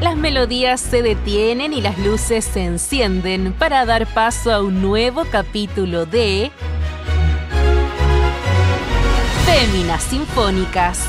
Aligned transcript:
Las 0.00 0.16
melodías 0.16 0.80
se 0.80 1.02
detienen 1.02 1.74
y 1.74 1.82
las 1.82 1.98
luces 1.98 2.46
se 2.46 2.64
encienden 2.64 3.52
para 3.52 3.84
dar 3.84 4.06
paso 4.06 4.50
a 4.50 4.62
un 4.62 4.80
nuevo 4.80 5.26
capítulo 5.30 6.06
de 6.06 6.50
Féminas 9.44 10.02
Sinfónicas, 10.04 11.04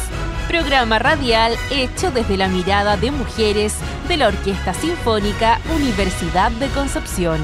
programa 0.49 0.99
radial 0.99 1.55
hecho 1.71 2.11
desde 2.11 2.35
la 2.35 2.49
mirada 2.49 2.97
de 2.97 3.11
mujeres 3.11 3.75
de 4.09 4.17
la 4.17 4.27
Orquesta 4.27 4.73
Sinfónica 4.73 5.61
Universidad 5.73 6.51
de 6.51 6.67
Concepción. 6.67 7.39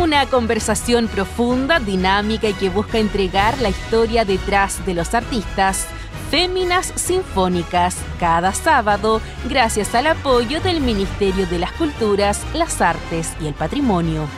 Una 0.00 0.26
conversación 0.26 1.08
profunda, 1.08 1.80
dinámica 1.80 2.50
y 2.50 2.52
que 2.52 2.70
busca 2.70 2.98
entregar 2.98 3.60
la 3.60 3.70
historia 3.70 4.24
detrás 4.24 4.86
de 4.86 4.94
los 4.94 5.12
artistas 5.12 5.88
Féminas 6.30 6.92
Sinfónicas 6.94 7.96
cada 8.20 8.52
sábado 8.52 9.22
gracias 9.48 9.94
al 9.94 10.08
apoyo 10.08 10.60
del 10.60 10.82
Ministerio 10.82 11.46
de 11.46 11.58
las 11.58 11.72
Culturas, 11.72 12.42
las 12.52 12.82
Artes 12.82 13.32
y 13.40 13.46
el 13.46 13.54
Patrimonio. 13.54 14.28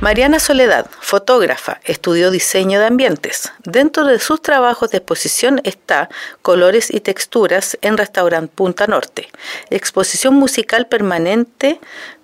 Mariana 0.00 0.38
Soledad, 0.38 0.86
fotógrafa, 1.00 1.80
estudió 1.84 2.30
diseño 2.30 2.78
de 2.78 2.86
ambientes. 2.86 3.52
Dentro 3.64 4.06
de 4.06 4.18
sus 4.18 4.40
trabajos 4.40 4.92
de 4.92 4.98
exposición 4.98 5.60
está 5.64 6.08
Colores 6.40 6.94
y 6.94 7.00
Texturas 7.00 7.76
en 7.82 7.98
Restaurant 7.98 8.50
Punta 8.50 8.86
Norte, 8.86 9.28
exposición 9.68 10.34
musical 10.34 10.86
permanente 10.86 11.80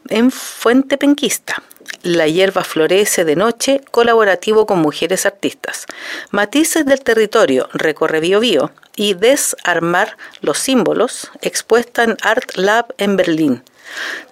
en 0.08 0.30
Fuente 0.30 0.96
Penquista, 0.96 1.62
la 2.02 2.26
hierba 2.26 2.64
florece 2.64 3.24
de 3.24 3.36
noche, 3.36 3.80
colaborativo 3.90 4.66
con 4.66 4.80
mujeres 4.80 5.26
artistas. 5.26 5.86
Matices 6.30 6.84
del 6.86 7.00
territorio, 7.00 7.68
recorre 7.72 8.20
Bio 8.20 8.40
Bio 8.40 8.72
y 8.96 9.14
Desarmar 9.14 10.16
los 10.40 10.58
símbolos, 10.58 11.30
expuesta 11.40 12.04
en 12.04 12.16
Art 12.22 12.56
Lab 12.56 12.94
en 12.98 13.16
Berlín. 13.16 13.62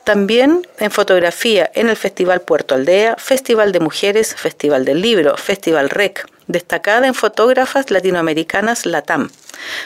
También 0.05 0.67
en 0.79 0.91
fotografía 0.91 1.71
en 1.75 1.89
el 1.89 1.97
Festival 1.97 2.41
Puerto 2.41 2.75
Aldea, 2.75 3.17
Festival 3.17 3.73
de 3.73 3.81
Mujeres, 3.81 4.35
Festival 4.35 4.85
del 4.85 5.03
Libro, 5.03 5.37
Festival 5.37 5.91
REC, 5.91 6.27
destacada 6.47 7.07
en 7.07 7.15
fotógrafas 7.15 7.91
latinoamericanas 7.91 8.87
LATAM. 8.87 9.31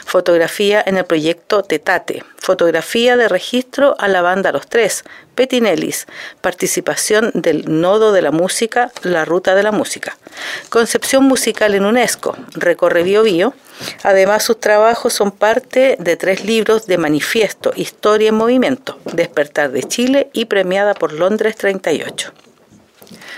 Fotografía 0.05 0.83
en 0.85 0.97
el 0.97 1.05
proyecto 1.05 1.63
Tetate. 1.63 2.23
Fotografía 2.37 3.17
de 3.17 3.27
registro 3.27 3.95
a 3.99 4.07
la 4.07 4.21
banda 4.21 4.51
Los 4.51 4.67
Tres. 4.67 5.03
Petinellis. 5.35 6.07
Participación 6.41 7.31
del 7.33 7.65
Nodo 7.81 8.13
de 8.13 8.21
la 8.21 8.31
Música, 8.31 8.91
La 9.03 9.25
Ruta 9.25 9.53
de 9.53 9.63
la 9.63 9.71
Música. 9.71 10.17
Concepción 10.69 11.25
musical 11.25 11.75
en 11.75 11.85
UNESCO. 11.85 12.37
Recorre 12.53 13.03
Bio 13.03 13.23
Bio. 13.23 13.53
Además, 14.03 14.43
sus 14.43 14.59
trabajos 14.59 15.13
son 15.13 15.31
parte 15.31 15.97
de 15.99 16.15
tres 16.15 16.45
libros 16.45 16.87
de 16.87 16.97
manifiesto, 16.97 17.73
Historia 17.75 18.29
en 18.29 18.35
Movimiento, 18.35 18.97
Despertar 19.11 19.71
de 19.71 19.83
Chile 19.83 20.29
y 20.31 20.45
premiada 20.45 20.93
por 20.93 21.11
Londres 21.11 21.57
38. 21.57 22.31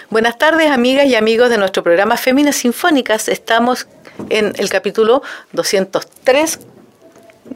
Buenas 0.10 0.38
tardes, 0.38 0.72
amigas 0.72 1.06
y 1.08 1.16
amigos 1.16 1.50
de 1.50 1.58
nuestro 1.58 1.84
programa 1.84 2.16
Féminas 2.16 2.56
Sinfónicas. 2.56 3.28
Estamos 3.28 3.88
en 4.30 4.54
el 4.58 4.70
capítulo 4.70 5.22
203 5.52 6.60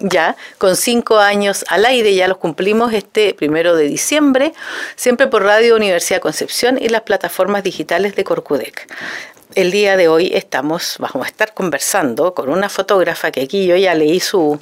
ya 0.01 0.35
con 0.57 0.75
cinco 0.75 1.19
años 1.19 1.63
al 1.69 1.85
aire, 1.85 2.13
ya 2.13 2.27
los 2.27 2.39
cumplimos 2.39 2.91
este 2.91 3.33
primero 3.33 3.77
de 3.77 3.85
diciembre, 3.85 4.51
siempre 4.97 5.27
por 5.27 5.43
Radio 5.43 5.77
Universidad 5.77 6.19
Concepción 6.19 6.77
y 6.77 6.89
las 6.89 7.03
plataformas 7.03 7.63
digitales 7.63 8.17
de 8.17 8.25
Corcudec. 8.25 8.85
El 9.55 9.71
día 9.71 9.95
de 9.95 10.09
hoy 10.09 10.31
estamos, 10.33 10.97
vamos 10.99 11.25
a 11.25 11.29
estar 11.29 11.53
conversando 11.53 12.33
con 12.33 12.49
una 12.49 12.67
fotógrafa 12.67 13.31
que 13.31 13.43
aquí 13.43 13.65
yo 13.65 13.77
ya 13.77 13.95
leí 13.95 14.19
su, 14.19 14.59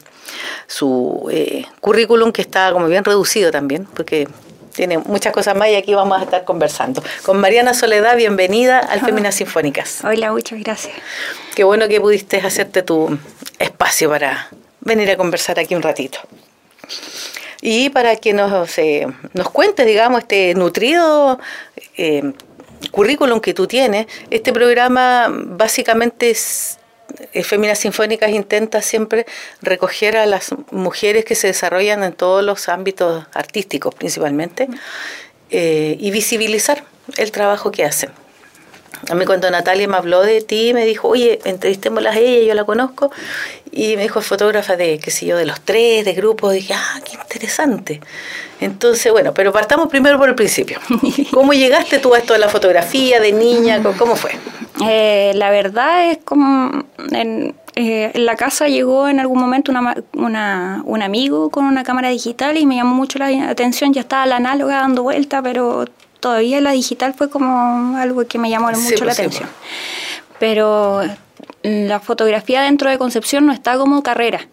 su 0.67 1.27
eh, 1.31 1.65
currículum 1.81 2.31
que 2.33 2.43
está 2.43 2.71
como 2.71 2.85
bien 2.85 3.03
reducido 3.03 3.49
también, 3.49 3.87
porque 3.95 4.27
tiene 4.73 4.97
muchas 4.97 5.33
cosas 5.33 5.55
más 5.55 5.69
y 5.69 5.75
aquí 5.75 5.93
vamos 5.93 6.19
a 6.19 6.23
estar 6.23 6.43
conversando. 6.45 7.03
Con 7.23 7.39
Mariana 7.39 7.73
Soledad, 7.73 8.15
bienvenida 8.15 8.79
al 8.79 9.01
Féminas 9.01 9.35
Sinfónicas. 9.35 10.03
Hola, 10.03 10.31
muchas 10.31 10.59
gracias. 10.59 10.95
Qué 11.55 11.63
bueno 11.63 11.87
que 11.87 11.99
pudiste 11.99 12.37
hacerte 12.37 12.83
tu 12.83 13.17
espacio 13.57 14.09
para 14.09 14.49
venir 14.81 15.09
a 15.11 15.17
conversar 15.17 15.59
aquí 15.59 15.75
un 15.75 15.81
ratito. 15.81 16.19
Y 17.61 17.89
para 17.89 18.15
que 18.15 18.33
nos, 18.33 18.77
eh, 18.77 19.07
nos 19.33 19.49
cuentes, 19.49 19.85
digamos, 19.85 20.21
este 20.21 20.53
nutrido 20.55 21.39
eh, 21.97 22.33
currículum 22.91 23.41
que 23.41 23.53
tú 23.53 23.67
tienes, 23.67 24.07
este 24.29 24.53
programa 24.53 25.27
básicamente 25.29 26.29
es 26.29 26.78
Féminas 27.43 27.79
Sinfónicas 27.79 28.31
intenta 28.31 28.81
siempre 28.81 29.25
recoger 29.61 30.17
a 30.17 30.25
las 30.25 30.49
mujeres 30.71 31.25
que 31.25 31.35
se 31.35 31.47
desarrollan 31.47 32.03
en 32.03 32.13
todos 32.13 32.43
los 32.43 32.69
ámbitos 32.69 33.25
artísticos 33.33 33.93
principalmente 33.95 34.67
eh, 35.51 35.97
y 35.99 36.11
visibilizar 36.11 36.83
el 37.17 37.31
trabajo 37.31 37.71
que 37.71 37.85
hacen. 37.85 38.11
A 39.09 39.15
mí 39.15 39.25
cuando 39.25 39.49
Natalia 39.49 39.87
me 39.87 39.97
habló 39.97 40.21
de 40.21 40.41
ti, 40.41 40.73
me 40.73 40.85
dijo, 40.85 41.07
oye, 41.07 41.39
entrevistémoslas 41.45 42.17
a 42.17 42.19
ella, 42.19 42.47
yo 42.49 42.53
la 42.53 42.65
conozco, 42.65 43.11
y 43.71 43.95
me 43.95 44.03
dijo, 44.03 44.21
fotógrafa 44.21 44.75
de, 44.75 44.99
qué 44.99 45.09
sé 45.09 45.25
yo, 45.25 45.37
de 45.37 45.45
los 45.45 45.61
tres, 45.61 46.03
de 46.03 46.13
grupos, 46.13 46.53
dije, 46.53 46.73
ah, 46.75 46.99
qué 47.05 47.13
interesante. 47.13 48.01
Entonces, 48.59 49.11
bueno, 49.11 49.33
pero 49.33 49.53
partamos 49.53 49.87
primero 49.87 50.17
por 50.17 50.27
el 50.27 50.35
principio. 50.35 50.79
¿Cómo 51.31 51.53
llegaste 51.53 51.99
tú 51.99 52.13
a 52.13 52.17
esto 52.17 52.33
de 52.33 52.39
la 52.39 52.49
fotografía, 52.49 53.19
de 53.19 53.31
niña? 53.31 53.81
¿Cómo 53.97 54.15
fue? 54.15 54.31
Eh, 54.87 55.33
la 55.35 55.49
verdad 55.49 56.11
es 56.11 56.19
como 56.23 56.83
en, 57.11 57.55
eh, 57.75 58.11
en, 58.13 58.25
la 58.25 58.35
casa 58.35 58.67
llegó 58.67 59.07
en 59.09 59.19
algún 59.19 59.39
momento 59.39 59.71
una, 59.71 59.95
una, 60.13 60.81
un 60.85 61.01
amigo 61.01 61.49
con 61.49 61.65
una 61.65 61.83
cámara 61.83 62.09
digital 62.09 62.57
y 62.57 62.65
me 62.65 62.75
llamó 62.75 62.95
mucho 62.95 63.19
la 63.19 63.49
atención, 63.49 63.93
ya 63.93 64.01
estaba 64.01 64.25
la 64.25 64.37
análoga 64.37 64.77
dando 64.77 65.03
vuelta, 65.03 65.41
pero 65.41 65.85
todavía 66.19 66.61
la 66.61 66.71
digital 66.71 67.13
fue 67.13 67.29
como 67.29 67.97
algo 67.97 68.25
que 68.27 68.37
me 68.37 68.49
llamó 68.49 68.67
mucho 68.71 69.03
la 69.05 69.11
pues, 69.11 69.19
atención. 69.19 69.49
Pues. 69.49 70.37
Pero 70.39 71.01
la 71.63 71.99
fotografía 71.99 72.61
dentro 72.61 72.89
de 72.89 72.97
Concepción 72.97 73.45
no 73.45 73.53
está 73.53 73.77
como 73.77 74.01
carrera. 74.03 74.47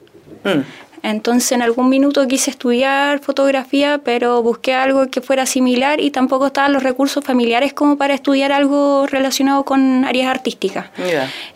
Mm. 0.44 0.60
Entonces 1.06 1.52
en 1.52 1.62
algún 1.62 1.88
minuto 1.88 2.26
quise 2.26 2.50
estudiar 2.50 3.20
fotografía, 3.20 4.00
pero 4.02 4.42
busqué 4.42 4.74
algo 4.74 5.08
que 5.08 5.20
fuera 5.20 5.46
similar 5.46 6.00
y 6.00 6.10
tampoco 6.10 6.48
estaban 6.48 6.72
los 6.72 6.82
recursos 6.82 7.24
familiares 7.24 7.72
como 7.72 7.96
para 7.96 8.12
estudiar 8.12 8.50
algo 8.50 9.06
relacionado 9.06 9.62
con 9.64 10.04
áreas 10.04 10.28
artísticas. 10.28 10.86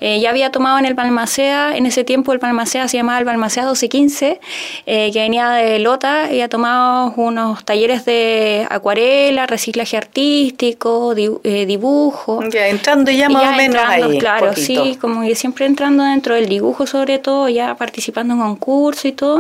Eh, 0.00 0.21
ya 0.21 0.31
había 0.31 0.53
tomado 0.53 0.78
en 0.78 0.84
el 0.84 0.94
Balmacea, 0.94 1.77
en 1.77 1.87
ese 1.87 2.05
tiempo 2.05 2.33
el 2.33 2.38
Balmacea 2.38 2.87
se 2.87 2.99
llamaba 2.99 3.19
el 3.19 3.25
Balmacea 3.25 3.65
1215, 3.65 4.41
eh, 4.87 5.11
que 5.12 5.19
venía 5.19 5.50
de 5.50 5.81
Lota, 5.81 6.27
había 6.27 6.49
tomado 6.49 7.12
unos 7.17 7.65
talleres 7.65 8.05
de 8.05 8.69
acuarela, 8.71 9.49
reciclaje 9.49 9.97
artístico, 9.97 11.12
eh, 11.17 11.67
dibujo. 11.67 12.41
Ya, 12.50 12.69
entrando 12.69 13.11
ya 13.11 13.28
más 13.28 13.53
o 13.53 13.56
menos 13.56 13.82
ahí. 13.84 14.19
Claro, 14.19 14.55
sí, 14.55 14.97
como 15.00 15.22
que 15.22 15.34
siempre 15.34 15.67
entrando 15.67 16.05
dentro 16.05 16.37
del 16.37 16.49
dibujo 16.49 16.87
sobre 16.87 17.19
todo, 17.19 17.49
ya 17.49 17.75
participando 17.75 18.34
en 18.34 18.41
concursos 18.41 19.06
y 19.06 19.12
todo. 19.12 19.39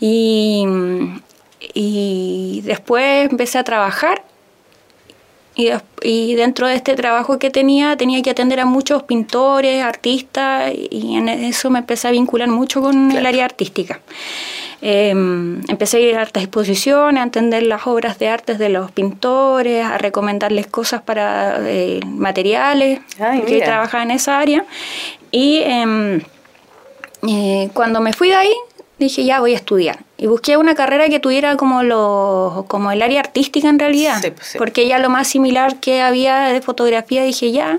Y, 0.00 0.64
y 1.74 2.62
después 2.64 3.30
empecé 3.30 3.58
a 3.58 3.64
trabajar 3.64 4.24
y, 5.54 5.70
y, 6.02 6.34
dentro 6.36 6.68
de 6.68 6.74
este 6.74 6.94
trabajo 6.94 7.38
que 7.38 7.50
tenía 7.50 7.96
tenía 7.96 8.22
que 8.22 8.30
atender 8.30 8.60
a 8.60 8.66
muchos 8.66 9.02
pintores, 9.02 9.82
artistas 9.82 10.72
y 10.74 11.16
en 11.16 11.28
eso 11.28 11.70
me 11.70 11.80
empecé 11.80 12.08
a 12.08 12.12
vincular 12.12 12.48
mucho 12.48 12.80
con 12.80 13.10
el 13.12 13.26
área 13.26 13.44
artística. 13.44 14.00
Em, 14.82 15.60
empecé 15.68 15.98
a 15.98 16.00
ir 16.00 16.16
a 16.16 16.22
hartas 16.22 16.42
exposiciones, 16.42 17.20
a 17.20 17.24
entender 17.24 17.64
las 17.64 17.86
obras 17.86 18.18
de 18.18 18.28
artes 18.28 18.58
de 18.58 18.70
los 18.70 18.90
pintores, 18.90 19.84
a 19.84 19.98
recomendarles 19.98 20.66
cosas 20.68 21.02
para 21.02 21.58
eh, 21.68 22.00
materiales 22.06 23.00
que 23.46 23.60
trabajaba 23.60 24.04
en 24.04 24.12
esa 24.12 24.38
área. 24.38 24.64
Y 25.30 25.60
em, 25.64 26.22
eh, 27.28 27.68
cuando 27.74 28.00
me 28.00 28.14
fui 28.14 28.30
de 28.30 28.36
ahí, 28.36 28.54
dije, 29.00 29.24
ya 29.24 29.40
voy 29.40 29.54
a 29.54 29.56
estudiar. 29.56 30.04
Y 30.20 30.26
busqué 30.26 30.58
una 30.58 30.74
carrera 30.74 31.08
que 31.08 31.18
tuviera 31.18 31.56
como, 31.56 31.82
lo, 31.82 32.66
como 32.68 32.92
el 32.92 33.00
área 33.00 33.20
artística 33.20 33.70
en 33.70 33.78
realidad, 33.78 34.20
pues 34.20 34.54
porque 34.58 34.86
ya 34.86 34.98
lo 34.98 35.08
más 35.08 35.28
similar 35.28 35.76
que 35.76 36.02
había 36.02 36.40
de 36.48 36.60
fotografía, 36.60 37.22
dije, 37.22 37.52
ya, 37.52 37.78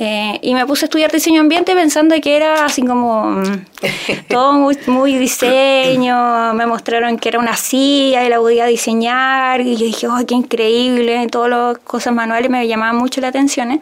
eh, 0.00 0.38
y 0.42 0.54
me 0.54 0.64
puse 0.64 0.84
a 0.84 0.86
estudiar 0.86 1.10
diseño 1.10 1.40
ambiente 1.40 1.74
pensando 1.74 2.14
que 2.20 2.36
era 2.36 2.64
así 2.64 2.82
como 2.82 3.30
mm, 3.30 3.64
todo 4.28 4.52
muy, 4.52 4.78
muy, 4.86 5.18
diseño. 5.18 6.54
Me 6.54 6.66
mostraron 6.66 7.18
que 7.18 7.30
era 7.30 7.40
una 7.40 7.56
silla 7.56 8.24
y 8.24 8.28
la 8.28 8.36
podía 8.36 8.66
diseñar. 8.66 9.60
Y 9.60 9.76
yo 9.76 9.86
dije, 9.86 10.06
¡oh, 10.06 10.24
qué 10.24 10.36
increíble! 10.36 11.26
Todas 11.26 11.50
las 11.50 11.78
cosas 11.78 12.14
manuales 12.14 12.48
me 12.48 12.66
llamaban 12.68 12.96
mucho 12.96 13.20
la 13.20 13.28
atención. 13.28 13.72
¿eh? 13.72 13.80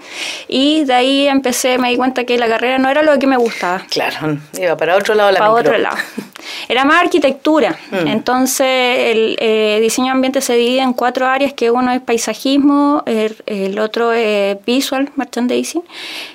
Y 0.48 0.84
de 0.84 0.94
ahí 0.94 1.28
empecé, 1.28 1.76
me 1.76 1.90
di 1.90 1.96
cuenta 1.96 2.24
que 2.24 2.38
la 2.38 2.48
carrera 2.48 2.78
no 2.78 2.88
era 2.88 3.02
lo 3.02 3.18
que 3.18 3.26
me 3.26 3.36
gustaba. 3.36 3.82
Claro, 3.90 4.38
iba 4.58 4.74
para 4.74 4.96
otro 4.96 5.14
lado 5.14 5.30
la 5.30 5.38
Para 5.38 5.52
otro 5.52 5.76
lado. 5.76 5.98
era 6.68 6.86
más 6.86 7.02
arquitectura. 7.02 7.75
Mm. 7.90 8.06
Entonces, 8.08 8.66
el 8.66 9.36
eh, 9.40 9.78
diseño 9.80 10.12
ambiente 10.12 10.40
se 10.40 10.54
divide 10.54 10.80
en 10.80 10.92
cuatro 10.92 11.26
áreas, 11.26 11.52
que 11.52 11.70
uno 11.70 11.92
es 11.92 12.00
paisajismo, 12.00 13.02
el, 13.06 13.78
otro 13.78 14.12
es 14.12 14.56
visual 14.64 15.10
merchandising, 15.16 15.82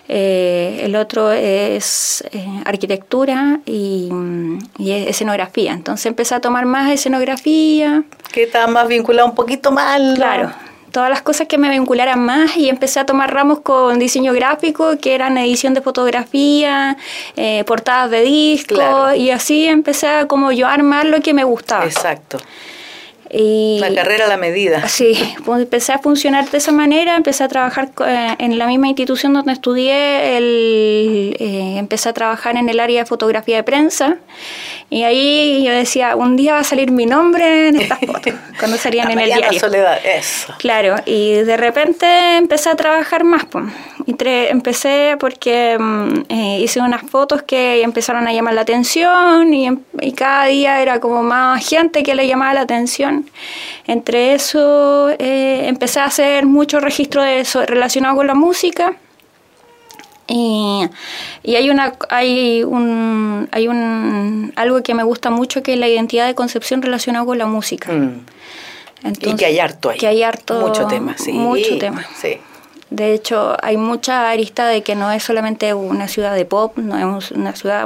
eh, 0.08 0.82
el 0.84 0.96
otro 0.96 1.32
es 1.32 2.24
eh, 2.32 2.46
arquitectura 2.66 3.60
y, 3.66 4.10
y, 4.78 4.92
escenografía. 4.92 5.74
Entonces 5.74 6.06
empecé 6.06 6.36
a 6.36 6.42
tomar 6.42 6.66
más 6.66 6.92
escenografía. 6.92 8.04
Que 8.32 8.44
estaba 8.44 8.68
más 8.68 8.88
vinculado 8.88 9.28
un 9.28 9.36
poquito 9.36 9.72
más. 9.72 10.00
Claro 10.16 10.52
todas 10.92 11.10
las 11.10 11.22
cosas 11.22 11.48
que 11.48 11.58
me 11.58 11.70
vincularan 11.70 12.24
más 12.24 12.56
y 12.58 12.70
empecé 12.70 13.00
a 13.00 13.06
tomar 13.06 13.34
ramos 13.34 13.60
con 13.60 13.98
diseño 14.00 14.34
gráfico, 14.34 14.98
que 15.00 15.16
eran 15.16 15.38
edición 15.38 15.74
de 15.74 15.82
fotografía, 15.82 16.98
eh, 17.36 17.64
portadas 17.66 18.12
de 18.12 18.22
discos, 18.22 19.16
y 19.16 19.32
así 19.32 19.66
empecé 19.66 20.08
a 20.08 20.28
como 20.28 20.52
yo 20.52 20.68
a 20.68 20.74
armar 20.74 21.06
lo 21.06 21.22
que 21.22 21.34
me 21.34 21.44
gustaba. 21.44 21.86
Exacto. 21.86 22.38
La 23.34 23.94
carrera 23.94 24.26
a 24.26 24.28
la 24.28 24.38
medida. 24.38 24.88
Sí, 24.88 25.14
pues 25.46 25.62
empecé 25.62 25.94
a 25.94 26.00
funcionar 26.00 26.50
de 26.50 26.58
esa 26.58 26.72
manera, 26.72 27.16
empecé 27.16 27.44
a 27.44 27.48
trabajar 27.48 27.92
eh, 28.06 28.36
en 28.40 28.58
la 28.58 28.68
misma 28.68 28.88
institución 28.88 29.34
donde 29.34 29.54
estudié, 29.54 30.38
el, 30.38 31.38
eh, 31.40 31.76
empecé 31.78 32.10
a 32.10 32.14
trabajar 32.14 32.58
en 32.58 32.68
el 32.70 32.80
área 32.80 33.02
de 33.02 33.06
fotografía 33.06 33.58
de 33.58 33.64
prensa 33.64 34.18
y 34.92 35.04
ahí 35.04 35.64
yo 35.64 35.72
decía, 35.72 36.18
un 36.18 36.36
día 36.36 36.56
va 36.56 36.60
a 36.60 36.64
salir 36.66 36.92
mi 36.92 37.06
nombre 37.06 37.70
en 37.70 37.80
estas 37.80 38.00
fotos, 38.06 38.34
cuando 38.60 38.76
salían 38.76 39.10
en 39.10 39.20
el 39.20 39.28
diario. 39.28 39.58
Soledad, 39.58 40.06
eso. 40.06 40.54
Claro, 40.60 40.98
y 41.06 41.36
de 41.36 41.56
repente 41.56 42.36
empecé 42.36 42.70
a 42.70 42.76
trabajar 42.76 43.24
más. 43.24 43.46
Pues. 43.46 43.66
empecé 44.50 45.16
porque 45.18 45.78
mm, 45.80 46.24
eh, 46.28 46.60
hice 46.60 46.82
unas 46.82 47.04
fotos 47.04 47.42
que 47.44 47.82
empezaron 47.84 48.28
a 48.28 48.34
llamar 48.34 48.54
la 48.54 48.62
atención 48.62 49.54
y, 49.54 49.70
y, 50.02 50.12
cada 50.12 50.46
día 50.48 50.82
era 50.82 51.00
como 51.00 51.24
más 51.24 51.66
gente 51.66 52.04
que 52.04 52.14
le 52.14 52.28
llamaba 52.28 52.54
la 52.54 52.62
atención. 52.62 53.21
Entre 53.88 54.34
eso 54.34 55.10
eh, 55.10 55.68
empecé 55.68 56.00
a 56.00 56.06
hacer 56.06 56.46
mucho 56.46 56.80
registro 56.80 57.24
de 57.24 57.40
eso 57.40 57.66
relacionado 57.66 58.16
con 58.16 58.28
la 58.28 58.36
música 58.36 58.96
y, 60.28 60.90
hay 61.56 61.70
una 61.70 61.94
hay 62.10 62.64
un 62.64 63.50
hay 63.52 63.68
un 63.68 64.54
algo 64.56 64.82
que 64.82 64.94
me 64.94 65.04
gusta 65.04 65.30
mucho 65.30 65.62
que 65.62 65.74
es 65.74 65.80
la 65.80 65.88
identidad 65.88 66.28
de 66.28 66.36
concepción 66.36 66.82
relacionada 66.82 67.26
con 67.26 67.38
la 67.38 67.46
música. 67.46 67.92
Mm. 67.92 68.26
y 69.22 69.36
que 69.36 69.46
hay 69.46 69.60
harto 69.60 69.90
ahí. 69.90 69.98
Que 69.98 70.08
hay 70.08 70.24
harto 70.24 70.62
mucho 70.62 70.88
tema, 70.88 71.16
sí. 71.18 71.34
Mucho 71.34 71.78
tema. 71.78 72.06
Sí. 72.16 72.38
De 72.92 73.14
hecho, 73.14 73.56
hay 73.64 73.78
mucha 73.78 74.30
arista 74.30 74.68
de 74.68 74.84
que 74.84 74.96
no 74.96 75.10
es 75.14 75.24
solamente 75.24 75.74
una 75.74 76.10
ciudad 76.10 76.36
de 76.36 76.44
pop, 76.44 76.78
no 76.78 77.18
es 77.20 77.32
una 77.32 77.56
ciudad 77.56 77.86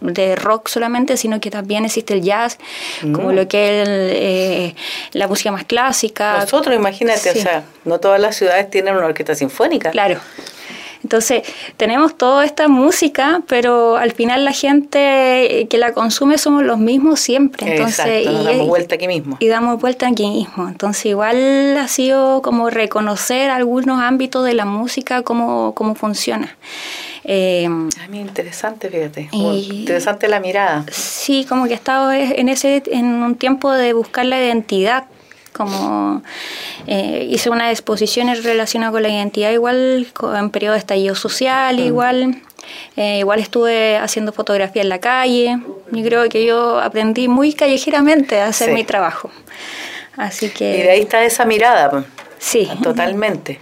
de 0.00 0.36
rock 0.36 0.68
solamente, 0.68 1.16
sino 1.16 1.40
que 1.40 1.50
también 1.50 1.84
existe 1.84 2.14
el 2.14 2.22
jazz, 2.22 2.56
como 3.00 3.32
mm. 3.32 3.34
lo 3.34 3.48
que 3.48 3.82
es 3.82 3.88
eh, 3.88 4.74
la 5.12 5.26
música 5.26 5.50
más 5.50 5.64
clásica. 5.64 6.38
Nosotros, 6.38 6.76
imagínate, 6.76 7.30
o 7.30 7.34
sea, 7.34 7.64
no 7.84 7.98
todas 7.98 8.20
las 8.20 8.36
ciudades 8.36 8.70
tienen 8.70 8.94
una 8.94 9.06
orquesta 9.06 9.34
sinfónica. 9.34 9.90
Claro. 9.90 10.20
Entonces, 11.06 11.44
tenemos 11.76 12.18
toda 12.18 12.44
esta 12.44 12.66
música, 12.66 13.40
pero 13.46 13.96
al 13.96 14.10
final 14.10 14.44
la 14.44 14.50
gente 14.50 15.68
que 15.70 15.78
la 15.78 15.92
consume 15.92 16.36
somos 16.36 16.64
los 16.64 16.78
mismos 16.78 17.20
siempre. 17.20 17.76
Entonces, 17.76 18.26
y, 18.26 18.44
damos 18.44 18.66
vuelta 18.66 18.96
aquí 18.96 19.06
mismo. 19.06 19.36
Y 19.38 19.46
damos 19.46 19.80
vuelta 19.80 20.08
aquí 20.08 20.28
mismo. 20.28 20.66
Entonces, 20.66 21.06
igual 21.06 21.76
ha 21.78 21.86
sido 21.86 22.42
como 22.42 22.70
reconocer 22.70 23.50
algunos 23.50 24.02
ámbitos 24.02 24.44
de 24.44 24.54
la 24.54 24.64
música, 24.64 25.22
cómo, 25.22 25.74
cómo 25.76 25.94
funciona. 25.94 26.56
Eh, 27.22 27.66
a 27.66 28.08
mí 28.08 28.20
interesante, 28.20 28.90
fíjate. 28.90 29.28
interesante 29.30 30.26
la 30.26 30.40
mirada. 30.40 30.86
Sí, 30.90 31.46
como 31.48 31.66
que 31.66 31.72
he 31.74 31.76
estado 31.76 32.12
en 32.12 32.48
ese 32.48 32.82
en 32.86 33.06
un 33.06 33.36
tiempo 33.36 33.70
de 33.70 33.92
buscar 33.92 34.26
la 34.26 34.44
identidad 34.44 35.04
como 35.56 36.22
eh, 36.86 37.26
hice 37.30 37.50
unas 37.50 37.72
exposiciones 37.72 38.44
relacionadas 38.44 38.92
con 38.92 39.02
la 39.02 39.08
identidad 39.08 39.50
igual, 39.50 40.06
en 40.36 40.50
periodo 40.50 40.74
de 40.74 40.78
estallido 40.78 41.14
social 41.14 41.80
igual. 41.80 42.42
Eh, 42.96 43.18
igual 43.20 43.38
estuve 43.38 43.96
haciendo 43.96 44.32
fotografía 44.32 44.82
en 44.82 44.88
la 44.88 44.98
calle. 44.98 45.58
Yo 45.92 46.04
creo 46.04 46.28
que 46.28 46.44
yo 46.44 46.80
aprendí 46.80 47.28
muy 47.28 47.52
callejeramente 47.52 48.40
a 48.40 48.46
hacer 48.48 48.72
mi 48.72 48.84
trabajo. 48.84 49.30
Así 50.16 50.50
que... 50.50 50.78
Y 50.78 50.82
de 50.82 50.90
ahí 50.90 51.00
está 51.00 51.22
esa 51.24 51.44
mirada. 51.44 52.04
Sí. 52.38 52.68
Totalmente. 52.82 53.60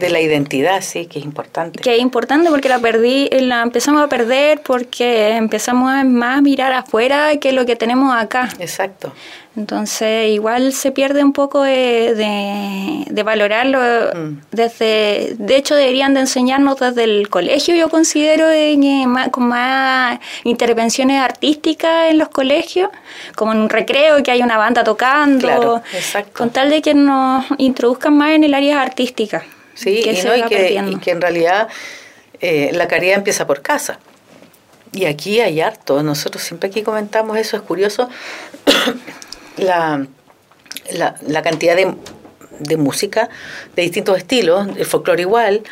De 0.00 0.08
la 0.08 0.20
identidad, 0.20 0.80
sí, 0.80 1.06
que 1.06 1.18
es 1.18 1.24
importante. 1.24 1.78
Que 1.80 1.96
es 1.96 2.00
importante 2.00 2.50
porque 2.50 2.68
la 2.68 2.78
perdí, 2.78 3.28
la 3.30 3.62
empezamos 3.62 4.02
a 4.02 4.08
perder 4.08 4.62
porque 4.62 5.36
empezamos 5.36 5.90
a 5.90 6.04
más 6.04 6.40
mirar 6.42 6.72
afuera 6.72 7.36
que 7.36 7.52
lo 7.52 7.66
que 7.66 7.76
tenemos 7.76 8.14
acá. 8.14 8.48
Exacto. 8.58 9.12
Entonces, 9.56 10.30
igual 10.30 10.72
se 10.72 10.92
pierde 10.92 11.24
un 11.24 11.32
poco 11.32 11.62
de, 11.62 13.04
de, 13.10 13.22
valorarlo 13.22 13.78
mm. 13.78 14.42
desde... 14.52 15.34
De 15.38 15.56
hecho, 15.56 15.74
deberían 15.74 16.14
de 16.14 16.20
enseñarnos 16.20 16.78
desde 16.78 17.04
el 17.04 17.28
colegio, 17.28 17.74
yo 17.74 17.88
considero, 17.88 18.46
con 19.32 19.48
más 19.48 20.20
intervenciones 20.44 21.20
artísticas 21.20 22.10
en 22.10 22.18
los 22.18 22.28
colegios, 22.28 22.90
como 23.34 23.52
en 23.52 23.58
un 23.58 23.68
recreo, 23.68 24.22
que 24.22 24.30
hay 24.30 24.40
una 24.40 24.56
banda 24.56 24.84
tocando, 24.84 25.46
claro, 25.46 25.82
exacto. 25.92 26.32
con 26.32 26.50
tal 26.50 26.70
de 26.70 26.80
que 26.80 26.94
nos 26.94 27.44
introduzcan 27.58 28.16
más 28.16 28.30
en 28.30 28.44
el 28.44 28.54
área 28.54 28.80
artística. 28.80 29.44
Sí, 29.80 30.02
y, 30.04 30.22
no, 30.24 30.36
y, 30.36 30.42
que, 30.98 31.10
en 31.10 31.22
realidad 31.22 31.68
eh, 32.42 32.70
la 32.74 32.86
caridad 32.86 33.16
empieza 33.16 33.46
por 33.46 33.62
casa. 33.62 33.98
Y 34.92 35.06
aquí 35.06 35.40
hay 35.40 35.62
harto. 35.62 36.02
Nosotros 36.02 36.44
siempre 36.44 36.68
aquí 36.68 36.82
comentamos 36.82 37.38
eso, 37.38 37.56
es 37.56 37.62
curioso 37.62 38.10
la, 39.56 40.06
la, 40.92 41.42
cantidad 41.42 41.76
de, 41.76 41.94
de, 42.58 42.76
música 42.76 43.30
de 43.74 43.82
distintos 43.82 44.18
estilos, 44.18 44.68
el 44.76 44.84
folclore 44.84 45.22
igual, 45.22 45.62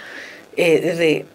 eh, 0.57 0.81
de, 0.81 1.27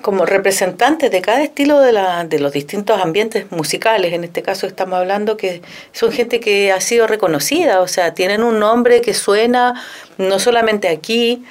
como 0.00 0.24
representantes 0.24 1.10
de 1.10 1.20
cada 1.20 1.42
estilo 1.42 1.80
de, 1.80 1.92
la, 1.92 2.24
de 2.24 2.38
los 2.38 2.52
distintos 2.52 2.98
ambientes 2.98 3.52
musicales. 3.52 4.14
En 4.14 4.24
este 4.24 4.40
caso 4.40 4.66
estamos 4.66 4.98
hablando 4.98 5.36
que 5.36 5.60
son 5.92 6.12
gente 6.12 6.40
que 6.40 6.72
ha 6.72 6.80
sido 6.80 7.06
reconocida, 7.06 7.82
o 7.82 7.88
sea, 7.88 8.14
tienen 8.14 8.42
un 8.42 8.58
nombre 8.58 9.02
que 9.02 9.12
suena 9.12 9.74
no 10.16 10.38
solamente 10.38 10.88
aquí, 10.88 11.44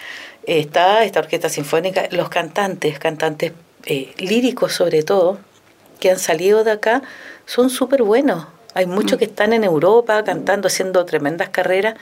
está 0.47 1.03
esta 1.03 1.19
orquesta 1.19 1.49
sinfónica, 1.49 2.07
los 2.11 2.29
cantantes, 2.29 2.99
cantantes 2.99 3.53
eh, 3.85 4.13
líricos 4.17 4.73
sobre 4.73 5.03
todo, 5.03 5.39
que 5.99 6.11
han 6.11 6.19
salido 6.19 6.63
de 6.63 6.71
acá, 6.71 7.01
son 7.45 7.69
súper 7.69 8.03
buenos. 8.03 8.47
Hay 8.73 8.87
muchos 8.87 9.13
mm. 9.13 9.19
que 9.19 9.25
están 9.25 9.53
en 9.53 9.63
Europa 9.63 10.23
cantando, 10.23 10.67
haciendo 10.67 11.05
tremendas 11.05 11.49
carreras, 11.49 11.95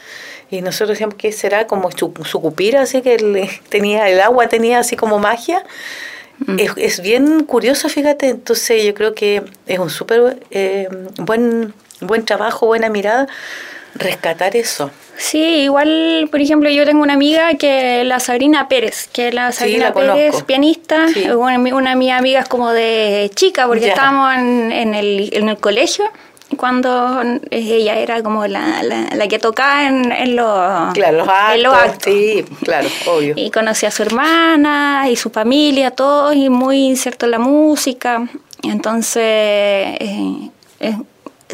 y 0.49 0.61
nosotros 0.61 0.89
decíamos 0.89 1.15
que 1.15 1.31
será 1.31 1.67
como 1.67 1.91
su, 1.91 2.13
su 2.25 2.41
cupira, 2.41 2.81
así 2.81 3.01
que 3.01 3.17
tenía 3.69 4.09
el 4.09 4.19
agua 4.21 4.47
tenía 4.47 4.79
así 4.79 4.95
como 4.95 5.19
magia. 5.19 5.63
Mm. 6.45 6.59
Es, 6.59 6.71
es, 6.77 7.01
bien 7.01 7.45
curioso, 7.45 7.89
fíjate, 7.89 8.29
entonces 8.29 8.83
yo 8.83 8.93
creo 8.93 9.13
que 9.13 9.43
es 9.67 9.79
un 9.79 9.89
súper 9.89 10.39
eh, 10.49 10.87
buen, 11.17 11.73
buen 12.01 12.25
trabajo, 12.25 12.65
buena 12.65 12.89
mirada, 12.89 13.27
rescatar 13.93 14.55
eso. 14.55 14.89
Sí, 15.17 15.63
igual, 15.63 16.27
por 16.31 16.41
ejemplo, 16.41 16.69
yo 16.69 16.85
tengo 16.85 17.01
una 17.01 17.13
amiga 17.13 17.53
que 17.55 18.03
la 18.03 18.19
Sabrina 18.19 18.67
Pérez, 18.67 19.07
que 19.11 19.31
la 19.31 19.51
Sabrina 19.51 19.93
Pérez, 19.93 20.43
pianista, 20.43 21.05
una, 21.35 21.57
una 21.75 21.91
de 21.91 21.95
mis 21.95 22.11
amigas 22.11 22.47
como 22.47 22.71
de 22.71 23.31
chica, 23.35 23.67
porque 23.67 23.89
estábamos 23.89 24.35
en, 24.35 24.71
en, 24.71 24.93
el, 24.95 25.29
en 25.33 25.49
el 25.49 25.57
colegio 25.57 26.11
cuando 26.55 27.21
ella 27.49 27.97
era 27.97 28.21
como 28.21 28.47
la, 28.47 28.83
la, 28.83 29.27
que 29.27 29.39
tocaba 29.39 29.87
en, 29.87 30.11
en, 30.11 30.35
los, 30.35 30.93
claro, 30.93 31.17
los 31.17 31.27
actos, 31.27 31.55
en 31.55 31.63
los 31.63 31.73
actos. 31.73 32.13
Sí, 32.13 32.45
claro, 32.63 32.89
obvio. 33.07 33.33
Y 33.35 33.51
conocí 33.51 33.85
a 33.85 33.91
su 33.91 34.03
hermana 34.03 35.05
y 35.09 35.15
su 35.15 35.29
familia, 35.29 35.91
todos, 35.91 36.35
y 36.35 36.49
muy 36.49 36.85
inserto 36.85 37.25
en 37.25 37.31
la 37.31 37.39
música. 37.39 38.27
Entonces, 38.63 39.23
eh, 39.23 40.49
eh, 40.79 40.97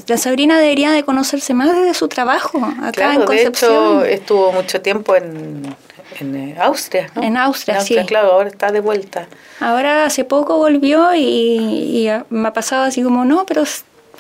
la 0.07 0.17
Sabrina 0.17 0.59
debería 0.59 0.91
de 0.91 1.03
conocerse 1.03 1.53
más 1.53 1.73
de 1.73 1.93
su 1.93 2.07
trabajo 2.07 2.59
acá 2.83 3.13
en 3.13 3.23
Concepción. 3.23 3.99
De 4.01 4.13
hecho, 4.13 4.21
estuvo 4.21 4.51
mucho 4.51 4.81
tiempo 4.81 5.15
en, 5.15 5.75
en 6.19 6.35
eh, 6.35 6.55
Austria, 6.59 7.09
¿no? 7.15 7.23
En 7.23 7.37
Austria, 7.37 7.81
sí. 7.81 7.97
Claro, 8.05 8.31
ahora 8.31 8.49
está 8.49 8.71
de 8.71 8.79
vuelta. 8.79 9.27
Ahora 9.59 10.05
hace 10.05 10.23
poco 10.23 10.57
volvió 10.57 11.13
y, 11.15 12.09
me 12.29 12.47
ha 12.47 12.53
pasado 12.53 12.83
así 12.83 13.03
como, 13.03 13.25
no, 13.25 13.45
pero 13.45 13.63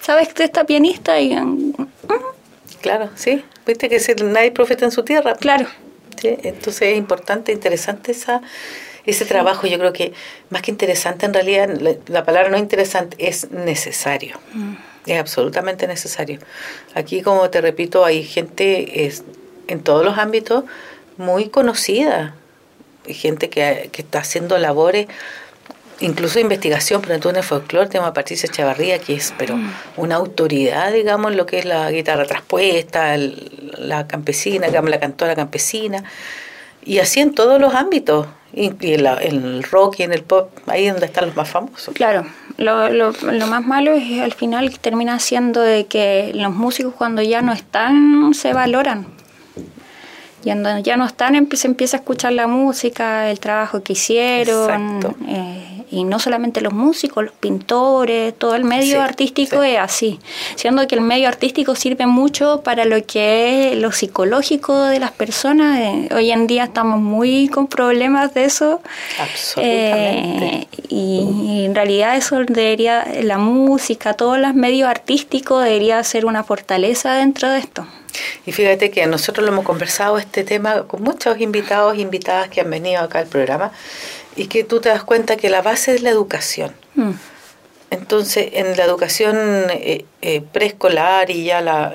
¿sabes 0.01 0.33
que 0.33 0.43
esta 0.43 0.65
pianista? 0.65 1.19
Y, 1.19 1.35
mm". 1.35 1.73
Claro, 2.81 3.09
sí. 3.15 3.43
Viste 3.65 3.89
que 3.89 3.99
nadie 4.23 4.51
profeta 4.51 4.85
en 4.85 4.91
su 4.91 5.03
tierra. 5.03 5.35
Claro. 5.35 5.67
Sí, 6.19 6.35
entonces 6.43 6.81
es 6.81 6.97
importante, 6.97 7.51
interesante 7.51 8.11
esa 8.11 8.41
ese 9.05 9.25
trabajo 9.25 9.67
yo 9.67 9.77
creo 9.79 9.93
que 9.93 10.13
más 10.49 10.61
que 10.61 10.71
interesante 10.71 11.25
en 11.25 11.33
realidad 11.33 11.69
la, 12.07 12.23
palabra 12.23 12.49
no 12.49 12.57
interesante 12.57 13.17
es 13.19 13.49
necesario 13.51 14.39
mm. 14.53 14.73
Es 15.09 15.19
absolutamente 15.19 15.87
necesario. 15.87 16.39
Aquí, 16.93 17.21
como 17.21 17.49
te 17.49 17.61
repito, 17.61 18.05
hay 18.05 18.23
gente 18.23 19.05
es, 19.05 19.23
en 19.67 19.81
todos 19.81 20.05
los 20.05 20.17
ámbitos 20.17 20.63
muy 21.17 21.49
conocida. 21.49 22.35
Hay 23.07 23.13
gente 23.13 23.49
que, 23.49 23.89
que 23.91 24.01
está 24.01 24.19
haciendo 24.19 24.57
labores 24.57 25.07
incluso 25.99 26.39
investigación, 26.39 27.01
pero 27.01 27.29
en 27.29 27.35
el 27.35 27.43
folclore 27.43 27.87
tenemos 27.87 28.09
a 28.09 28.13
Patricia 28.13 28.49
Chavarría, 28.49 28.99
que 28.99 29.15
es 29.15 29.33
pero 29.37 29.57
mm. 29.57 29.73
una 29.97 30.15
autoridad, 30.15 30.93
digamos, 30.93 31.31
en 31.31 31.37
lo 31.37 31.45
que 31.45 31.59
es 31.59 31.65
la 31.65 31.91
guitarra 31.91 32.25
traspuesta, 32.25 33.15
la 33.17 34.07
campesina, 34.07 34.67
digamos, 34.67 34.89
la 34.89 34.99
cantora 34.99 35.35
campesina, 35.35 36.03
y 36.85 36.99
así 36.99 37.19
en 37.19 37.33
todos 37.33 37.59
los 37.59 37.73
ámbitos, 37.73 38.27
y 38.53 38.67
en, 38.67 39.05
el 39.05 39.63
rock 39.63 39.99
y 39.99 40.03
en 40.03 40.13
el 40.13 40.23
pop, 40.23 40.49
ahí 40.67 40.85
es 40.85 40.93
donde 40.93 41.05
están 41.05 41.27
los 41.27 41.35
más 41.35 41.49
famosos. 41.49 41.93
Claro, 41.93 42.25
lo, 42.57 42.89
lo, 42.89 43.11
lo, 43.11 43.47
más 43.47 43.65
malo 43.65 43.93
es 43.93 44.21
al 44.21 44.33
final 44.33 44.77
termina 44.79 45.19
siendo 45.19 45.61
de 45.61 45.85
que 45.85 46.31
los 46.33 46.53
músicos 46.53 46.93
cuando 46.95 47.21
ya 47.21 47.41
no 47.41 47.53
están 47.53 48.33
se 48.33 48.53
valoran. 48.53 49.07
Y 50.43 50.51
cuando 50.51 50.79
ya 50.79 50.95
no 50.95 51.05
están 51.05 51.47
se 51.53 51.67
empieza 51.67 51.97
a 51.97 51.99
escuchar 51.99 52.33
la 52.33 52.47
música, 52.47 53.29
el 53.29 53.39
trabajo 53.39 53.83
que 53.83 53.93
hicieron. 53.93 55.15
Eh, 55.27 55.78
y 55.91 56.03
no 56.03 56.19
solamente 56.19 56.61
los 56.61 56.73
músicos, 56.73 57.23
los 57.23 57.33
pintores, 57.33 58.33
todo 58.37 58.55
el 58.55 58.63
medio 58.63 59.01
artístico 59.01 59.63
es 59.63 59.77
así, 59.77 60.19
siendo 60.55 60.87
que 60.87 60.95
el 60.95 61.01
medio 61.01 61.27
artístico 61.27 61.75
sirve 61.75 62.05
mucho 62.05 62.61
para 62.63 62.85
lo 62.85 63.03
que 63.05 63.71
es 63.71 63.77
lo 63.77 63.91
psicológico 63.91 64.83
de 64.83 64.99
las 64.99 65.11
personas. 65.11 65.79
Eh, 65.79 66.09
hoy 66.13 66.31
en 66.31 66.47
día 66.47 66.65
estamos 66.65 66.99
muy 66.99 67.47
con 67.47 67.67
problemas 67.67 68.33
de 68.33 68.45
eso. 68.45 68.81
Absolutamente. 69.19 70.45
Eh, 70.45 70.67
y, 70.89 71.65
en 71.65 71.75
realidad 71.75 72.15
eso 72.15 72.39
debería, 72.47 73.05
la 73.21 73.37
música, 73.37 74.13
todos 74.13 74.37
los 74.39 74.53
medios 74.53 74.89
artísticos 74.89 75.63
debería 75.63 76.03
ser 76.03 76.25
una 76.25 76.43
fortaleza 76.43 77.13
dentro 77.15 77.49
de 77.49 77.59
esto. 77.59 77.87
Y 78.45 78.51
fíjate 78.51 78.91
que 78.91 79.05
nosotros 79.05 79.45
lo 79.45 79.51
hemos 79.51 79.65
conversado 79.65 80.17
este 80.17 80.43
tema 80.43 80.83
con 80.83 81.03
muchos 81.03 81.39
invitados 81.39 81.95
e 81.95 82.01
invitadas 82.01 82.49
que 82.49 82.61
han 82.61 82.69
venido 82.69 83.01
acá 83.01 83.19
al 83.19 83.27
programa 83.27 83.71
y 84.39 84.47
que 84.47 84.63
tú 84.63 84.79
te 84.79 84.87
das 84.87 85.03
cuenta 85.03 85.35
que 85.35 85.49
la 85.49 85.61
base 85.61 85.93
es 85.93 86.01
la 86.01 86.09
educación. 86.09 86.73
Mm. 86.95 87.11
Entonces, 87.91 88.51
en 88.53 88.77
la 88.77 88.85
educación 88.85 89.35
eh, 89.69 90.05
eh, 90.21 90.41
preescolar 90.41 91.29
y 91.29 91.43
ya 91.43 91.59
la 91.59 91.93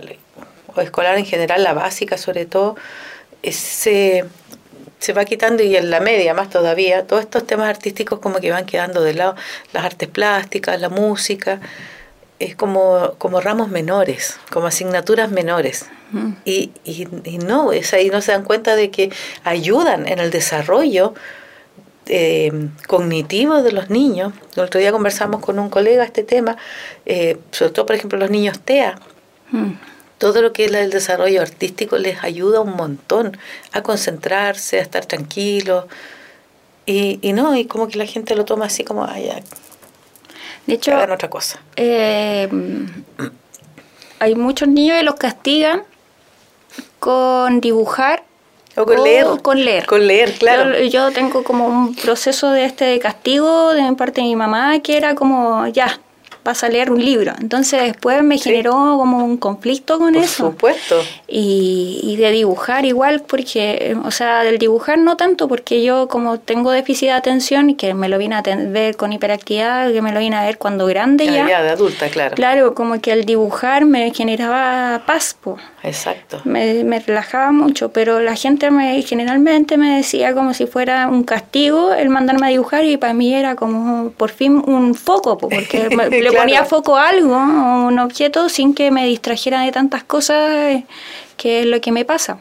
o 0.75 0.81
escolar 0.83 1.17
en 1.17 1.25
general, 1.25 1.63
la 1.63 1.73
básica 1.73 2.19
sobre 2.19 2.45
todo, 2.45 2.77
se, 3.43 4.25
se 4.99 5.13
va 5.15 5.25
quitando 5.25 5.63
y 5.63 5.75
en 5.75 5.89
la 5.89 6.01
media 6.01 6.35
más 6.35 6.51
todavía, 6.51 7.07
todos 7.07 7.23
estos 7.23 7.47
temas 7.47 7.69
artísticos 7.69 8.19
como 8.19 8.41
que 8.41 8.51
van 8.51 8.67
quedando 8.67 9.01
de 9.03 9.15
lado, 9.15 9.37
las 9.73 9.85
artes 9.85 10.09
plásticas, 10.09 10.79
la 10.81 10.91
música, 10.91 11.61
es 12.41 12.57
como, 12.57 13.15
como 13.17 13.41
ramos 13.41 13.69
menores, 13.69 14.39
como 14.51 14.67
asignaturas 14.67 15.31
menores. 15.31 15.87
Mm. 16.11 16.33
Y, 16.45 16.73
y, 16.85 17.09
y, 17.25 17.39
no, 17.39 17.73
es 17.73 17.95
ahí 17.95 18.11
no 18.11 18.21
se 18.21 18.33
dan 18.33 18.45
cuenta 18.45 18.77
de 18.77 18.91
que 18.91 19.11
ayudan 19.45 20.07
en 20.07 20.19
el 20.19 20.31
desarrollo 20.31 21.15
eh, 22.07 22.69
cognitivo 22.87 23.63
de 23.63 23.73
los 23.73 23.91
niños. 23.91 24.33
El 24.57 24.65
otro 24.65 24.81
día 24.81 24.93
conversamos 24.93 25.41
con 25.41 25.59
un 25.59 25.71
colega 25.71 26.05
este 26.05 26.23
tema, 26.23 26.57
eh, 27.07 27.39
sobre 27.51 27.73
todo, 27.73 27.87
por 27.87 27.97
ejemplo, 27.97 28.19
los 28.19 28.31
niños 28.31 28.61
TEA. 28.61 28.99
Mm. 29.51 29.73
Todo 30.19 30.43
lo 30.43 30.53
que 30.53 30.67
es 30.67 30.73
el 30.73 30.91
desarrollo 30.91 31.43
artístico 31.43 31.99
les 31.99 32.23
ayuda 32.23 32.61
un 32.61 32.77
montón 32.77 33.37
a 33.73 33.83
concentrarse, 33.83 34.79
a 34.79 34.83
estar 34.83 35.07
tranquilos. 35.07 35.87
Y, 36.87 37.19
y 37.23 37.33
no, 37.33 37.57
y 37.57 37.67
como 37.67 37.89
que 37.89 37.99
la 37.99 38.07
gente 38.07 38.35
lo 38.35 38.45
toma 38.45 38.67
así 38.67 38.85
como, 38.85 39.05
ay, 39.05 39.31
de 40.67 40.75
hecho, 40.75 40.97
otra 40.97 41.29
cosa. 41.29 41.61
Eh, 41.77 42.49
hay 44.19 44.35
muchos 44.35 44.69
niños 44.69 44.97
que 44.99 45.03
los 45.03 45.15
castigan 45.17 45.83
con 46.99 47.61
dibujar 47.61 48.25
o 48.77 48.87
con 48.87 49.03
leer. 49.03 49.27
Con 49.43 49.65
leer. 49.65 49.87
Con 49.87 50.07
leer, 50.07 50.33
claro. 50.35 50.79
Yo, 50.83 51.11
tengo 51.13 51.45
como 51.45 51.67
un 51.67 51.95
proceso 51.95 52.51
de 52.51 52.65
este 52.65 52.99
castigo 52.99 53.73
de 53.73 53.93
parte 53.95 54.21
de 54.21 54.27
mi 54.27 54.37
mamá 54.37 54.81
que 54.81 54.97
era 54.97 55.15
como, 55.15 55.67
ya, 55.69 56.01
vas 56.45 56.63
a 56.63 56.69
leer 56.69 56.91
un 56.91 57.05
libro. 57.05 57.33
Entonces 57.41 57.83
después 57.83 58.23
me 58.23 58.39
generó 58.39 58.73
como 58.73 59.25
un 59.25 59.37
conflicto 59.37 59.99
con 59.99 60.15
eso. 60.15 60.45
Por 60.45 60.53
supuesto. 60.53 61.03
Y, 61.27 62.01
y, 62.03 62.17
de 62.17 62.31
dibujar 62.31 62.85
igual, 62.85 63.23
porque, 63.27 63.97
o 64.05 64.11
sea, 64.11 64.43
del 64.43 64.59
dibujar 64.59 64.99
no 64.99 65.17
tanto, 65.17 65.49
porque 65.49 65.83
yo 65.83 66.09
como 66.09 66.39
tengo 66.39 66.71
déficit 66.71 67.09
de 67.09 67.13
atención 67.13 67.71
y 67.71 67.75
que 67.75 67.95
me 67.95 68.09
lo 68.09 68.19
vine 68.19 68.37
a 68.37 68.43
ver 68.43 68.97
con 68.97 69.13
hiperactividad, 69.13 69.93
que 69.93 70.03
me 70.03 70.13
lo 70.13 70.21
vine 70.21 70.37
a 70.37 70.45
ver 70.45 70.59
cuando 70.59 70.87
grande 70.87 71.27
ya. 71.27 71.49
Ya, 71.49 71.63
de 71.63 71.71
adulta, 71.71 72.09
claro. 72.09 72.35
Claro, 72.35 72.75
como 72.75 73.01
que 73.01 73.13
el 73.13 73.25
dibujar 73.25 73.85
me 73.85 74.13
generaba 74.13 75.03
paz, 75.07 75.37
Exacto. 75.83 76.41
Me, 76.45 76.85
me 76.85 77.01
relajaba 77.01 77.53
mucho, 77.53 77.91
pero 77.91 78.21
la 78.21 78.37
gente 78.37 78.71
me 78.71 79.03
generalmente 79.03 79.77
me 79.77 79.97
decía 79.97 80.35
como 80.35 80.55
si 80.55 80.67
fuera 80.67 81.09
un 81.09 81.25
castigo 81.25 81.93
el 81.93 82.09
mandarme 82.09 82.47
a 82.47 82.51
dibujar 82.51 82.85
y 82.85 82.97
para 82.97 83.15
mí 83.15 83.35
era 83.35 83.55
como 83.55 84.11
por 84.11 84.31
fin 84.31 84.63
un 84.67 84.95
foco, 84.95 85.39
porque 85.39 85.89
le 86.11 86.31
ponía 86.35 86.65
foco 86.65 86.97
a 86.97 87.09
algo, 87.09 87.37
un 87.37 87.99
objeto, 87.99 88.49
sin 88.49 88.75
que 88.75 88.91
me 88.91 89.07
distrajera 89.07 89.63
de 89.63 89.73
tantas 89.73 90.05
cosas 90.05 90.51
eh, 90.51 90.85
que 91.37 91.61
es 91.61 91.67
lo 91.67 91.81
que 91.81 91.93
me 91.93 92.05
pasa. 92.05 92.39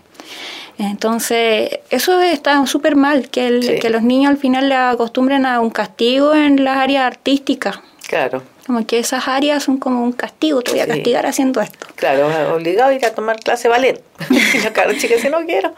Entonces, 0.78 1.80
eso 1.90 2.20
está 2.20 2.66
súper 2.66 2.96
mal, 2.96 3.30
que, 3.30 3.80
que 3.82 3.90
los 3.90 4.02
niños 4.02 4.32
al 4.32 4.38
final 4.38 4.70
le 4.70 4.76
acostumbren 4.76 5.46
a 5.46 5.60
un 5.60 5.70
castigo 5.70 6.34
en 6.34 6.64
las 6.64 6.78
áreas 6.78 7.06
artísticas. 7.06 7.80
Claro. 8.08 8.44
Como 8.66 8.86
que 8.88 9.00
esas 9.00 9.28
áreas 9.28 9.64
son 9.64 9.78
como 9.78 10.04
un 10.04 10.14
castigo, 10.14 10.62
te 10.62 10.72
voy 10.72 10.80
a 10.80 10.88
castigar 10.88 11.26
haciendo 11.26 11.60
esto. 11.60 11.88
Claro, 11.96 12.56
obligado 12.56 12.92
a 12.92 12.94
ir 12.94 13.06
a 13.06 13.14
tomar 13.14 13.38
clase 13.40 13.68
ballet. 13.68 14.02
y 14.30 14.60
la 14.60 14.72
cara 14.72 14.98
chica 14.98 15.16
si 15.20 15.30
no 15.30 15.46
quiero. 15.46 15.74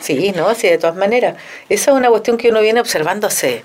Sí, 0.00 0.32
no, 0.34 0.52
sí, 0.54 0.68
de 0.68 0.78
todas 0.78 0.96
maneras. 0.96 1.36
Esa 1.68 1.92
es 1.92 1.96
una 1.96 2.08
cuestión 2.08 2.36
que 2.36 2.48
uno 2.48 2.60
viene 2.60 2.80
observando 2.80 3.28
hace 3.28 3.64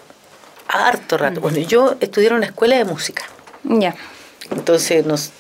harto 0.68 1.18
rato. 1.18 1.40
Mm. 1.40 1.44
Bueno, 1.44 1.58
yo 1.60 1.96
estudié 2.00 2.28
en 2.28 2.36
una 2.36 2.46
escuela 2.46 2.78
de 2.78 2.86
música. 2.86 3.24
Ya. 3.64 3.96
Entonces 4.52 5.06
nos, 5.06 5.32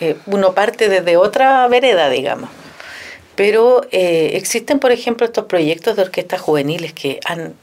eh, 0.00 0.16
uno 0.26 0.54
parte 0.54 0.88
desde 0.88 1.16
otra 1.16 1.66
vereda, 1.68 2.08
digamos. 2.08 2.50
Pero 3.34 3.82
eh, 3.90 4.32
existen, 4.34 4.78
por 4.78 4.92
ejemplo, 4.92 5.26
estos 5.26 5.46
proyectos 5.46 5.96
de 5.96 6.02
orquestas 6.02 6.40
juveniles 6.40 6.92
que 6.92 7.18
han 7.24 7.54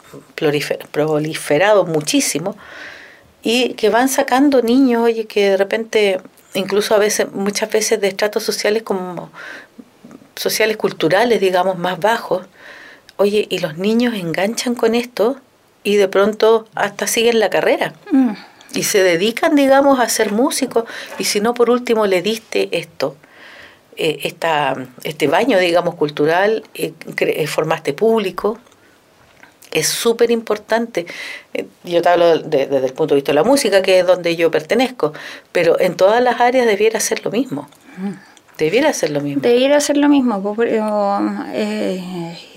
proliferado 0.91 1.85
muchísimo 1.85 2.57
y 3.43 3.73
que 3.75 3.89
van 3.89 4.09
sacando 4.09 4.61
niños, 4.61 5.03
oye, 5.03 5.25
que 5.25 5.51
de 5.51 5.57
repente, 5.57 6.21
incluso 6.55 6.95
a 6.95 6.97
veces, 6.97 7.31
muchas 7.31 7.69
veces 7.71 8.01
de 8.01 8.07
estratos 8.07 8.43
sociales 8.43 8.83
como 8.83 9.31
sociales 10.35 10.75
culturales, 10.77 11.39
digamos, 11.39 11.77
más 11.77 11.99
bajos, 11.99 12.47
oye, 13.17 13.45
y 13.49 13.59
los 13.59 13.77
niños 13.77 14.15
enganchan 14.15 14.73
con 14.73 14.95
esto 14.95 15.37
y 15.83 15.97
de 15.97 16.07
pronto 16.07 16.67
hasta 16.73 17.05
siguen 17.05 17.39
la 17.39 17.49
carrera. 17.49 17.93
Mm 18.11 18.33
y 18.73 18.83
se 18.83 19.03
dedican, 19.03 19.55
digamos, 19.55 19.99
a 19.99 20.09
ser 20.09 20.31
músicos, 20.31 20.85
y 21.17 21.23
si 21.23 21.39
no, 21.41 21.53
por 21.53 21.69
último, 21.69 22.05
le 22.05 22.21
diste 22.21 22.69
esto, 22.71 23.15
eh, 24.01 24.19
esta, 24.23 24.75
este 25.03 25.27
baño, 25.27 25.59
digamos, 25.59 25.95
cultural, 25.95 26.63
eh, 26.73 26.93
eh, 27.19 27.47
formaste 27.47 27.93
público, 27.93 28.57
es 29.71 29.87
súper 29.87 30.31
importante. 30.31 31.05
Yo 31.83 32.01
te 32.01 32.09
hablo 32.09 32.39
desde 32.39 32.77
el 32.77 32.93
punto 32.93 33.13
de 33.13 33.17
vista 33.17 33.31
de 33.31 33.35
la 33.35 33.43
música, 33.43 33.81
que 33.81 33.99
es 33.99 34.07
donde 34.07 34.35
yo 34.35 34.49
pertenezco, 34.49 35.13
pero 35.51 35.79
en 35.79 35.95
todas 35.95 36.23
las 36.23 36.39
áreas 36.39 36.65
debiera 36.65 36.99
ser 36.99 37.23
lo 37.25 37.31
mismo. 37.31 37.67
Debiera 38.57 38.93
ser 38.93 39.11
lo 39.11 39.21
mismo. 39.21 39.41
Debiera 39.41 39.79
ser 39.79 39.97
lo 39.97 40.09
mismo. 40.09 40.41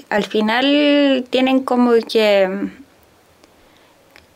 al 0.09 0.25
final 0.25 1.25
tienen 1.29 1.65
como 1.65 1.93
que 2.09 2.71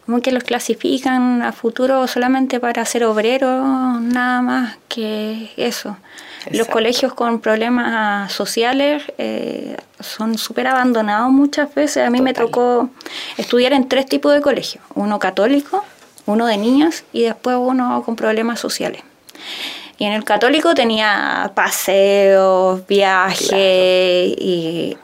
como 0.07 0.23
que 0.23 0.31
los 0.31 0.45
clasifican 0.45 1.43
a 1.43 1.53
futuro 1.53 2.07
solamente 2.07 2.61
para 2.61 2.85
ser 2.85 3.05
obreros, 3.05 4.01
nada 4.01 4.41
más 4.41 4.79
que 4.89 5.51
eso. 5.57 5.97
Los 6.53 6.69
colegios 6.69 7.13
con 7.13 7.41
problemas 7.41 8.33
sociales 8.33 9.03
eh, 9.19 9.77
son 9.99 10.39
súper 10.39 10.69
abandonados 10.69 11.33
muchas 11.33 11.75
veces. 11.75 12.07
A 12.07 12.11
mí 12.11 12.21
me 12.21 12.35
tocó 12.35 12.89
estudiar 13.37 13.73
en 13.73 13.89
tres 13.89 14.07
tipos 14.07 14.33
de 14.33 14.41
colegios, 14.41 14.85
uno 14.95 15.19
católico, 15.19 15.85
uno 16.25 16.47
de 16.47 16.57
niños 16.57 17.03
y 17.13 17.23
después 17.23 17.57
uno 17.59 18.05
con 18.05 18.15
problemas 18.15 18.61
sociales. 18.61 19.03
Y 19.99 20.05
en 20.05 20.13
el 20.13 20.23
católico 20.23 20.75
tenía 20.75 21.51
paseos, 21.57 22.87
viajes 22.87 23.51
y 24.39 24.97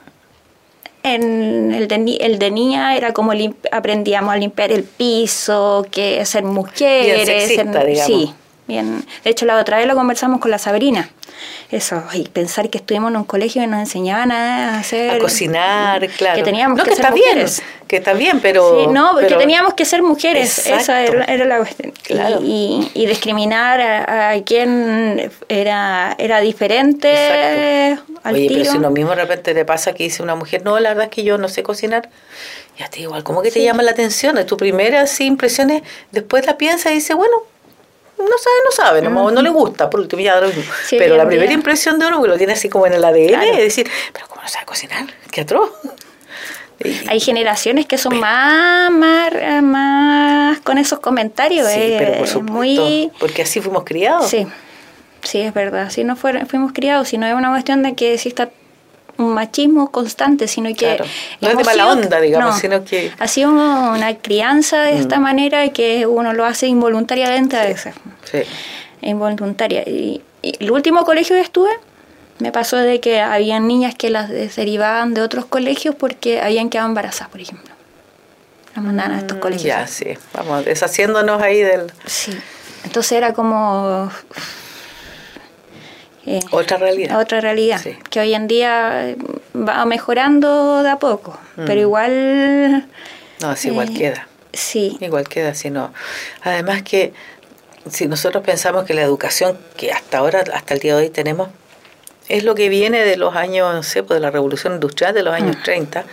en 1.03 1.73
el 1.73 1.87
de, 1.87 2.17
el 2.21 2.39
de 2.39 2.51
niña 2.51 2.95
era 2.95 3.13
como 3.13 3.33
aprendíamos 3.71 4.33
a 4.33 4.37
limpiar 4.37 4.71
el 4.71 4.83
piso, 4.83 5.85
que 5.91 6.25
ser 6.25 6.43
mujeres. 6.43 7.61
Sí, 8.05 8.33
bien. 8.67 9.05
De 9.23 9.29
hecho, 9.29 9.45
la 9.45 9.57
otra 9.57 9.77
vez 9.77 9.87
lo 9.87 9.95
conversamos 9.95 10.39
con 10.39 10.51
la 10.51 10.57
Sabrina 10.57 11.09
eso, 11.71 12.03
y 12.13 12.27
pensar 12.27 12.69
que 12.69 12.77
estuvimos 12.77 13.09
en 13.11 13.17
un 13.17 13.23
colegio 13.23 13.63
y 13.63 13.67
nos 13.67 13.79
enseñaban 13.79 14.31
a 14.31 14.77
hacer... 14.77 15.15
A 15.15 15.19
cocinar, 15.19 16.07
claro. 16.09 16.35
Que 16.35 16.43
teníamos 16.43 16.79
que, 16.79 16.85
ser 16.85 16.93
está 16.93 17.11
mujeres. 17.11 17.57
Bien, 17.57 17.87
que 17.87 17.97
está 17.97 18.13
bien, 18.13 18.39
pero... 18.41 18.81
Sí, 18.81 18.87
no, 18.87 19.17
que 19.17 19.35
teníamos 19.35 19.73
que 19.73 19.85
ser 19.85 20.03
mujeres, 20.03 20.67
esa 20.67 21.01
era, 21.01 21.45
la 21.45 21.57
cuestión. 21.57 21.91
Y, 22.43 22.91
y, 22.93 23.05
discriminar 23.07 23.81
a, 23.81 24.39
quien 24.43 25.31
era, 25.49 26.15
era 26.19 26.41
diferente 26.41 27.97
al 28.23 28.35
Oye, 28.35 28.47
pero 28.49 28.71
si 28.71 28.77
lo 28.77 28.91
mismo 28.91 29.09
de 29.11 29.17
repente 29.17 29.53
te 29.53 29.65
pasa 29.65 29.93
que 29.93 30.03
dice 30.03 30.21
una 30.21 30.35
mujer, 30.35 30.63
no, 30.63 30.79
la 30.79 30.89
verdad 30.89 31.05
es 31.05 31.11
que 31.11 31.23
yo 31.23 31.37
no 31.37 31.49
sé 31.49 31.63
cocinar, 31.63 32.09
Ya 32.77 32.87
te 32.87 33.01
igual, 33.01 33.23
¿cómo 33.23 33.41
que 33.41 33.51
te 33.51 33.63
llama 33.63 33.81
la 33.83 33.91
atención? 33.91 34.37
Es 34.37 34.45
tu 34.45 34.57
primera 34.57 35.07
sí, 35.07 35.25
impresiones, 35.25 35.81
después 36.11 36.45
la 36.45 36.57
piensa 36.57 36.91
y 36.91 36.95
dice, 36.95 37.15
bueno, 37.15 37.35
no 38.17 38.37
sabe, 38.37 38.55
no 38.65 38.71
sabe, 38.71 39.01
no, 39.01 39.31
no 39.31 39.41
le 39.41 39.49
gusta, 39.49 39.89
por 39.89 39.99
último 39.99 40.21
ya 40.21 40.39
lo 40.39 40.47
mismo. 40.47 40.63
Sí, 40.87 40.95
pero 40.97 41.17
la 41.17 41.25
primera 41.27 41.51
impresión 41.51 41.99
de 41.99 42.07
uno 42.07 42.21
que 42.21 42.27
lo 42.29 42.37
tiene 42.37 42.53
así 42.53 42.69
como 42.69 42.85
en 42.87 42.93
el 42.93 43.03
ADN 43.03 43.27
Claro. 43.27 43.51
es 43.51 43.57
decir, 43.57 43.89
pero 44.13 44.27
¿cómo 44.27 44.41
no 44.41 44.47
sabe 44.47 44.65
cocinar? 44.65 45.05
¿Qué 45.31 45.41
atroz? 45.41 45.69
Y- 46.83 47.07
Hay 47.07 47.19
generaciones 47.19 47.85
que 47.85 47.97
son 47.97 48.19
más, 48.19 48.91
más, 48.91 49.31
más 49.61 50.59
con 50.61 50.77
esos 50.77 50.99
comentarios. 50.99 51.67
sí, 51.69 51.79
eh, 51.79 51.95
pero 51.99 52.17
por 52.17 52.27
supuesto, 52.27 52.53
muy 52.53 53.11
porque 53.19 53.43
así 53.43 53.61
fuimos 53.61 53.83
criados. 53.85 54.27
Sí, 54.29 54.47
sí, 55.21 55.39
es 55.39 55.53
verdad. 55.53 55.91
Si 55.91 56.03
no 56.03 56.15
fuimos 56.17 56.73
criados, 56.73 57.07
si 57.07 57.17
no 57.17 57.25
es 57.27 57.33
una 57.35 57.51
cuestión 57.51 57.83
de 57.83 57.93
que 57.93 58.15
exista 58.15 58.49
un 59.17 59.33
machismo 59.33 59.91
constante, 59.91 60.47
sino 60.47 60.69
que... 60.69 60.75
Claro. 60.75 61.05
No 61.41 61.49
es 61.49 61.57
de 61.57 61.63
mala 61.63 61.83
sido- 61.83 61.89
onda, 62.03 62.19
digamos, 62.19 62.55
no, 62.55 62.59
sino 62.59 62.83
que- 62.83 63.09
Mm. 63.09 63.21
Ha 63.23 63.27
sido 63.27 63.49
una 63.51 64.15
crianza 64.21 64.81
de 64.81 64.99
esta 64.99 65.19
manera 65.19 65.69
que 65.69 66.05
uno 66.07 66.33
lo 66.33 66.45
hace 66.45 66.67
involuntariamente 66.67 67.57
a 67.57 67.63
veces. 67.65 67.93
Sí. 68.31 68.39
Involuntaria. 69.01 69.81
Y, 69.87 70.21
y 70.41 70.55
el 70.63 70.71
último 70.71 71.03
colegio 71.05 71.35
que 71.35 71.41
estuve, 71.41 71.69
me 72.39 72.51
pasó 72.51 72.77
de 72.77 72.99
que 72.99 73.21
había 73.21 73.59
niñas 73.59 73.93
que 73.95 74.09
las 74.09 74.29
derivaban 74.29 75.13
de 75.13 75.21
otros 75.21 75.45
colegios 75.45 75.95
porque 75.95 76.41
habían 76.41 76.69
quedado 76.69 76.87
embarazadas, 76.89 77.29
por 77.29 77.39
ejemplo. 77.41 77.73
Las 78.75 78.83
mandaban 78.83 79.11
a 79.13 79.17
estos 79.19 79.37
colegios. 79.37 79.65
Mm, 79.65 79.79
Ya, 79.81 79.87
sí, 79.87 80.05
vamos 80.33 80.65
deshaciéndonos 80.65 81.41
ahí 81.41 81.61
del... 81.61 81.91
Sí. 82.05 82.31
Entonces 82.83 83.11
era 83.13 83.33
como... 83.33 84.09
eh, 86.25 86.39
Otra 86.51 86.77
realidad. 86.77 87.19
otra 87.19 87.41
realidad 87.41 87.79
Sí. 87.81 87.97
que 88.09 88.19
hoy 88.19 88.33
en 88.33 88.47
día 88.47 89.09
eh, 89.09 89.17
va 89.55 89.85
mejorando 89.85 90.83
de 90.83 90.89
a 90.89 90.97
poco 90.99 91.37
pero 91.55 91.79
igual 91.81 92.87
No, 93.41 93.51
es 93.53 93.65
igual 93.65 93.89
eh, 93.89 93.93
queda. 93.97 94.27
sí 94.53 94.97
Igual 95.01 95.27
queda, 95.27 95.53
sino. 95.53 95.93
Además 96.43 96.83
que 96.83 97.13
si 97.89 98.07
nosotros 98.07 98.43
pensamos 98.43 98.85
que 98.85 98.93
la 98.93 99.01
educación 99.01 99.57
que 99.75 99.91
hasta 99.91 100.19
ahora, 100.19 100.43
hasta 100.53 100.73
el 100.73 100.79
día 100.79 100.95
de 100.95 101.03
hoy 101.03 101.09
tenemos, 101.09 101.49
es 102.29 102.45
lo 102.45 102.55
que 102.55 102.69
viene 102.69 103.03
de 103.03 103.17
los 103.17 103.35
años, 103.35 103.73
no 103.73 103.83
sé, 103.83 104.01
pues 104.03 104.17
de 104.17 104.21
la 104.21 104.31
revolución 104.31 104.73
industrial 104.75 105.13
de 105.13 105.23
los 105.23 105.33
años 105.33 105.57
30, 105.63 106.05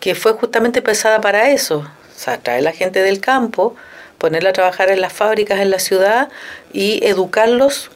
que 0.00 0.16
fue 0.16 0.32
justamente 0.32 0.82
pensada 0.82 1.20
para 1.20 1.50
eso. 1.50 1.78
O 1.78 2.18
sea, 2.18 2.38
traer 2.38 2.64
la 2.64 2.72
gente 2.72 3.00
del 3.02 3.20
campo, 3.20 3.76
ponerla 4.18 4.50
a 4.50 4.52
trabajar 4.52 4.90
en 4.90 5.00
las 5.00 5.12
fábricas 5.12 5.60
en 5.60 5.70
la 5.70 5.78
ciudad 5.78 6.28
y 6.72 7.06
educarlos 7.06 7.90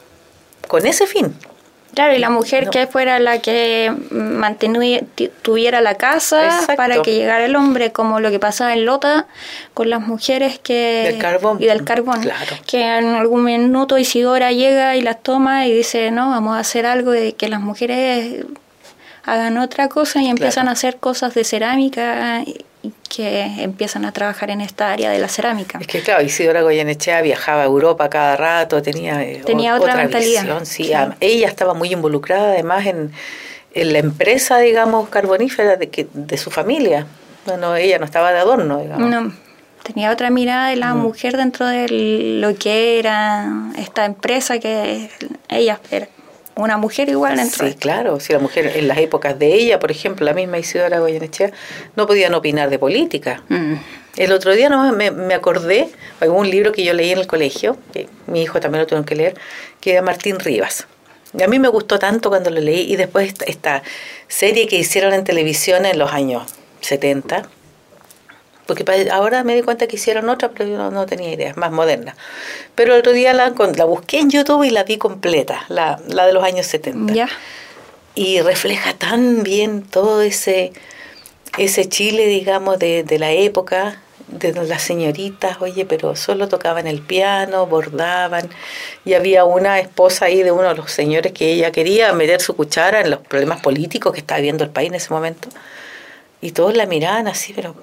con 0.73 0.87
ese 0.87 1.05
fin. 1.05 1.27
claro 1.93 2.15
y 2.15 2.17
la 2.17 2.31
mujer 2.31 2.65
No. 2.65 2.71
que 2.71 2.87
fuera 2.87 3.19
la 3.19 3.37
que 3.37 3.91
tuviera 5.43 5.79
la 5.81 5.93
casa 5.95 6.45
Exacto. 6.45 6.75
para 6.75 7.01
que 7.03 7.13
llegara 7.13 7.45
el 7.45 7.55
hombre 7.55 7.91
como 7.91 8.19
lo 8.19 8.31
que 8.31 8.39
pasaba 8.39 8.73
en 8.73 8.83
Lota 8.85 9.27
con 9.75 9.91
las 9.91 10.01
mujeres 10.01 10.57
que 10.57 11.03
Del 11.11 11.19
carbón. 11.19 11.61
y 11.61 11.65
del 11.67 11.83
carbón 11.83 12.21
Claro. 12.21 12.55
que 12.65 12.81
en 12.97 13.05
algún 13.13 13.43
minuto 13.43 13.99
Isidora 13.99 14.51
llega 14.51 14.95
y 14.95 15.01
las 15.03 15.21
toma 15.21 15.67
y 15.67 15.71
dice 15.71 16.09
no 16.09 16.29
vamos 16.31 16.55
a 16.57 16.59
hacer 16.61 16.87
algo 16.87 17.11
de 17.11 17.33
que 17.33 17.47
las 17.47 17.61
mujeres 17.61 18.43
hagan 19.23 19.59
otra 19.59 19.87
cosa 19.87 20.19
y 20.23 20.27
empiezan 20.29 20.63
Claro. 20.63 20.69
a 20.69 20.73
hacer 20.73 20.97
cosas 20.97 21.35
de 21.35 21.43
cerámica 21.43 22.41
y 22.41 22.65
que 23.09 23.41
empiezan 23.63 24.05
a 24.05 24.11
trabajar 24.11 24.49
en 24.49 24.59
esta 24.61 24.91
área 24.91 25.09
de 25.11 25.19
la 25.19 25.27
cerámica. 25.27 25.77
Es 25.79 25.87
que 25.87 26.01
claro, 26.01 26.21
Isidora 26.23 26.61
Goyenechea 26.61 27.21
viajaba 27.21 27.61
a 27.61 27.65
Europa 27.65 28.09
cada 28.09 28.35
rato, 28.35 28.81
tenía, 28.81 29.23
eh, 29.23 29.41
Tenía 29.45 29.75
o- 29.75 29.77
otra 29.77 29.95
mentalidad. 29.95 30.41
visión, 30.41 30.65
sí. 30.65 30.91
Ella 31.19 31.47
estaba 31.47 31.73
muy 31.73 31.91
involucrada 31.93 32.49
además 32.53 32.85
en, 32.85 33.11
en 33.73 33.93
la 33.93 33.99
empresa, 33.99 34.57
digamos, 34.59 35.09
carbonífera 35.09 35.75
de, 35.77 35.89
que, 35.89 36.07
de 36.13 36.37
su 36.37 36.51
familia. 36.51 37.05
Bueno, 37.45 37.75
ella 37.75 37.99
no 37.99 38.05
estaba 38.05 38.31
de 38.33 38.39
adorno, 38.39 38.79
digamos. 38.79 39.09
No, 39.09 39.33
tenía 39.83 40.11
otra 40.11 40.29
mirada 40.29 40.69
de 40.69 40.75
Mm. 40.75 40.79
la 40.79 40.93
mujer 40.95 41.37
dentro 41.37 41.65
de 41.67 41.87
lo 41.89 42.55
que 42.55 42.99
era 42.99 43.49
esta 43.77 44.05
empresa 44.05 44.59
que 44.59 45.09
ella 45.49 45.79
era 45.91 46.07
una 46.55 46.77
mujer 46.77 47.09
igual 47.09 47.37
dentro. 47.37 47.67
Sí, 47.67 47.75
claro. 47.75 48.19
Si 48.19 48.33
la 48.33 48.39
mujer 48.39 48.71
en 48.75 48.87
las 48.87 48.97
épocas 48.97 49.37
de 49.37 49.53
ella, 49.53 49.79
por 49.79 49.91
ejemplo, 49.91 50.25
la 50.25 50.33
misma 50.33 50.59
Isidora 50.59 50.99
Goyenechea, 50.99 51.51
no 51.95 52.07
podían 52.07 52.33
opinar 52.33 52.69
de 52.69 52.79
política. 52.79 53.43
Mm. 53.49 53.75
El 54.15 54.31
otro 54.31 54.53
día 54.53 54.69
nomás 54.69 54.93
me, 54.93 55.09
me 55.11 55.33
acordé 55.33 55.89
de 56.21 56.29
un 56.29 56.49
libro 56.49 56.71
que 56.71 56.83
yo 56.83 56.93
leí 56.93 57.11
en 57.11 57.19
el 57.19 57.27
colegio, 57.27 57.77
que 57.91 58.07
mi 58.27 58.43
hijo 58.43 58.59
también 58.59 58.81
lo 58.81 58.87
tuvo 58.87 59.03
que 59.03 59.15
leer, 59.15 59.33
que 59.81 59.93
era 59.93 60.01
Martín 60.01 60.39
Rivas. 60.39 60.87
Y 61.37 61.41
a 61.41 61.47
mí 61.47 61.57
me 61.57 61.67
gustó 61.67 61.97
tanto 61.97 62.29
cuando 62.29 62.51
lo 62.51 62.61
leí 62.61 62.91
y 62.91 62.95
después 62.95 63.27
esta, 63.27 63.45
esta 63.45 63.83
serie 64.27 64.67
que 64.67 64.75
hicieron 64.75 65.13
en 65.13 65.23
televisión 65.23 65.85
en 65.85 65.97
los 65.97 66.11
años 66.11 66.43
70, 66.81 67.43
porque 68.65 68.85
ahora 69.11 69.43
me 69.43 69.55
di 69.55 69.61
cuenta 69.61 69.87
que 69.87 69.97
hicieron 69.97 70.29
otra, 70.29 70.49
pero 70.49 70.69
yo 70.69 70.77
no, 70.77 70.91
no 70.91 71.05
tenía 71.05 71.31
idea, 71.31 71.53
más 71.55 71.71
moderna. 71.71 72.15
Pero 72.75 72.93
el 72.93 72.99
otro 72.99 73.11
día 73.11 73.33
la, 73.33 73.53
la 73.75 73.85
busqué 73.85 74.19
en 74.19 74.29
YouTube 74.29 74.63
y 74.63 74.69
la 74.69 74.83
vi 74.83 74.97
completa, 74.97 75.65
la, 75.69 75.99
la 76.07 76.25
de 76.25 76.33
los 76.33 76.43
años 76.43 76.65
70 76.67 77.13
Ya, 77.13 77.29
y 78.15 78.41
refleja 78.41 78.93
tan 78.93 79.43
bien 79.43 79.83
todo 79.83 80.21
ese 80.21 80.73
ese 81.57 81.87
Chile, 81.87 82.25
digamos, 82.25 82.79
de, 82.79 83.03
de 83.03 83.19
la 83.19 83.31
época, 83.31 84.01
de 84.27 84.53
las 84.65 84.81
señoritas, 84.81 85.57
oye, 85.61 85.85
pero 85.85 86.15
solo 86.15 86.47
tocaban 86.47 86.87
el 86.87 87.01
piano, 87.01 87.67
bordaban, 87.67 88.49
y 89.05 89.13
había 89.13 89.45
una 89.45 89.79
esposa 89.79 90.25
ahí 90.25 90.41
de 90.41 90.51
uno 90.51 90.69
de 90.69 90.75
los 90.75 90.91
señores 90.91 91.31
que 91.33 91.51
ella 91.51 91.71
quería 91.71 92.11
meter 92.13 92.41
su 92.41 92.55
cuchara 92.55 93.01
en 93.01 93.11
los 93.11 93.19
problemas 93.19 93.61
políticos 93.61 94.13
que 94.13 94.19
estaba 94.19 94.41
viendo 94.41 94.63
el 94.63 94.71
país 94.71 94.89
en 94.89 94.95
ese 94.95 95.13
momento, 95.13 95.49
y 96.41 96.51
todos 96.51 96.75
la 96.75 96.85
miraban 96.85 97.27
así, 97.27 97.53
pero, 97.53 97.75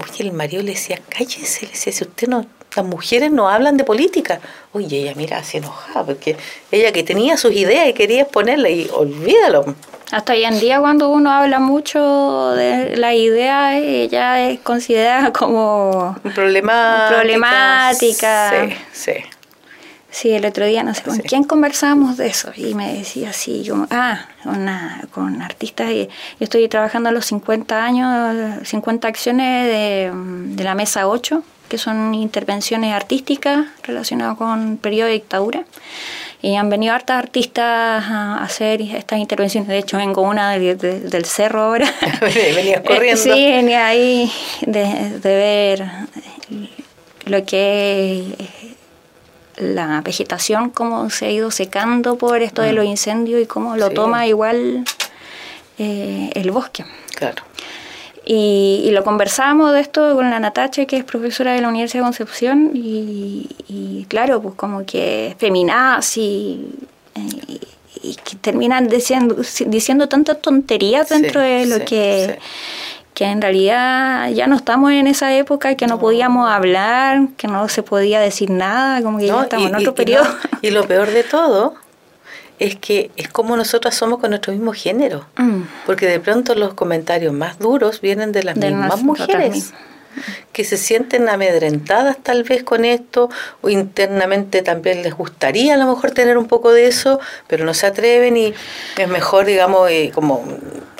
oye, 0.00 0.24
el 0.24 0.32
marido 0.32 0.62
le 0.62 0.72
decía, 0.72 1.00
cállese, 1.08 1.66
le 1.66 1.72
decía, 1.72 1.92
si 1.92 2.04
usted 2.04 2.28
no, 2.28 2.46
las 2.76 2.84
mujeres 2.84 3.30
no 3.30 3.48
hablan 3.48 3.76
de 3.76 3.84
política, 3.84 4.40
oye, 4.72 5.02
ella 5.02 5.12
mira 5.16 5.38
así 5.38 5.58
enojada, 5.58 6.04
porque 6.04 6.36
ella 6.70 6.92
que 6.92 7.02
tenía 7.02 7.36
sus 7.36 7.52
ideas 7.52 7.88
y 7.88 7.92
quería 7.92 8.22
exponerla, 8.22 8.70
y 8.70 8.88
olvídalo, 8.92 9.74
hasta 10.10 10.34
hoy 10.34 10.44
en 10.44 10.60
día 10.60 10.78
cuando 10.80 11.08
uno 11.08 11.32
habla 11.32 11.58
mucho 11.58 12.50
de 12.50 12.96
la 12.96 13.14
idea, 13.14 13.76
ella 13.78 14.48
es 14.48 14.60
considerada 14.60 15.32
como... 15.32 16.16
problemática. 16.34 17.08
Problemática. 17.08 18.50
Sí, 18.68 18.76
sí. 18.92 19.12
Sí, 20.16 20.30
el 20.30 20.46
otro 20.46 20.64
día, 20.64 20.84
no 20.84 20.94
sé 20.94 21.02
con 21.02 21.16
Sí. 21.16 21.22
quién 21.22 21.42
conversábamos 21.42 22.16
de 22.16 22.28
eso 22.28 22.52
y 22.54 22.72
me 22.76 22.94
decía 22.94 23.30
así, 23.30 23.66
como, 23.68 23.88
ah, 23.90 24.26
con, 24.44 24.58
una, 24.60 25.00
con 25.10 25.42
artistas, 25.42 25.90
y 25.90 26.04
yo 26.06 26.44
estoy 26.44 26.68
trabajando 26.68 27.08
a 27.08 27.12
los 27.12 27.26
50 27.26 27.84
años, 27.84 28.68
50 28.68 29.08
acciones 29.08 29.66
de, 29.66 30.12
de 30.54 30.62
la 30.62 30.76
Mesa 30.76 31.08
8, 31.08 31.42
que 31.68 31.78
son 31.78 32.14
intervenciones 32.14 32.94
artísticas 32.94 33.66
relacionadas 33.82 34.36
con 34.36 34.76
periodo 34.76 35.08
de 35.08 35.14
dictadura. 35.14 35.64
Y 36.40 36.54
han 36.54 36.68
venido 36.70 36.94
hartas 36.94 37.18
artistas 37.18 37.64
a 38.06 38.36
hacer 38.40 38.82
estas 38.82 39.18
intervenciones. 39.18 39.66
De 39.68 39.78
hecho, 39.78 39.96
vengo 39.96 40.22
una 40.22 40.52
de- 40.52 40.76
de- 40.76 41.00
del 41.00 41.24
cerro 41.24 41.62
ahora. 41.62 41.92
Venías 42.20 42.78
Eh, 42.80 42.82
corriendo. 42.86 43.20
sí, 43.20 43.30
venía 43.30 43.84
ahí 43.86 44.30
de, 44.60 45.18
de 45.18 45.36
ver 45.36 45.86
lo 47.26 47.44
que 47.46 48.34
es 48.38 48.63
la 49.56 50.00
vegetación, 50.00 50.70
cómo 50.70 51.10
se 51.10 51.26
ha 51.26 51.30
ido 51.30 51.50
secando 51.50 52.16
por 52.16 52.42
esto 52.42 52.62
de 52.62 52.72
los 52.72 52.84
incendios 52.84 53.40
y 53.42 53.46
cómo 53.46 53.76
lo 53.76 53.86
Mm. 53.86 53.88
Sí. 53.90 53.94
toma 53.94 54.26
igual 54.26 54.84
eh, 55.78 56.30
el 56.34 56.50
bosque. 56.50 56.84
Claro. 57.14 57.42
Y, 58.26 58.82
y 58.86 58.90
lo 58.92 59.04
conversamos 59.04 59.72
de 59.72 59.80
esto 59.80 60.14
con 60.14 60.30
la 60.30 60.40
Natacha, 60.40 60.86
que 60.86 60.96
es 60.96 61.04
profesora 61.04 61.52
de 61.52 61.60
la 61.60 61.68
Universidad 61.68 62.02
de 62.02 62.06
Concepción, 62.06 62.70
y, 62.72 63.48
y 63.68 64.06
claro, 64.08 64.40
pues 64.40 64.54
como 64.54 64.86
que 64.86 65.36
feminazi, 65.38 66.20
y, 67.16 67.60
y 68.02 68.14
que 68.16 68.36
terminan 68.36 68.88
diciendo, 68.88 69.36
diciendo 69.66 70.08
tantas 70.08 70.40
tonterías 70.40 71.08
Sí, 71.08 71.14
dentro 71.20 71.40
de 71.40 71.66
lo 71.66 71.76
sí, 71.76 71.84
que. 71.84 72.38
Que 73.14 73.24
en 73.26 73.40
realidad 73.40 74.28
ya 74.30 74.46
no 74.48 74.56
estamos 74.56 74.90
en 74.92 75.06
esa 75.06 75.32
época, 75.34 75.76
que 75.76 75.86
no, 75.86 75.98
podíamos 76.00 76.50
hablar, 76.50 77.28
que 77.36 77.46
no 77.48 77.68
se 77.68 77.82
podía 77.84 78.20
decir 78.20 78.50
nada, 78.50 79.00
como 79.02 79.18
que 79.18 79.26
ya 79.28 79.42
estamos 79.42 79.66
y- 79.66 79.68
en 79.68 79.74
otro 79.76 79.92
y 79.92 79.94
periodo. 79.94 80.24
no, 80.24 80.58
y 80.62 80.70
lo 80.70 80.84
peor 80.86 81.10
de 81.10 81.22
todo 81.22 81.74
es 82.58 82.76
que 82.76 83.10
es 83.16 83.28
como 83.28 83.56
nosotras 83.56 83.94
somos 83.94 84.18
con 84.20 84.30
nuestro 84.30 84.52
mismo 84.52 84.72
género. 84.72 85.26
Mm. 85.36 85.62
Porque 85.86 86.06
de 86.06 86.20
pronto 86.20 86.54
los 86.54 86.74
comentarios 86.74 87.32
más 87.32 87.58
duros 87.58 88.00
vienen 88.00 88.32
de 88.32 88.42
las 88.44 88.54
De 88.56 88.70
mismas 88.70 89.02
mujeres. 89.02 89.50
mismas. 89.52 89.80
Que 90.52 90.64
se 90.64 90.76
sienten 90.76 91.28
amedrentadas 91.28 92.16
tal 92.22 92.44
vez 92.44 92.62
con 92.64 92.84
esto, 92.84 93.30
o 93.62 93.68
internamente 93.68 94.62
también 94.62 95.02
les 95.02 95.14
gustaría 95.14 95.74
a 95.74 95.76
lo 95.76 95.86
mejor 95.86 96.12
tener 96.12 96.38
un 96.38 96.46
poco 96.46 96.72
de 96.72 96.86
eso, 96.86 97.20
pero 97.46 97.64
no 97.64 97.74
se 97.74 97.86
atreven 97.86 98.36
y 98.36 98.54
es 98.96 99.08
mejor, 99.08 99.46
digamos, 99.46 99.90
eh, 99.90 100.10
como 100.14 100.44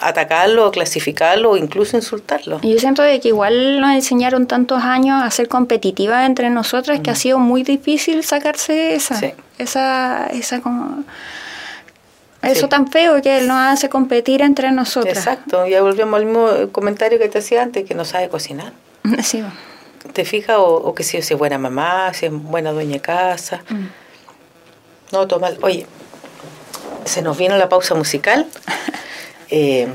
atacarlo, 0.01 0.69
o 0.69 0.71
clasificarlo 0.71 1.51
o 1.53 1.57
incluso 1.57 1.97
insultarlo. 1.97 2.59
Y 2.63 2.73
Yo 2.73 2.79
siento 2.79 3.03
de 3.03 3.21
que 3.21 3.29
igual 3.29 3.81
nos 3.81 3.95
enseñaron 3.95 4.47
tantos 4.47 4.83
años 4.83 5.23
a 5.23 5.31
ser 5.31 5.49
competitivas 5.49 6.27
entre 6.27 6.51
nosotras 6.51 7.01
que 7.01 7.11
ha 7.11 7.15
sido 7.15 7.39
muy 7.39 7.63
difícil 7.63 8.23
sacarse 8.25 8.95
esa, 8.95 9.15
Sí. 9.19 9.33
esa, 9.59 10.27
esa 10.27 10.61
como 10.61 11.05
Eso 12.43 12.69
tan 12.69 12.89
feo 12.89 13.23
que 13.23 13.41
nos 13.43 13.57
hace 13.57 13.89
competir 13.89 14.43
entre 14.43 14.71
nosotros. 14.71 15.17
Exacto, 15.17 15.67
ya 15.67 15.81
volvemos 15.81 16.21
al 16.21 16.27
mismo 16.27 16.49
comentario 16.73 17.19
que 17.19 17.29
te 17.31 17.39
hacía 17.39 17.63
antes, 17.63 17.85
que 17.87 17.95
no 17.95 18.05
sabe 18.05 18.29
cocinar. 18.29 18.73
Sí. 19.23 19.43
¿Te 20.13 20.25
fijas? 20.25 20.57
O, 20.59 20.95
que 20.95 21.03
si 21.03 21.17
es 21.17 21.33
buena 21.33 21.59
mamá, 21.59 22.13
si 22.13 22.27
es 22.27 22.33
buena 22.33 22.73
dueña 22.73 22.95
de 22.95 23.01
casa. 23.01 23.63
Mm. 23.71 23.87
No, 25.13 25.27
toma. 25.27 25.51
Oye, 25.63 25.87
se 27.05 27.23
nos 27.23 27.39
vino 27.39 27.57
la 27.57 27.69
pausa 27.69 27.95
musical. 27.95 28.47
Eh, 29.51 29.87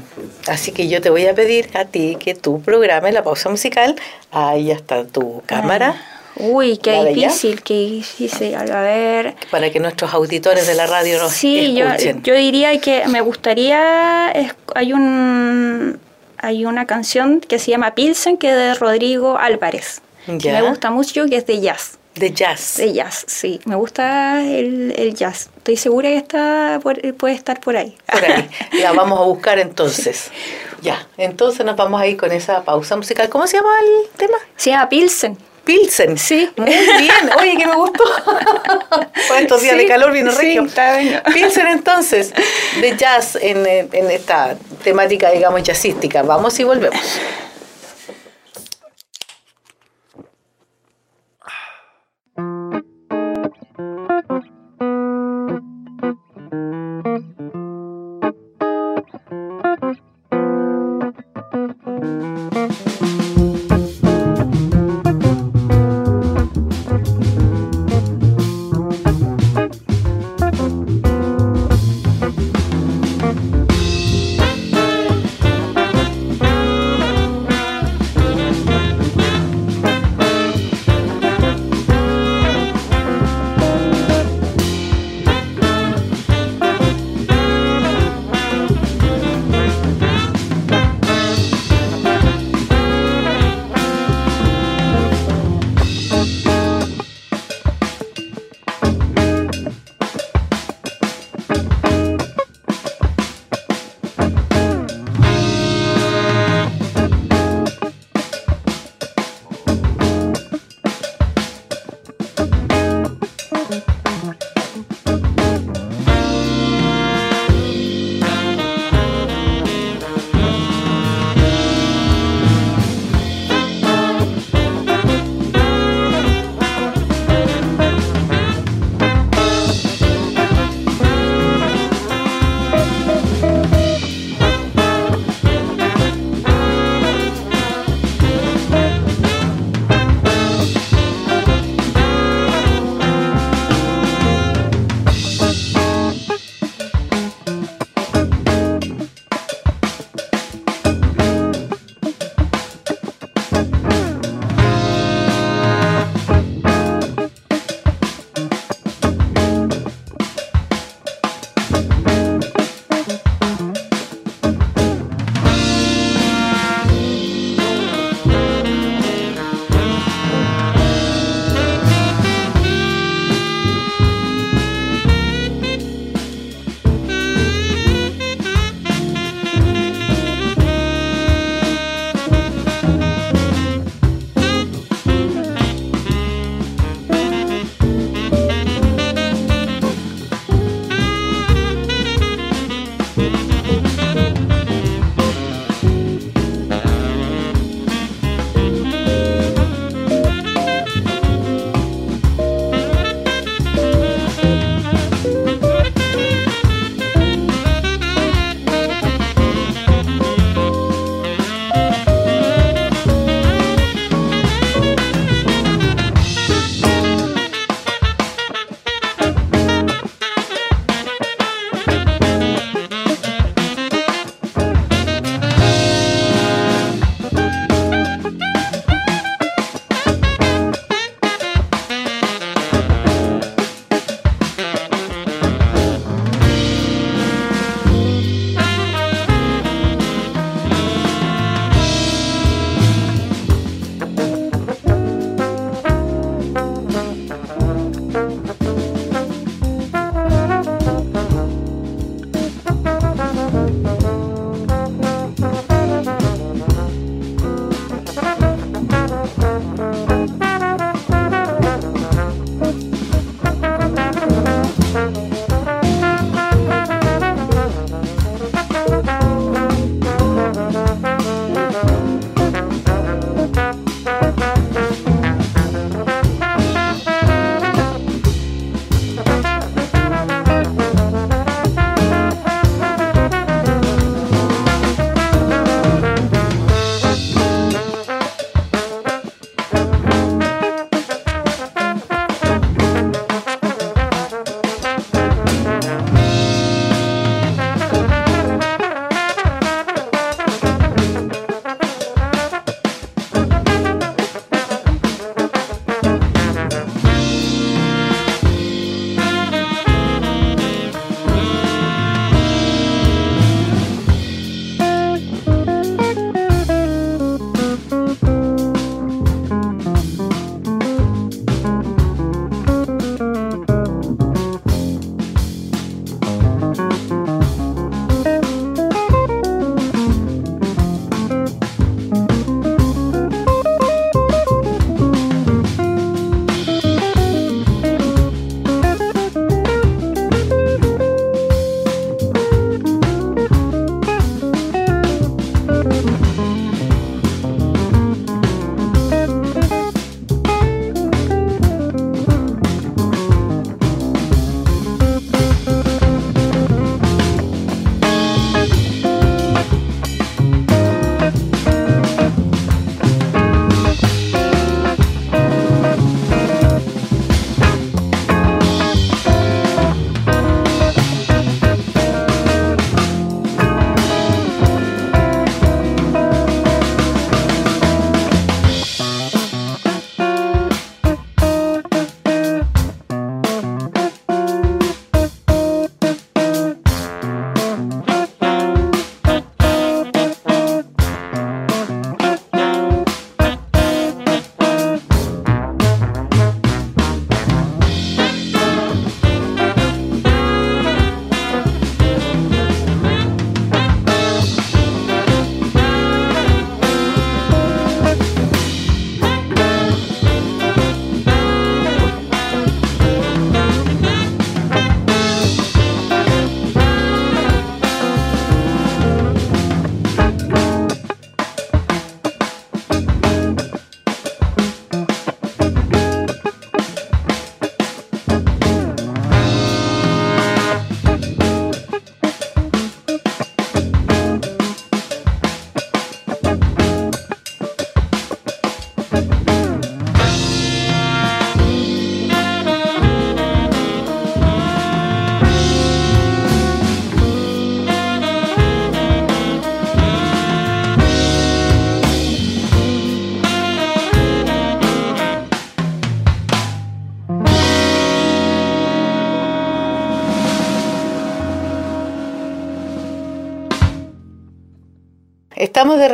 así 0.47 0.71
que 0.71 0.87
yo 0.87 1.01
te 1.01 1.09
voy 1.09 1.25
a 1.25 1.33
pedir 1.33 1.75
a 1.75 1.83
ti 1.83 2.17
que 2.17 2.33
tú 2.33 2.61
programes 2.61 3.13
la 3.13 3.23
pausa 3.23 3.49
musical. 3.49 3.95
Ahí 4.31 4.71
está 4.71 5.05
tu 5.05 5.41
cámara. 5.47 5.95
Ah. 5.97 6.19
Uy, 6.35 6.77
qué 6.77 7.03
difícil, 7.03 7.61
qué 7.63 7.73
difícil. 7.73 8.55
A 8.55 8.63
ver. 8.63 9.35
Para 9.51 9.69
que 9.69 9.81
nuestros 9.81 10.13
auditores 10.13 10.65
de 10.65 10.75
la 10.75 10.87
radio 10.87 11.19
nos 11.19 11.33
sí, 11.33 11.77
escuchen. 11.77 12.21
Yo, 12.21 12.31
yo 12.31 12.39
diría 12.39 12.79
que 12.79 13.07
me 13.07 13.19
gustaría. 13.19 14.31
hay 14.75 14.93
un 14.93 15.99
hay 16.41 16.65
una 16.65 16.85
canción 16.85 17.41
que 17.41 17.59
se 17.59 17.71
llama 17.71 17.95
Pilsen, 17.95 18.37
que 18.37 18.49
es 18.49 18.55
de 18.55 18.73
Rodrigo 18.75 19.37
Álvarez. 19.37 20.01
me 20.27 20.61
gusta 20.61 20.91
mucho, 20.91 21.25
que 21.25 21.37
es 21.37 21.45
de 21.45 21.59
jazz. 21.59 21.97
De 22.15 22.33
jazz. 22.33 22.77
De 22.77 22.91
jazz, 22.91 23.23
sí. 23.27 23.61
Me 23.65 23.75
gusta 23.75 24.43
el, 24.43 24.93
el 24.97 25.13
jazz. 25.13 25.49
Estoy 25.57 25.77
segura 25.77 26.09
que 26.09 26.17
está 26.17 26.79
puede 26.81 27.35
estar 27.35 27.61
por 27.61 27.77
ahí. 27.77 27.95
Por 28.11 28.25
ahí. 28.25 28.49
La 28.81 28.91
vamos 28.91 29.19
a 29.19 29.23
buscar 29.23 29.59
entonces. 29.59 30.31
Ya, 30.81 31.07
entonces 31.17 31.65
nos 31.65 31.75
vamos 31.75 32.01
a 32.01 32.07
ir 32.07 32.17
con 32.17 32.31
esa 32.31 32.63
pausa 32.63 32.95
musical. 32.97 33.29
¿Cómo 33.29 33.47
se 33.47 33.57
llama 33.57 33.69
el 33.81 34.09
tema? 34.17 34.37
Se 34.57 34.71
llama 34.71 34.89
Pilsen. 34.89 35.37
Pilsen. 35.63 36.17
Sí. 36.17 36.49
Muy 36.57 36.69
bien. 36.69 37.29
Oye, 37.39 37.57
que 37.57 37.65
me 37.65 37.75
gustó. 37.75 38.03
Por 39.27 39.37
estos 39.37 39.61
días 39.61 39.77
de 39.77 39.87
calor 39.87 40.11
vino 40.11 40.31
regio. 40.31 40.67
Pilsen 41.33 41.67
entonces, 41.67 42.33
de 42.79 42.95
jazz 42.97 43.37
en, 43.41 43.65
en 43.67 44.11
esta 44.11 44.57
temática, 44.83 45.31
digamos, 45.31 45.63
jazzística. 45.63 46.23
Vamos 46.23 46.59
y 46.59 46.63
volvemos. 46.63 46.99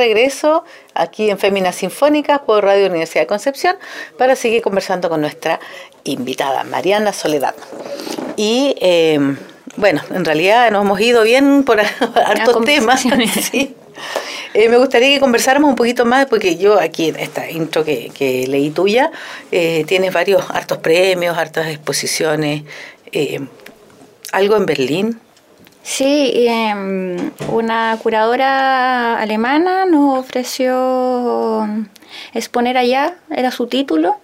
Regreso 0.05 0.63
aquí 0.93 1.29
en 1.29 1.37
Féminas 1.39 1.77
Sinfónicas 1.77 2.39
por 2.39 2.63
Radio 2.63 2.87
Universidad 2.87 3.23
de 3.23 3.27
Concepción 3.27 3.75
para 4.17 4.35
seguir 4.35 4.61
conversando 4.61 5.09
con 5.09 5.21
nuestra 5.21 5.59
invitada, 6.03 6.63
Mariana 6.63 7.11
Soledad. 7.11 7.55
Y 8.37 8.75
eh, 8.79 9.19
bueno, 9.77 10.01
en 10.11 10.23
realidad 10.23 10.69
nos 10.71 10.85
hemos 10.85 10.99
ido 11.01 11.23
bien 11.23 11.63
por 11.63 11.79
hartos 12.25 12.63
temas. 12.65 13.03
Eh, 14.53 14.69
me 14.69 14.77
gustaría 14.77 15.09
que 15.13 15.19
conversáramos 15.19 15.69
un 15.69 15.75
poquito 15.75 16.05
más, 16.05 16.27
porque 16.27 16.55
yo 16.55 16.79
aquí 16.79 17.09
en 17.09 17.17
esta 17.17 17.49
intro 17.49 17.83
que, 17.83 18.09
que 18.17 18.47
leí 18.47 18.69
tuya, 18.69 19.11
eh, 19.51 19.83
tienes 19.85 20.13
varios 20.13 20.49
hartos 20.49 20.77
premios, 20.77 21.37
hartas 21.37 21.67
exposiciones. 21.67 22.63
Eh, 23.11 23.41
¿Algo 24.31 24.55
en 24.55 24.65
Berlín? 24.65 25.19
Sí, 25.85 26.47
em, 26.47 27.31
una 27.51 27.95
curadora 28.01 29.19
alemana 29.21 29.85
nos 29.85 30.17
ofreció 30.17 31.67
exponer 32.33 32.75
allá, 32.75 33.17
era 33.29 33.51
su 33.51 33.67
título, 33.67 34.17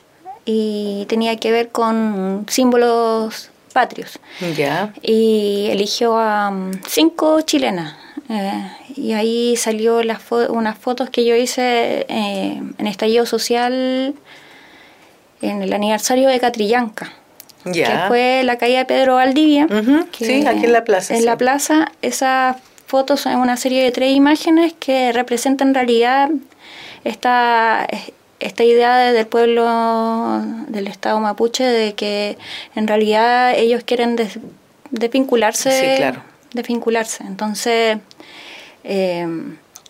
y 0.44 1.06
tenía 1.08 1.38
que 1.38 1.52
ver 1.52 1.70
con 1.70 2.48
símbolos 2.50 3.52
patrios. 3.74 4.18
Ya. 4.58 4.92
Y 5.04 5.68
eligió 5.70 6.18
a 6.18 6.50
um, 6.50 6.72
cinco 6.88 7.42
chilenas. 7.42 7.94
Eh, 8.28 8.72
y 8.96 9.14
ahí 9.14 9.56
salió 9.56 10.02
las 10.02 10.20
unas 10.50 10.80
fotos 10.80 11.12
que 11.12 11.26
yo 11.26 11.36
hice 11.36 12.08
eh, 12.10 12.60
en 12.76 12.88
estallido 12.88 13.28
social 13.28 14.16
en 15.44 15.62
el 15.62 15.74
aniversario 15.74 16.28
de 16.28 16.40
Catrillanca. 16.40 17.14
Que 17.64 17.86
fue 18.08 18.42
la 18.44 18.58
caída 18.58 18.80
de 18.80 18.86
Pedro 18.86 19.16
Valdivia. 19.16 19.68
sí, 20.12 20.46
aquí 20.46 20.66
en 20.66 20.74
la 20.74 20.84
plaza. 20.84 21.16
En 21.16 21.26
la 21.26 21.38
plaza, 21.38 21.92
esas 22.02 22.58
fotos 22.88 23.22
son 23.22 23.36
una 23.36 23.58
serie 23.58 23.84
de 23.84 23.92
tres 23.92 24.16
imágenes 24.16 24.74
que 24.80 25.14
representan 25.14 25.70
en 25.70 25.76
realidad 25.76 26.30
esta, 27.04 27.88
esta 28.40 28.64
idea 28.64 29.12
del 29.12 29.28
pueblo 29.28 30.42
del 30.68 30.88
Estado 30.88 31.20
mapuche 31.20 31.64
de 31.64 31.94
que 31.94 32.38
en 32.76 32.88
realidad 32.88 33.54
ellos 33.56 33.84
quieren 33.86 34.18
desvincularse. 34.90 35.72
Sí, 35.72 35.98
claro. 35.98 36.24
Desvincularse. 36.54 37.24
Entonces, 37.24 37.98
eh, 38.84 39.28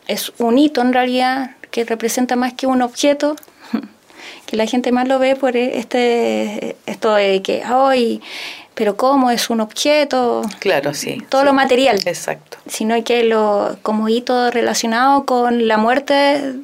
es 0.08 0.34
un 0.38 0.58
hito 0.58 0.82
en 0.82 0.94
realidad 0.94 1.52
que 1.72 1.86
representa 1.86 2.36
más 2.36 2.54
que 2.54 2.68
un 2.68 2.82
objeto, 2.82 3.36
que 4.46 4.58
la 4.58 4.66
gente 4.66 4.92
más 4.92 5.08
lo 5.08 5.20
ve 5.20 5.36
por 5.36 5.56
este 5.58 6.76
esto 6.86 7.14
de 7.16 7.42
que 7.42 7.64
hoy 7.66 8.22
pero 8.74 8.96
cómo 8.96 9.32
es 9.32 9.50
un 9.50 9.62
objeto 9.62 10.44
claro 10.60 10.94
sí 10.94 11.22
todo 11.30 11.44
lo 11.44 11.54
material 11.54 12.00
exacto 12.06 12.58
sino 12.68 13.04
que 13.04 13.24
lo 13.24 13.78
como 13.82 14.10
hito 14.10 14.52
relacionado 14.52 15.26
con 15.26 15.68
la 15.68 15.78
muerte 15.78 16.62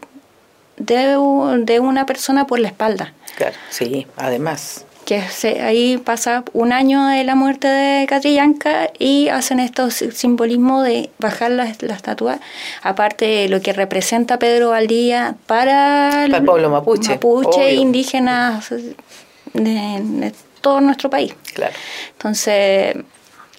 de, 0.78 1.18
de 1.64 1.80
una 1.80 2.06
persona 2.06 2.48
por 2.48 2.60
la 2.60 2.70
espalda. 2.70 3.14
Claro, 3.36 3.56
sí, 3.70 4.08
además. 4.16 4.86
Que 5.08 5.24
ahí 5.62 5.98
pasa 5.98 6.44
un 6.52 6.74
año 6.74 7.08
de 7.08 7.24
la 7.24 7.34
muerte 7.34 7.70
de 7.70 8.06
Catrillanca 8.08 8.90
y 9.00 9.30
hacen 9.30 9.62
estos 9.62 9.94
simbolismo 9.94 10.84
de 10.84 11.12
bajar 11.18 11.52
la, 11.52 11.64
estatua, 11.64 12.42
aparte 12.82 13.24
de 13.24 13.48
lo 13.48 13.62
que 13.62 13.72
representa 13.72 14.38
Pedro 14.38 14.72
Valdía 14.72 15.38
para, 15.46 16.26
el 16.26 16.44
pueblo 16.44 16.70
mapuche, 16.70 17.12
mapuche 17.12 17.76
indígenas 17.76 18.70
de, 19.54 20.34
todo 20.60 20.82
nuestro 20.82 21.10
país. 21.10 21.34
Claro. 21.54 21.74
Entonces, 22.12 22.98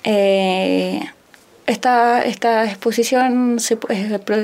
eh, 0.04 1.00
esta, 1.66 2.24
esta 2.24 2.66
exposición 2.66 3.58
se, 3.58 3.78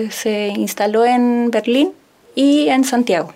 se 0.08 0.46
instaló 0.56 1.04
en 1.04 1.50
Berlín 1.50 1.92
y 2.34 2.70
en 2.70 2.84
Santiago. 2.84 3.34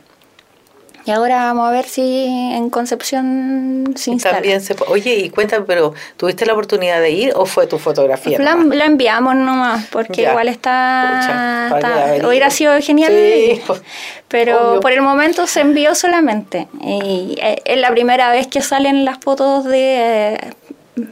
Y 1.09 1.11
ahora 1.11 1.45
vamos 1.45 1.67
a 1.67 1.71
ver 1.71 1.87
si 1.87 2.27
en 2.27 2.69
Concepción 2.69 3.95
se 3.97 4.11
instala. 4.11 4.37
También 4.37 4.61
se, 4.61 4.77
oye, 4.89 5.15
y 5.15 5.31
cuéntame, 5.31 5.65
pero 5.65 5.95
¿tuviste 6.19 6.45
la 6.45 6.53
oportunidad 6.53 7.01
de 7.01 7.11
ir 7.11 7.33
o 7.35 7.47
fue 7.47 7.67
tu 7.67 7.79
fotografía? 7.79 8.39
La, 8.39 8.55
la 8.57 8.85
enviamos 8.85 9.35
nomás, 9.35 9.87
porque 9.87 10.25
igual 10.29 10.49
está, 10.49 11.81
hubiera 12.27 12.51
sido 12.51 12.79
genial. 12.83 13.09
Pues, 13.67 13.83
pero 14.29 14.81
por 14.81 14.93
el 14.93 15.01
momento 15.01 15.47
se 15.47 15.61
envió 15.61 15.95
solamente. 15.95 16.69
Y 16.83 17.37
eh, 17.41 17.63
es 17.65 17.79
la 17.79 17.91
primera 17.91 18.31
vez 18.31 18.47
que 18.47 18.61
salen 18.61 19.07
las 19.07 19.19
fotos 19.19 19.65
de 19.65 20.35
eh, 20.35 20.39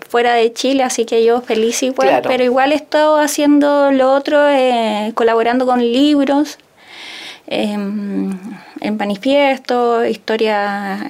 fuera 0.08 0.34
de 0.34 0.52
Chile, 0.52 0.82
así 0.82 1.06
que 1.06 1.24
yo 1.24 1.40
feliz 1.40 1.82
igual, 1.82 2.22
pero 2.26 2.44
igual 2.44 2.72
he 2.72 2.74
estado 2.74 3.16
haciendo 3.16 3.90
lo 3.92 4.12
otro, 4.12 4.46
eh, 4.48 5.12
colaborando 5.14 5.64
con 5.64 5.80
libros 5.80 6.58
Em, 7.46 8.36
en 8.80 8.96
manifiesto, 8.96 10.04
historia, 10.04 11.08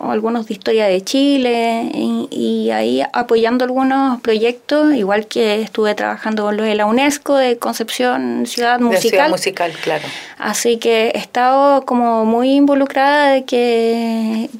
algunos 0.00 0.46
de 0.46 0.54
historia 0.54 0.86
de 0.86 1.02
Chile, 1.02 1.90
y, 2.30 2.70
ahí 2.70 3.02
apoyando 3.12 3.64
algunos 3.64 4.20
proyectos, 4.20 4.94
igual 4.94 5.26
que 5.26 5.62
estuve 5.62 5.94
trabajando 5.94 6.44
con 6.44 6.56
los 6.56 6.66
de 6.66 6.74
la 6.74 6.86
UNESCO 6.86 7.36
de 7.36 7.58
Concepción 7.58 8.44
Ciudad 8.46 8.80
Musical. 8.80 9.30
musical, 9.30 9.72
claro. 9.82 10.04
Así 10.38 10.76
que 10.78 11.12
he 11.14 11.18
estado 11.18 11.84
como 11.86 12.24
muy 12.24 12.52
involucrada 12.52 13.30
de 13.30 13.44
que 13.44 14.50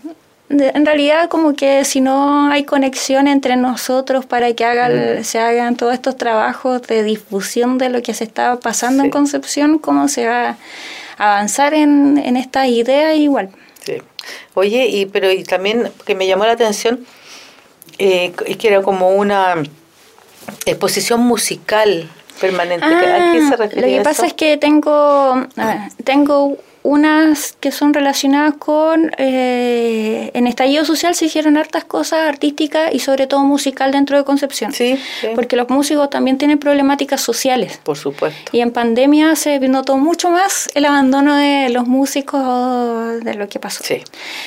en 0.48 0.86
realidad 0.86 1.28
como 1.28 1.54
que 1.54 1.84
si 1.84 2.00
no 2.00 2.50
hay 2.50 2.64
conexión 2.64 3.26
entre 3.26 3.56
nosotros 3.56 4.24
para 4.26 4.52
que 4.54 4.64
hagan, 4.64 5.20
mm. 5.20 5.24
se 5.24 5.38
hagan 5.38 5.76
todos 5.76 5.92
estos 5.92 6.16
trabajos 6.16 6.82
de 6.82 7.02
difusión 7.02 7.78
de 7.78 7.88
lo 7.88 8.02
que 8.02 8.14
se 8.14 8.24
está 8.24 8.58
pasando 8.60 9.02
en 9.02 9.10
Concepción, 9.10 9.78
¿cómo 9.78 10.08
se 10.08 10.26
va 10.26 10.56
avanzar 11.16 11.74
en, 11.74 12.18
en 12.18 12.36
estas 12.36 12.68
ideas 12.68 13.16
igual. 13.16 13.50
Sí. 13.84 13.98
Oye, 14.54 14.86
y 14.86 15.06
pero 15.06 15.30
y 15.30 15.44
también 15.44 15.90
que 16.04 16.14
me 16.14 16.26
llamó 16.26 16.44
la 16.46 16.52
atención 16.52 17.06
eh, 17.98 18.32
es 18.46 18.56
que 18.56 18.68
era 18.68 18.82
como 18.82 19.10
una 19.10 19.62
exposición 20.64 21.20
musical 21.20 22.08
permanente. 22.40 22.84
¿A 22.84 23.32
qué 23.32 23.40
se 23.40 23.54
ah, 23.54 23.56
refiere 23.56 23.90
Lo 23.90 23.98
que 23.98 24.04
pasa 24.04 24.26
es 24.26 24.34
que 24.34 24.56
tengo, 24.56 25.46
tengo 26.04 26.58
unas 26.86 27.56
que 27.58 27.72
son 27.72 27.92
relacionadas 27.92 28.54
con, 28.54 29.10
eh, 29.18 30.30
en 30.34 30.46
estallido 30.46 30.84
social 30.84 31.16
se 31.16 31.24
hicieron 31.24 31.56
hartas 31.56 31.84
cosas 31.84 32.20
artísticas 32.28 32.94
y 32.94 33.00
sobre 33.00 33.26
todo 33.26 33.40
musical 33.40 33.90
dentro 33.90 34.16
de 34.16 34.24
Concepción. 34.24 34.72
Sí, 34.72 34.98
Porque 35.34 35.56
los 35.56 35.68
músicos 35.68 36.08
también 36.10 36.38
tienen 36.38 36.58
problemáticas 36.58 37.20
sociales. 37.20 37.80
Por 37.82 37.96
supuesto. 37.96 38.50
Y 38.52 38.60
en 38.60 38.70
pandemia 38.70 39.34
se 39.34 39.58
notó 39.68 39.96
mucho 39.96 40.30
más 40.30 40.68
el 40.74 40.84
abandono 40.84 41.34
de 41.36 41.70
los 41.70 41.88
músicos 41.88 43.24
de 43.24 43.34
lo 43.34 43.48
que 43.48 43.58
pasó. 43.58 43.82
Sí. 43.82 44.02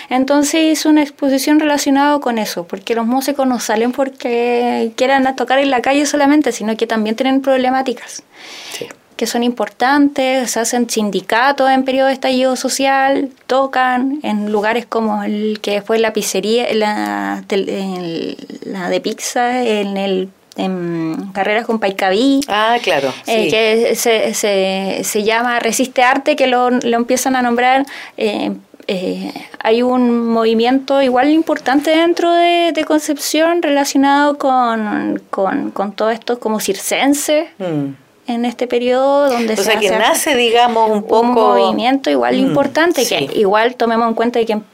Entonces 0.10 0.62
hice 0.64 0.88
una 0.88 1.02
exposición 1.02 1.60
relacionada 1.60 2.20
con 2.20 2.38
eso, 2.38 2.66
porque 2.66 2.96
los 2.96 3.06
músicos 3.06 3.46
no 3.48 3.60
salen 3.60 3.92
porque 3.92 4.94
quieran 4.96 5.36
tocar 5.36 5.60
en 5.60 5.70
la 5.70 5.82
calle 5.82 6.06
solamente, 6.06 6.54
sino 6.54 6.78
que 6.78 6.88
también 6.88 7.18
tienen 7.18 7.42
problemáticas. 7.42 8.24
Sí 8.72 8.88
que 9.20 9.28
son 9.28 9.44
importantes, 9.44 10.50
se 10.50 10.62
hacen 10.62 10.90
sindicatos 10.90 11.70
en 11.70 11.84
periodo 11.84 12.08
de 12.08 12.14
estallido 12.14 12.56
social, 12.56 13.30
tocan 13.48 14.22
en 14.24 14.50
lugares 14.50 14.86
como 14.86 15.24
el 15.24 15.60
que 15.62 15.82
fue 15.82 16.00
la 16.00 16.14
pizzería, 16.14 16.74
la, 16.74 17.44
la 17.50 18.90
de 18.90 19.02
pizza, 19.02 19.62
en 19.62 19.98
el 19.98 20.30
en 20.56 21.32
carreras 21.34 21.66
con 21.66 21.80
Paicaví. 21.80 22.40
Ah, 22.48 22.78
claro. 22.82 23.14
Eh, 23.28 23.50
que 23.50 23.96
se, 23.96 24.34
se, 24.34 25.02
se, 25.04 25.24
llama 25.24 25.60
Resiste 25.60 26.02
Arte, 26.02 26.38
que 26.38 26.48
lo, 26.48 26.70
lo 26.70 26.96
empiezan 26.96 27.36
a 27.36 27.42
nombrar. 27.42 27.86
Eh, 28.16 28.54
eh, 28.88 29.34
hay 29.60 29.82
un 29.82 30.30
movimiento 30.30 31.02
igual 31.02 31.30
importante 31.30 31.92
dentro 31.92 32.32
de, 32.32 32.86
Concepción 32.88 33.62
relacionado 33.62 34.38
con, 34.38 35.22
con, 35.30 35.72
con, 35.72 35.92
todo 35.92 36.10
esto 36.10 36.40
como 36.40 36.62
circense. 36.62 37.50
Mm 37.58 38.09
en 38.30 38.46
este 38.46 38.68
periodo 38.68 39.30
donde 39.30 39.54
o 39.54 39.58
se 39.58 39.64
sea 39.64 39.80
que 39.80 39.90
nace 39.92 40.36
digamos 40.36 40.90
un 40.90 41.04
poco 41.04 41.22
un 41.22 41.32
movimiento 41.32 42.10
igual 42.10 42.36
mm, 42.36 42.40
importante 42.40 43.06
que 43.06 43.30
igual 43.36 43.76
tomemos 43.76 44.08
en 44.08 44.14
cuenta 44.14 44.44
que 44.46 44.54
en, 44.54 44.66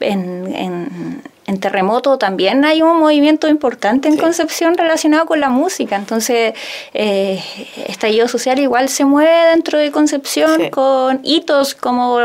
en, 0.54 1.60
terremoto 1.60 2.18
también 2.18 2.64
hay 2.64 2.82
un 2.82 2.98
movimiento 3.00 3.48
importante 3.48 4.08
en 4.08 4.18
Concepción 4.18 4.76
relacionado 4.76 5.24
con 5.24 5.40
la 5.40 5.48
música. 5.48 5.96
Entonces 5.96 6.52
eh, 6.92 7.42
estallido 7.86 8.28
social 8.28 8.58
igual 8.58 8.88
se 8.88 9.04
mueve 9.04 9.50
dentro 9.50 9.78
de 9.78 9.90
Concepción 9.90 10.68
con 10.70 11.20
hitos 11.22 11.74
como 11.74 12.18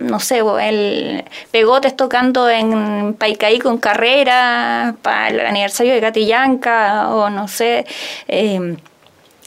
no 0.00 0.20
sé 0.20 0.42
el 0.62 1.24
Pegotes 1.52 1.96
tocando 1.96 2.50
en 2.50 3.14
Paicaí 3.14 3.60
con 3.60 3.78
carrera 3.78 4.96
para 5.00 5.28
el 5.28 5.40
aniversario 5.40 5.92
de 5.94 6.00
Gatillanca 6.00 7.10
o 7.10 7.30
no 7.30 7.46
sé 7.46 7.86
eh, 8.26 8.76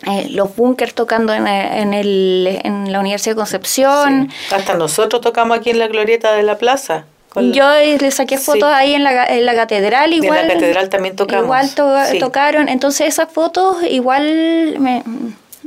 eh, 0.03 0.27
los 0.29 0.55
bunkers 0.55 0.93
tocando 0.93 1.33
en, 1.33 1.47
en, 1.47 1.93
el, 1.93 2.59
en, 2.63 2.91
la 2.91 2.99
Universidad 2.99 3.33
de 3.33 3.37
Concepción. 3.37 4.29
Hasta 4.51 4.75
nosotros 4.75 5.21
tocamos 5.21 5.57
aquí 5.57 5.69
en 5.69 5.79
la 5.79 5.87
glorieta 5.87 6.33
de 6.33 6.43
la 6.43 6.57
plaza. 6.57 7.05
Yo 7.35 7.69
le 7.99 8.11
saqué 8.11 8.37
fotos 8.37 8.71
ahí 8.71 8.93
en 8.93 9.03
la, 9.03 9.25
en 9.25 9.45
la 9.45 9.55
catedral 9.55 10.13
igual. 10.13 10.39
En 10.39 10.47
la 10.47 10.53
catedral 10.53 10.89
también 10.89 11.15
tocamos. 11.15 11.43
Igual 11.43 12.19
tocaron. 12.19 12.69
Entonces 12.69 13.07
esas 13.07 13.29
fotos 13.29 13.77
igual 13.89 14.75
me, 14.79 15.03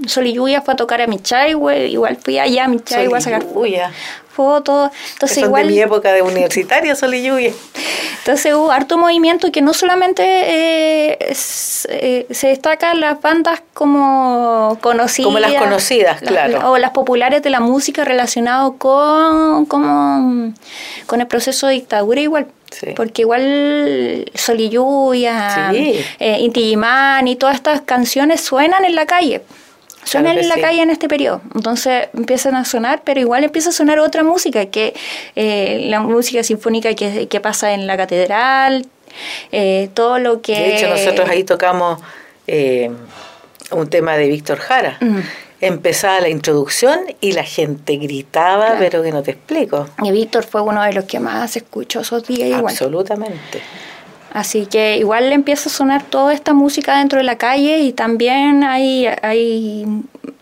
Sol 0.07 0.27
y 0.27 0.35
Lluvia 0.35 0.63
fue 0.63 0.75
a 0.75 0.77
tocar 0.77 1.01
a 1.01 1.07
Michaihue, 1.07 1.89
igual 1.89 2.17
fui 2.23 2.39
allá 2.39 2.65
a 2.65 2.69
Michaihue 2.69 3.17
a 3.17 3.21
sacar 3.21 3.45
fotos. 4.39 4.91
Entonces, 5.15 5.39
igual. 5.39 5.67
de 5.67 5.73
mi 5.73 5.81
época 5.81 6.13
de 6.13 6.23
universitaria, 6.23 6.95
Sol 6.95 7.15
y 7.15 7.23
Lluvia. 7.25 7.53
Entonces 8.19 8.55
hubo 8.55 8.71
harto 8.71 8.99
movimiento 8.99 9.51
que 9.51 9.63
no 9.63 9.73
solamente 9.73 10.23
eh, 10.23 11.19
eh, 11.31 12.27
se 12.31 12.49
destacan 12.49 13.01
las 13.01 13.21
bandas 13.21 13.63
como 13.75 14.79
conocidas. 14.81 15.27
Como 15.27 15.39
las 15.39 15.55
conocidas, 15.55 16.21
claro. 16.21 16.71
o 16.71 16.79
las 16.79 16.91
populares 16.91 17.43
de 17.43 17.51
la 17.51 17.61
música 17.61 18.05
relacionado 18.05 18.77
con, 18.77 19.65
con, 19.67 20.55
con 21.07 21.21
el 21.21 21.27
proceso 21.27 21.67
de 21.67 21.75
dictadura 21.75 22.21
igual. 22.21 22.49
Porque 22.97 23.23
igual 23.23 24.31
Sol 24.35 24.61
y 24.61 24.69
Lluvia, 24.69 25.71
eh, 25.73 26.39
Inti 26.41 26.77
y 27.25 27.37
todas 27.37 27.57
estas 27.57 27.81
canciones 27.81 28.43
suenan 28.43 28.85
en 28.85 28.95
la 28.95 29.07
calle. 29.07 29.43
Suenan 30.09 30.39
en 30.39 30.49
la 30.49 30.57
calle 30.61 30.83
en 30.83 30.91
este 30.91 31.09
periodo. 31.09 31.41
Entonces 31.55 32.09
empiezan 32.15 32.55
a 32.55 32.65
sonar, 32.65 33.03
pero 33.05 33.21
igual 33.21 33.45
empieza 33.45 33.71
a 33.71 33.73
sonar 33.73 33.99
otra 33.99 34.23
música, 34.23 34.67
que 34.67 34.95
eh, 35.37 35.87
la 35.89 36.01
música 36.01 36.43
sinfónica 36.43 36.95
que, 36.95 37.29
que, 37.29 37.41
pasa 37.41 37.73
en 37.75 37.87
la 37.87 37.97
catedral, 37.97 38.87
eh, 39.53 39.91
todo 39.95 40.19
lo 40.19 40.41
que... 40.41 40.53
De 40.53 40.77
hecho, 40.77 40.89
nosotros 40.89 41.29
ahí 41.29 41.45
tocamos 41.45 42.01
eh, 42.47 42.91
un 43.71 43.89
tema 43.89 44.17
de 44.17 44.29
Víctor 44.29 44.59
Jara. 44.59 44.97
Mm. 45.01 45.19
Empezaba 45.61 46.21
la 46.21 46.29
introducción 46.29 47.01
y 47.21 47.33
la 47.33 47.43
gente 47.43 47.97
gritaba, 47.97 48.77
pero 48.79 49.03
que 49.03 49.11
no 49.11 49.23
te 49.23 49.33
explico. 49.33 49.89
Y 50.03 50.13
Víctor 50.13 50.45
fue 50.45 50.61
uno 50.61 50.83
de 50.83 50.93
los 50.93 51.05
que 51.05 51.19
más 51.19 51.57
escuchó 51.57 52.01
esos 52.01 52.25
días 52.27 52.49
igual. 52.49 52.75
Así 54.33 54.67
que 54.67 54.99
igual 54.99 55.31
le 55.31 55.35
empieza 55.35 55.69
a 55.69 55.73
sonar 55.73 56.03
toda 56.03 56.35
esta 56.35 56.53
música 56.53 56.99
dentro 56.99 57.19
de 57.19 57.25
la 57.25 57.39
calle 57.39 57.79
y 57.79 57.93
también 57.93 58.63
hay, 58.63 59.07
hay, 59.23 59.87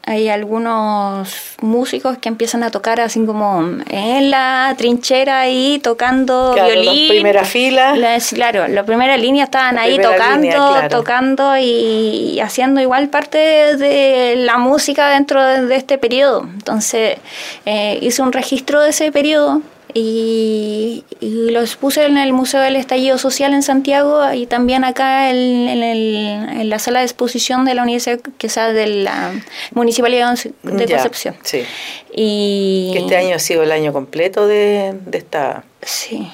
hay 0.03 0.29
algunos 0.29 1.57
músicos 1.61 2.19
que 2.19 2.29
empiezan 2.29 2.65
a 2.65 2.71
tocar 2.71 3.01
así 3.01 3.25
como 3.25 3.61
en 3.89 4.31
la 4.31 4.75
trinchera 4.77 5.41
ahí 5.41 5.81
tocando 5.83 6.53
claro, 6.55 6.81
violín. 6.81 7.09
primera 7.09 7.45
fila. 7.45 7.95
claro, 8.35 8.67
la 8.67 8.85
primera 8.85 9.17
línea 9.17 9.45
estaban 9.45 9.79
ahí 9.79 9.99
tocando, 9.99 10.89
tocando 10.91 11.57
y, 11.57 12.41
haciendo 12.41 12.81
igual 12.81 13.09
parte 13.09 13.39
de 13.39 14.35
la 14.37 14.59
música 14.59 15.11
dentro 15.11 15.45
de, 15.45 15.77
este 15.77 15.97
periodo. 15.97 16.43
Entonces 16.43 17.19
eh, 17.65 17.99
hice 18.03 18.23
un 18.23 18.33
registro 18.33 18.81
de 18.81 18.91
ese 18.91 19.13
periodo 19.13 19.63
y, 19.99 21.05
los 21.21 21.77
puse 21.77 22.05
en 22.05 22.19
el 22.19 22.35
Museo 22.35 22.61
del 22.61 22.77
Estallido 22.77 23.17
Social 23.17 23.55
en 23.55 23.63
Santiago 23.63 24.31
y 24.35 24.47
también 24.47 24.85
acá 24.85 25.31
en, 25.31 25.69
en, 25.83 26.69
la 26.69 26.79
sala 26.79 26.99
de 26.99 27.07
exposición 27.07 27.65
de 27.65 27.75
la 27.75 27.83
Universidad, 27.83 28.21
que 28.37 28.51
sea 28.51 28.75
de 28.75 28.87
la 28.87 29.33
Municipalidad 29.73 30.39
de 30.63 30.87
Concepción. 30.87 31.37
Sí. 31.43 31.65
Y 32.13 32.93
este 32.97 33.17
año 33.17 33.37
ha 33.37 33.39
sido 33.39 33.63
el 33.63 33.73
año 33.73 33.95
completo 33.95 34.47
de, 34.47 34.95
de 35.07 35.19
esta 35.19 35.65
sí. 35.81 36.31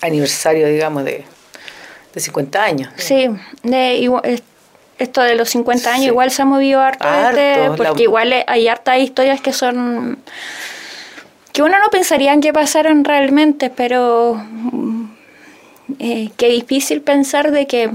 aniversario, 0.00 0.66
digamos, 0.68 1.04
de, 1.04 1.24
de 2.14 2.20
50 2.20 2.62
años. 2.62 2.92
Sí, 2.96 3.28
de, 3.62 4.40
esto 4.98 5.20
de 5.20 5.34
los 5.34 5.50
50 5.50 5.92
años 5.92 6.06
igual 6.06 6.30
se 6.30 6.40
ha 6.40 6.44
movido 6.46 6.80
harto, 6.80 7.06
este, 7.06 7.70
porque 7.76 8.04
igual 8.04 8.32
hay 8.46 8.68
hartas 8.68 9.00
historias 9.00 9.40
que 9.42 9.52
son 9.52 10.18
que 11.52 11.62
uno 11.62 11.78
no 11.78 11.90
pensaría 11.90 12.32
en 12.32 12.40
que 12.40 12.52
pasaron 12.52 13.04
realmente, 13.04 13.70
pero 13.70 14.34
mm, 14.34 15.04
eh, 15.98 16.30
qué 16.36 16.48
difícil 16.48 17.02
pensar 17.02 17.50
de 17.50 17.66
que 17.66 17.90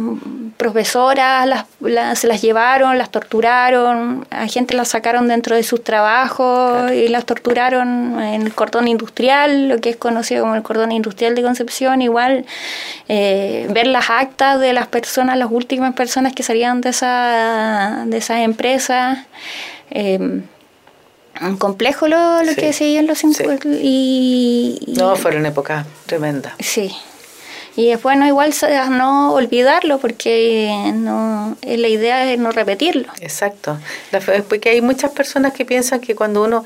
profesoras 0.57 1.47
las, 1.47 2.19
se 2.19 2.27
las 2.27 2.41
llevaron, 2.41 2.97
las 2.97 3.09
torturaron, 3.09 4.25
a 4.29 4.47
gente 4.47 4.73
las 4.73 4.89
sacaron 4.89 5.27
dentro 5.27 5.55
de 5.55 5.63
sus 5.63 5.83
trabajos 5.83 6.91
y 6.91 7.07
las 7.07 7.25
torturaron 7.25 8.21
en 8.21 8.41
el 8.41 8.53
cordón 8.53 8.87
industrial, 8.87 9.69
lo 9.69 9.79
que 9.79 9.89
es 9.91 9.97
conocido 9.97 10.43
como 10.43 10.55
el 10.55 10.63
cordón 10.63 10.91
industrial 10.91 11.35
de 11.35 11.41
Concepción, 11.41 12.01
igual 12.01 12.45
eh, 13.07 13.67
ver 13.71 13.87
las 13.87 14.09
actas 14.09 14.59
de 14.59 14.73
las 14.73 14.87
personas, 14.87 15.37
las 15.37 15.51
últimas 15.51 15.93
personas 15.93 16.33
que 16.33 16.43
salían 16.43 16.81
de 16.81 16.89
esa 16.89 18.03
de 18.05 18.17
esas 18.17 18.39
empresas. 18.39 19.19
Eh, 19.91 20.41
complejo 21.57 22.07
lo, 22.07 22.43
lo 22.43 22.55
que 22.55 22.73
seguían 22.73 23.07
los 23.07 23.23
y, 23.23 24.79
No, 24.87 25.15
fueron 25.15 25.45
épocas 25.45 25.85
tremendas. 26.05 26.53
Sí. 26.59 26.95
Y 27.75 27.89
es 27.89 28.01
bueno 28.01 28.25
igual 28.25 28.53
no 28.91 29.33
olvidarlo 29.33 29.97
porque 29.97 30.91
no 30.93 31.57
la 31.61 31.87
idea 31.87 32.31
es 32.31 32.39
no 32.39 32.51
repetirlo. 32.51 33.11
Exacto. 33.19 33.77
Porque 34.47 34.69
hay 34.69 34.81
muchas 34.81 35.11
personas 35.11 35.51
que 35.51 35.65
piensan 35.65 35.99
que 35.99 36.15
cuando 36.15 36.43
uno 36.43 36.63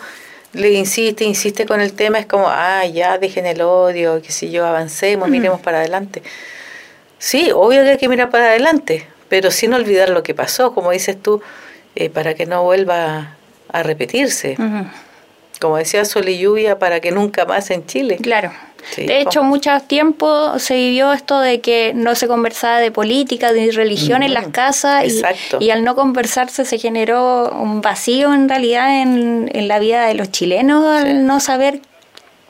le 0.53 0.71
insiste, 0.71 1.23
insiste 1.23 1.65
con 1.65 1.81
el 1.81 1.93
tema, 1.93 2.19
es 2.19 2.25
como, 2.25 2.47
ah, 2.47 2.85
ya 2.85 3.17
dejen 3.17 3.45
el 3.45 3.61
odio, 3.61 4.21
que 4.21 4.31
si 4.31 4.51
yo 4.51 4.65
avancemos, 4.65 5.29
miremos 5.29 5.61
para 5.61 5.79
adelante. 5.79 6.23
Sí, 7.17 7.51
obvio 7.53 7.83
que 7.83 7.91
hay 7.91 7.97
que 7.97 8.07
mirar 8.07 8.29
para 8.29 8.45
adelante, 8.45 9.05
pero 9.27 9.51
sin 9.51 9.73
olvidar 9.73 10.09
lo 10.09 10.23
que 10.23 10.33
pasó, 10.33 10.73
como 10.73 10.91
dices 10.91 11.21
tú, 11.21 11.41
eh, 11.95 12.09
para 12.09 12.33
que 12.33 12.45
no 12.45 12.63
vuelva 12.63 13.35
a 13.71 13.83
repetirse. 13.83 14.57
Como 15.59 15.77
decía 15.77 16.05
Sol 16.05 16.29
y 16.29 16.39
Lluvia, 16.39 16.79
para 16.79 16.99
que 16.99 17.11
nunca 17.11 17.45
más 17.45 17.69
en 17.69 17.85
Chile. 17.85 18.17
Claro. 18.17 18.51
de 18.95 19.19
hecho, 19.19 19.43
mucho 19.43 19.71
tiempo 19.81 20.57
se 20.57 20.75
vivió 20.75 21.11
esto 21.11 21.39
de 21.39 21.59
que 21.59 21.93
no 21.93 22.15
se 22.15 22.27
conversaba 22.27 22.79
de 22.79 22.91
política, 22.91 23.51
de 23.51 23.71
religión 23.71 24.23
en 24.23 24.33
las 24.33 24.47
casas 24.47 25.05
y, 25.05 25.21
y, 25.59 25.69
al 25.71 25.83
no 25.83 25.95
conversarse 25.95 26.63
se 26.63 26.77
generó 26.77 27.49
un 27.51 27.81
vacío 27.81 28.33
en 28.33 28.47
realidad 28.47 29.01
en, 29.01 29.49
en 29.53 29.67
la 29.67 29.79
vida 29.79 30.05
de 30.05 30.13
los 30.13 30.31
chilenos 30.31 30.85
al 30.85 31.25
no 31.25 31.41
saber 31.41 31.81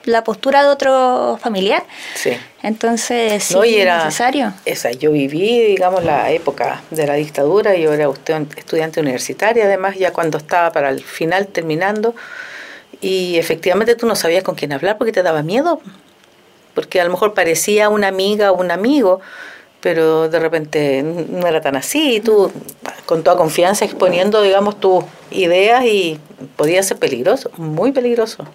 la 0.10 0.24
postura 0.24 0.64
de 0.64 0.70
otro 0.70 1.39
familiar. 1.41 1.84
Sí. 2.16 2.32
Entonces, 2.62 3.43
sí, 3.43 3.78
era 3.78 4.05
necesario. 4.05 4.53
Esa, 4.66 4.91
yo 4.91 5.12
viví, 5.12 5.62
digamos, 5.62 6.03
la 6.03 6.32
época 6.32 6.82
de 6.91 7.07
la 7.07 7.14
dictadura, 7.14 7.76
yo 7.76 7.93
era 7.93 8.10
usted 8.10 8.36
estudiante 8.57 8.99
universitaria, 8.99 9.66
además, 9.66 9.95
ya 9.97 10.12
cuando 10.12 10.38
estaba 10.38 10.72
para 10.72 10.89
el 10.89 11.03
final 11.03 11.47
terminando, 11.47 12.16
y 13.01 13.38
efectivamente 13.38 13.95
tú 13.95 14.05
no 14.05 14.16
sabías 14.16 14.43
con 14.43 14.55
quién 14.55 14.74
hablar 14.74 14.97
porque 14.97 15.14
te 15.14 15.24
daba 15.24 15.41
miedo, 15.41 15.82
porque 16.74 16.99
a 16.99 17.05
lo 17.05 17.12
mejor 17.12 17.34
parecía 17.34 17.89
una 17.89 18.07
amiga 18.07 18.51
o 18.51 18.60
un 18.60 18.72
amigo, 18.72 19.22
pero 19.80 20.28
de 20.28 20.39
repente 20.39 21.01
no 21.03 21.47
era 21.47 21.62
tan 21.62 21.78
así, 21.78 22.16
y 22.16 22.20
tú 22.20 22.51
con 23.05 23.24
toda 23.24 23.38
confianza 23.38 23.86
exponiendo, 23.86 24.41
digamos, 24.41 24.80
tus 24.80 25.05
ideas 25.32 25.86
y 25.86 26.20
podía 26.57 26.84
ser 26.84 26.97
peligroso, 26.97 27.51
muy 27.55 27.93
peligroso. 27.93 28.45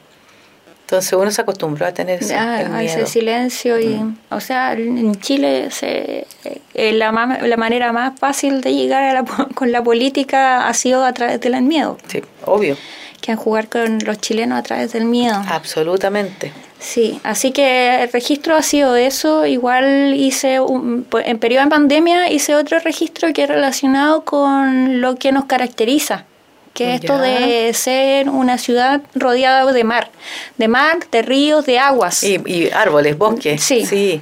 Entonces 0.84 1.14
uno 1.14 1.30
se 1.30 1.40
acostumbró 1.40 1.86
a 1.86 1.92
tener 1.92 2.22
ese, 2.22 2.34
a 2.36 2.82
ese 2.82 3.06
silencio 3.06 3.80
y, 3.80 3.86
mm. 3.86 4.18
o 4.30 4.40
sea, 4.40 4.74
en 4.74 5.18
Chile 5.18 5.70
se, 5.70 6.26
eh, 6.74 6.92
la, 6.92 7.10
la 7.10 7.56
manera 7.56 7.90
más 7.92 8.18
fácil 8.18 8.60
de 8.60 8.74
llegar 8.74 9.24
con 9.54 9.72
la 9.72 9.82
política 9.82 10.68
ha 10.68 10.74
sido 10.74 11.02
a 11.04 11.12
través 11.14 11.40
del 11.40 11.60
miedo. 11.62 11.96
Sí, 12.06 12.22
obvio. 12.44 12.76
Que 13.22 13.32
han 13.32 13.38
jugar 13.38 13.70
con 13.70 13.98
los 14.04 14.18
chilenos 14.18 14.58
a 14.58 14.62
través 14.62 14.92
del 14.92 15.06
miedo. 15.06 15.42
Absolutamente. 15.48 16.52
Sí, 16.78 17.18
así 17.24 17.50
que 17.50 18.02
el 18.02 18.12
registro 18.12 18.54
ha 18.54 18.62
sido 18.62 18.94
eso. 18.94 19.46
Igual 19.46 20.12
hice, 20.14 20.60
un, 20.60 21.06
en 21.24 21.38
periodo 21.38 21.64
de 21.64 21.70
pandemia, 21.70 22.30
hice 22.30 22.54
otro 22.56 22.78
registro 22.80 23.32
que 23.32 23.44
es 23.44 23.48
relacionado 23.48 24.26
con 24.26 25.00
lo 25.00 25.14
que 25.16 25.32
nos 25.32 25.46
caracteriza 25.46 26.26
que 26.74 26.96
esto 26.96 27.18
de 27.18 27.72
ser 27.72 28.28
una 28.28 28.58
ciudad 28.58 29.00
rodeada 29.14 29.72
de 29.72 29.84
mar, 29.84 30.10
de 30.58 30.68
mar, 30.68 30.98
de 31.10 31.22
ríos, 31.22 31.64
de 31.64 31.78
aguas. 31.78 32.22
Y, 32.22 32.70
árboles, 32.72 33.16
bosques. 33.16 33.62
Sí. 33.62 33.86
sí. 33.86 34.20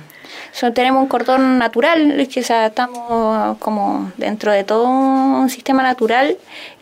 tenemos 0.74 1.02
un 1.02 1.08
cordón 1.08 1.58
natural, 1.58 2.28
que 2.32 2.40
estamos 2.40 3.58
como 3.58 4.12
dentro 4.18 4.52
de 4.52 4.64
todo 4.64 4.84
un 4.84 5.50
sistema 5.50 5.82
natural 5.82 6.36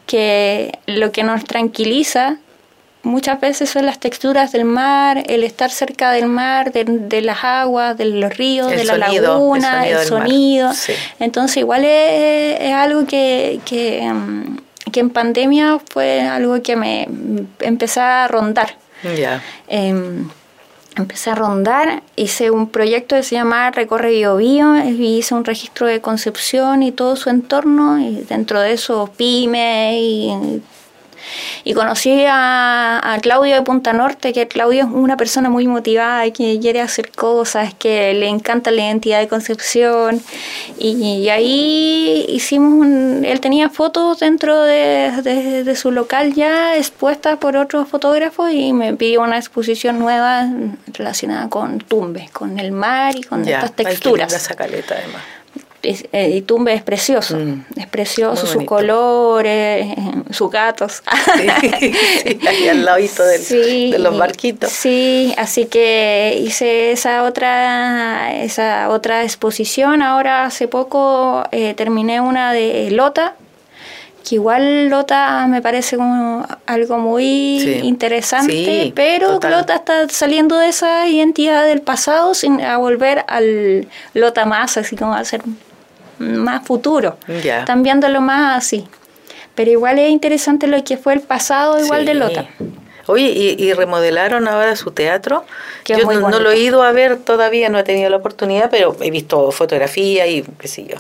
que 0.07 0.77
lo 0.87 1.13
que 1.13 1.23
nos 1.23 1.45
tranquiliza 1.45 2.39
muchas 3.03 3.41
veces 3.41 3.71
son 3.71 3.87
las 3.87 3.99
texturas 3.99 4.53
del 4.53 4.65
mar, 4.65 5.23
el 5.27 5.45
estar 5.45 5.71
cerca 5.71 6.11
del 6.11 6.27
mar, 6.27 6.73
de, 6.73 7.23
las 7.23 7.45
aguas, 7.45 7.97
de 7.97 8.07
los 8.07 8.37
ríos, 8.37 8.71
de 8.71 8.85
la 8.85 8.99
laguna, 8.99 9.87
el 9.87 10.05
sonido. 10.07 10.73
Entonces 11.19 11.59
igual 11.59 11.85
es, 11.85 12.73
algo 12.73 13.07
que, 13.07 13.61
que, 13.65 14.03
mm, 14.13 14.57
que 14.91 15.01
en 15.01 15.11
pandemia 15.11 15.79
fue 15.91 16.21
algo 16.23 16.63
que 16.63 16.77
me 16.77 17.09
empecé 17.61 18.01
a 18.01 18.29
rondar. 18.29 18.77
Em, 19.69 20.29
empecé 20.97 21.31
a 21.31 21.35
rondar, 21.35 22.03
hice 22.17 22.51
un 22.51 22.69
proyecto 22.69 23.17
que 23.17 23.23
se 23.23 23.35
llama 23.35 23.71
Recorre 23.71 24.11
Bio 24.11 24.37
Bio, 24.37 24.77
hice 24.85 25.35
un 25.35 25.45
registro 25.45 25.87
de 25.87 26.01
Concepción 26.01 26.83
y 26.83 26.93
todo 26.93 27.17
su 27.17 27.31
entorno, 27.31 27.99
y 27.99 28.25
dentro 28.29 28.61
de 28.61 28.73
eso 28.73 29.11
pyme 29.17 29.99
y 30.01 30.63
Y 31.65 31.75
conocí 31.75 32.25
a, 32.29 33.19
Claudio 33.23 33.55
de 33.55 33.63
Punta 33.63 33.93
Norte, 33.93 34.33
que 34.33 34.49
Claudio 34.49 34.85
es 34.85 34.91
una 34.91 35.17
persona 35.17 35.51
muy 35.51 35.67
motivada, 35.67 36.27
y 36.27 36.33
que 36.33 36.59
quiere 36.61 36.81
hacer 36.81 37.11
cosas, 37.11 37.75
que 37.75 38.15
le 38.15 38.29
encanta 38.29 38.71
la 38.71 38.83
identidad 38.83 39.21
de 39.21 39.29
Concepción. 39.29 40.23
Y, 40.79 41.29
ahí 41.29 42.25
hicimos 42.29 42.73
un, 42.73 43.25
él 43.25 43.41
tenía 43.41 43.69
fotos 43.69 44.21
dentro 44.21 44.63
de, 44.63 45.11
de, 45.23 45.77
su 45.77 45.91
local 45.91 46.35
ya 46.35 46.77
expuestas 46.77 47.39
por 47.39 47.57
otros 47.57 47.89
fotógrafos 47.89 48.51
y 48.53 48.73
me 48.73 48.95
pidió 48.95 49.23
una 49.23 49.37
exposición 49.37 49.99
nueva 49.99 50.49
relacionada 50.93 51.49
con 51.49 51.79
tumbes, 51.79 52.31
con 52.31 52.59
el 52.59 52.73
mar 52.73 53.17
y 53.17 53.23
con 53.23 53.47
estas 53.47 53.73
texturas. 53.73 54.33
Esa 54.33 54.55
caleta 54.55 54.95
además 54.97 55.23
Itumbe 55.83 56.75
es 56.75 56.83
precioso, 56.83 57.37
mm. 57.37 57.65
es 57.77 57.87
precioso, 57.87 58.47
sus 58.47 58.65
colores, 58.65 59.87
sus 60.31 60.51
gatos. 60.51 61.03
Sí, 61.81 62.39
ahí 62.47 62.69
al 62.69 62.85
ladito 62.85 63.23
de 63.25 63.97
los 63.99 64.19
barquitos. 64.19 64.71
Sí, 64.71 65.35
así 65.39 65.67
que 65.67 66.39
hice 66.43 66.93
esa 66.93 67.25
otra, 67.25 68.43
esa 68.43 68.89
otra 68.91 69.23
exposición. 69.23 70.03
Ahora 70.03 70.45
hace 70.45 70.69
poco 70.69 71.45
eh, 71.53 71.75
terminé 71.75 72.21
una 72.21 72.53
de 72.53 72.91
Lota, 72.91 73.35
que 74.29 74.35
igual 74.37 74.89
Lota 74.89 75.47
me 75.49 75.63
parece 75.63 75.97
como 75.97 76.47
algo 76.67 76.99
muy 76.99 77.81
interesante, 77.83 78.93
pero 78.95 79.39
Lota 79.41 79.77
está 79.77 80.09
saliendo 80.09 80.59
de 80.59 80.69
esa 80.69 81.09
identidad 81.09 81.65
del 81.65 81.81
pasado 81.81 82.35
sin 82.35 82.61
a 82.61 82.77
volver 82.77 83.25
al 83.29 83.89
Lota 84.15 84.45
más, 84.45 84.77
así 84.77 84.97
como 84.97 85.15
a 85.15 85.25
ser 85.25 85.43
más 86.21 86.67
futuro. 86.67 87.17
Están 87.27 87.83
viéndolo 87.83 88.21
más 88.21 88.59
así. 88.59 88.87
Pero 89.55 89.71
igual 89.71 89.99
es 89.99 90.11
interesante 90.11 90.67
lo 90.67 90.83
que 90.85 90.97
fue 90.97 91.15
el 91.15 91.21
pasado 91.21 91.83
igual 91.83 92.07
de 92.07 92.15
Lota. 92.15 92.47
Oye, 93.07 93.57
¿y, 93.59 93.73
remodelaron 93.73 94.47
ahora 94.47 94.77
su 94.77 94.93
teatro? 94.93 95.45
yo 95.85 95.99
no, 95.99 96.39
lo 96.39 96.51
he 96.53 96.59
ido 96.59 96.83
a 96.83 96.93
ver 96.93 97.17
todavía, 97.17 97.69
no 97.69 97.79
he 97.79 97.83
tenido 97.83 98.09
la 98.09 98.19
oportunidad, 98.19 98.71
pero 98.71 98.97
he 99.01 99.11
visto 99.11 99.51
fotografía 99.51 100.27
y 100.29 100.43
qué 100.43 100.69
sé 100.69 100.85
yo. 100.85 100.97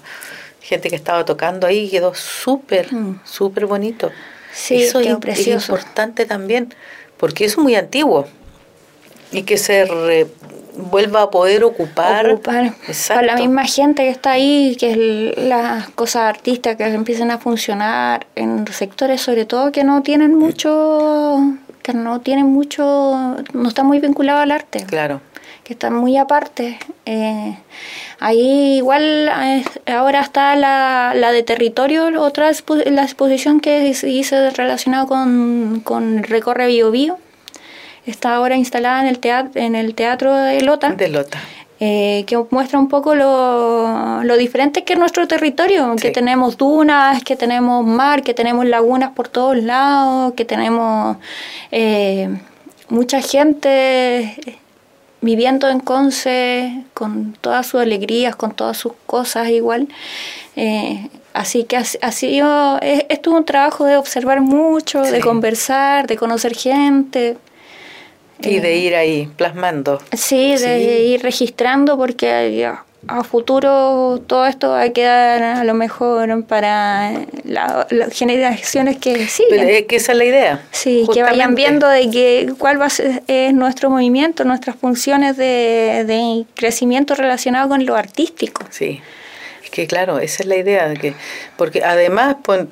Gente 0.60 0.90
que 0.90 0.96
estaba 0.96 1.24
tocando 1.24 1.66
ahí 1.66 1.88
quedó 1.88 2.14
súper, 2.14 2.92
mm. 2.92 3.20
súper 3.24 3.66
bonito. 3.66 4.10
Sí, 4.52 4.82
Eso 4.82 4.98
es, 4.98 5.46
importante 5.46 6.26
también, 6.26 6.74
porque 7.16 7.44
es 7.44 7.56
muy 7.56 7.76
antiguo 7.76 8.26
y 9.32 9.42
que 9.42 9.56
se 9.56 9.86
vuelva 10.76 11.22
a 11.22 11.30
poder 11.30 11.64
ocupar, 11.64 12.30
ocupar 12.30 12.74
con 13.14 13.26
la 13.26 13.36
misma 13.36 13.64
gente 13.64 14.02
que 14.02 14.08
está 14.08 14.32
ahí, 14.32 14.76
que 14.78 14.90
es 14.92 15.38
las 15.38 15.88
cosas 15.90 16.22
artísticas 16.22 16.76
que 16.76 16.94
empiecen 16.94 17.30
a 17.30 17.38
funcionar 17.38 18.26
en 18.34 18.66
sectores 18.68 19.20
sobre 19.20 19.44
todo 19.44 19.72
que 19.72 19.84
no 19.84 20.02
tienen 20.02 20.36
mucho, 20.36 21.38
que 21.82 21.92
no 21.92 22.20
tienen 22.20 22.46
mucho, 22.46 23.36
no 23.52 23.68
están 23.68 23.86
muy 23.86 24.00
vinculados 24.00 24.42
al 24.42 24.50
arte. 24.52 24.84
Claro. 24.86 25.20
Que 25.64 25.74
están 25.74 25.94
muy 25.94 26.16
aparte. 26.16 26.78
Eh, 27.06 27.56
ahí 28.18 28.76
igual 28.76 29.28
eh, 29.28 29.64
ahora 29.92 30.20
está 30.20 30.56
la, 30.56 31.12
la 31.14 31.32
de 31.32 31.42
territorio, 31.42 32.08
otra 32.20 32.50
la 32.86 33.02
exposición 33.02 33.60
que 33.60 33.88
hice 33.88 34.50
relacionada 34.50 35.06
con, 35.06 35.80
con 35.84 36.22
Recorre 36.22 36.66
Bio 36.66 36.90
Bio 36.90 37.18
está 38.10 38.34
ahora 38.34 38.56
instalada 38.56 39.00
en 39.00 39.08
el 39.08 39.18
teatro, 39.18 39.60
en 39.60 39.74
el 39.74 39.94
teatro 39.94 40.34
de 40.34 40.60
Lota. 40.60 40.92
De 40.92 41.08
Lota. 41.08 41.40
Eh, 41.82 42.24
que 42.26 42.36
muestra 42.50 42.78
un 42.78 42.88
poco 42.88 43.14
lo, 43.14 44.22
lo, 44.22 44.36
diferente 44.36 44.84
que 44.84 44.92
es 44.92 44.98
nuestro 44.98 45.26
territorio, 45.26 45.96
que 45.96 46.10
tenemos 46.10 46.58
dunas, 46.58 47.24
que 47.24 47.36
tenemos 47.36 47.86
mar, 47.86 48.22
que 48.22 48.34
tenemos 48.34 48.66
lagunas 48.66 49.12
por 49.12 49.28
todos 49.28 49.56
lados, 49.56 50.34
que 50.34 50.44
tenemos 50.44 51.16
eh, 51.70 52.28
mucha 52.90 53.22
gente 53.22 54.36
viviendo 55.22 55.70
en 55.70 55.80
Conce 55.80 56.84
con 56.92 57.34
todas 57.40 57.66
sus 57.66 57.80
alegrías, 57.80 58.36
con 58.36 58.52
todas 58.52 58.76
sus 58.76 58.92
cosas 59.06 59.48
igual. 59.48 59.88
Eh, 60.56 61.08
así 61.32 61.64
que 61.64 61.78
ha, 61.78 62.12
sido, 62.12 62.78
esto 62.82 63.30
es 63.30 63.36
un 63.36 63.44
trabajo 63.46 63.86
de 63.86 63.96
observar 63.96 64.42
mucho, 64.42 65.00
de 65.00 65.20
conversar, 65.20 66.06
de 66.06 66.16
conocer 66.16 66.54
gente. 66.54 67.38
Y 68.42 68.60
de 68.60 68.76
ir 68.76 68.94
ahí 68.94 69.28
plasmando. 69.36 70.00
Sí, 70.12 70.56
de 70.56 71.02
ir 71.02 71.22
registrando 71.22 71.96
porque 71.96 72.66
a 73.08 73.24
futuro 73.24 74.22
todo 74.26 74.46
esto 74.46 74.70
va 74.70 74.82
a 74.82 74.90
quedar 74.90 75.42
a 75.42 75.64
lo 75.64 75.74
mejor 75.74 76.44
para 76.44 77.12
las 77.44 78.12
generaciones 78.12 78.98
que 78.98 79.26
siguen. 79.26 79.68
es 79.68 79.86
que 79.86 79.96
esa 79.96 80.12
es 80.12 80.18
la 80.18 80.24
idea. 80.24 80.62
Sí, 80.70 81.06
que 81.12 81.22
vayan 81.22 81.54
viendo 81.54 81.88
de 81.88 82.10
que 82.10 82.52
cuál 82.58 82.80
va 82.80 82.86
a 82.86 82.90
ser 82.90 83.22
es 83.26 83.54
nuestro 83.54 83.90
movimiento, 83.90 84.44
nuestras 84.44 84.76
funciones 84.76 85.36
de, 85.36 86.04
de 86.06 86.44
crecimiento 86.54 87.14
relacionado 87.14 87.68
con 87.68 87.84
lo 87.86 87.96
artístico. 87.96 88.64
Sí, 88.70 89.00
es 89.64 89.70
que 89.70 89.86
claro, 89.86 90.18
esa 90.18 90.42
es 90.42 90.48
la 90.48 90.56
idea, 90.56 90.88
de 90.88 90.96
que 90.96 91.14
porque 91.56 91.82
además 91.82 92.36
pues, 92.42 92.66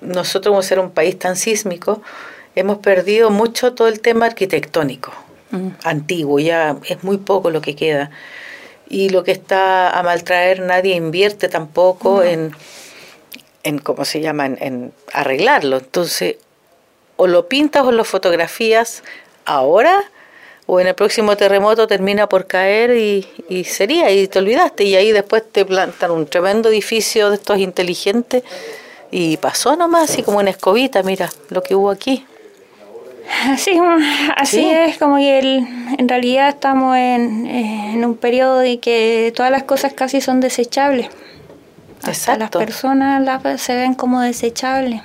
nosotros 0.00 0.52
como 0.52 0.62
ser 0.62 0.78
un 0.78 0.90
país 0.90 1.18
tan 1.18 1.36
sísmico, 1.36 2.02
hemos 2.54 2.78
perdido 2.78 3.30
mucho 3.30 3.74
todo 3.74 3.88
el 3.88 4.00
tema 4.00 4.26
arquitectónico, 4.26 5.12
mm. 5.50 5.68
antiguo, 5.84 6.38
ya 6.38 6.76
es 6.88 7.02
muy 7.02 7.18
poco 7.18 7.50
lo 7.50 7.60
que 7.60 7.74
queda. 7.76 8.10
Y 8.88 9.08
lo 9.08 9.24
que 9.24 9.32
está 9.32 9.90
a 9.90 10.02
maltraer, 10.02 10.60
nadie 10.60 10.94
invierte 10.94 11.48
tampoco 11.48 12.22
en, 12.22 12.52
en, 13.62 13.78
¿cómo 13.78 14.04
se 14.04 14.20
llama?, 14.20 14.46
en, 14.46 14.92
arreglarlo. 15.12 15.78
Entonces, 15.78 16.36
o 17.16 17.26
lo 17.26 17.48
pintas 17.48 17.84
o 17.84 17.92
lo 17.92 18.04
fotografías 18.04 19.02
ahora, 19.46 20.04
o 20.66 20.80
en 20.80 20.86
el 20.86 20.94
próximo 20.94 21.36
terremoto 21.36 21.86
termina 21.86 22.28
por 22.28 22.46
caer 22.46 22.96
y, 22.96 23.26
y 23.48 23.64
sería, 23.64 24.10
y 24.10 24.28
te 24.28 24.38
olvidaste, 24.38 24.84
y 24.84 24.96
ahí 24.96 25.12
después 25.12 25.42
te 25.50 25.64
plantan 25.64 26.10
un 26.10 26.26
tremendo 26.26 26.68
edificio 26.68 27.30
de 27.30 27.36
estos 27.36 27.58
inteligentes. 27.58 28.42
Y 29.10 29.36
pasó 29.36 29.76
nomás, 29.76 30.10
así 30.10 30.22
como 30.22 30.40
en 30.40 30.48
escobita, 30.48 31.02
mira 31.02 31.30
lo 31.48 31.62
que 31.62 31.74
hubo 31.74 31.90
aquí. 31.90 32.26
Así, 33.48 33.78
así 34.36 34.70
es, 34.70 34.98
como 34.98 35.16
que 35.16 35.38
en 35.38 36.08
realidad 36.08 36.48
estamos 36.48 36.96
en, 36.96 38.04
un 38.04 38.16
periodo 38.16 38.58
de 38.58 38.78
que 38.78 39.32
todas 39.34 39.50
las 39.50 39.62
cosas 39.62 39.92
casi 39.94 40.20
son 40.20 40.40
desechables. 40.40 41.08
Hasta 42.02 42.36
las 42.36 42.50
personas 42.50 43.22
las, 43.22 43.60
se 43.60 43.74
ven 43.74 43.94
como 43.94 44.20
desechables. 44.20 45.00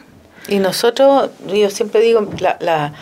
Y 0.49 0.59
nosotros, 0.59 1.29
yo 1.47 1.69
siempre 1.69 2.01
digo, 2.01 2.27
la, 2.39 2.93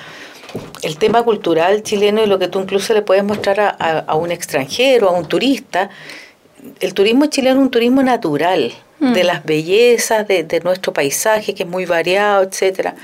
el 0.83 0.97
tema 0.97 1.23
cultural 1.23 1.81
chileno 1.81 2.23
y 2.23 2.27
lo 2.27 2.37
que 2.37 2.47
tú 2.47 2.59
incluso 2.59 2.93
le 2.93 3.01
puedes 3.01 3.23
mostrar 3.23 3.59
a, 3.59 3.99
a, 3.99 4.15
un 4.15 4.31
extranjero, 4.31 5.09
a 5.09 5.13
un 5.13 5.25
turista, 5.25 5.89
el 6.79 6.93
turismo 6.93 7.25
chileno 7.27 7.59
es 7.59 7.63
un 7.63 7.71
turismo 7.71 8.03
natural, 8.03 8.71
de 8.99 9.23
mm. 9.23 9.25
las 9.25 9.45
bellezas 9.45 10.27
de, 10.27 10.43
de 10.43 10.59
nuestro 10.59 10.91
paisaje, 10.93 11.53
que 11.53 11.63
es 11.63 11.69
muy 11.69 11.85
variado, 11.85 12.43
etcétera 12.43 12.95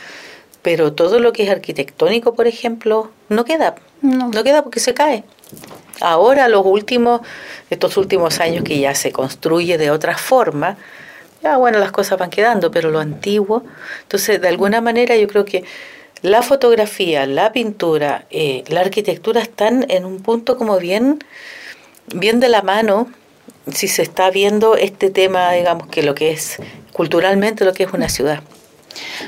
pero 0.64 0.94
todo 0.94 1.20
lo 1.20 1.34
que 1.34 1.44
es 1.44 1.50
arquitectónico, 1.50 2.34
por 2.34 2.48
ejemplo, 2.48 3.12
no 3.30 3.46
queda. 3.46 3.76
No, 4.02 4.32
queda 4.44 4.64
porque 4.64 4.80
se 4.80 4.94
cae. 4.94 5.24
Ahora, 6.02 6.48
los 6.48 6.66
últimos, 6.66 7.22
estos 7.70 7.98
últimos 7.98 8.40
años 8.40 8.64
que 8.64 8.80
ya 8.80 8.96
se 8.96 9.12
construye 9.12 9.78
de 9.78 9.92
otra 9.92 10.18
forma, 10.18 10.78
ya 11.44 11.58
bueno, 11.58 11.78
las 11.78 11.92
cosas 11.92 12.18
van 12.18 12.30
quedando, 12.30 12.72
pero 12.72 12.90
lo 12.90 13.00
antiguo, 13.00 13.64
entonces 14.02 14.42
de 14.42 14.48
alguna 14.48 14.82
manera 14.82 15.16
yo 15.18 15.28
creo 15.28 15.46
que 15.46 15.66
la 16.22 16.42
fotografía, 16.42 17.26
la 17.26 17.52
pintura, 17.52 18.26
eh, 18.32 18.64
la 18.68 18.80
arquitectura 18.80 19.42
están 19.42 19.86
en 19.90 20.06
un 20.06 20.22
punto 20.22 20.58
como 20.58 20.80
bien, 20.80 21.20
bien 22.14 22.40
de 22.40 22.48
la 22.48 22.62
mano 22.62 23.12
si 23.72 23.90
se 23.90 24.02
está 24.02 24.30
viendo 24.30 24.76
este 24.76 25.10
tema, 25.10 25.52
digamos, 25.52 25.88
que 25.88 26.04
lo 26.04 26.16
que 26.16 26.32
es 26.32 26.58
culturalmente 26.94 27.66
lo 27.66 27.74
que 27.74 27.84
es 27.84 27.94
una 27.94 28.08
ciudad. 28.08 28.42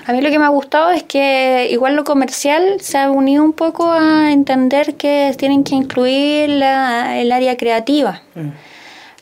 A 0.06 0.14
mí 0.14 0.22
lo 0.22 0.30
que 0.30 0.40
me 0.40 0.46
ha 0.46 0.50
gustado 0.50 0.92
es 0.92 1.04
que 1.04 1.68
igual 1.72 1.96
lo 1.96 2.04
comercial 2.04 2.78
se 2.80 2.98
ha 2.98 3.10
unido 3.10 3.44
un 3.44 3.54
poco 3.54 3.92
a 3.92 4.32
entender 4.32 4.96
que 4.96 5.34
tienen 5.38 5.64
que 5.64 5.76
incluir 5.76 6.50
la, 6.50 7.20
el 7.20 7.32
área 7.32 7.58
creativa. 7.58 8.22
Mm. 8.36 8.50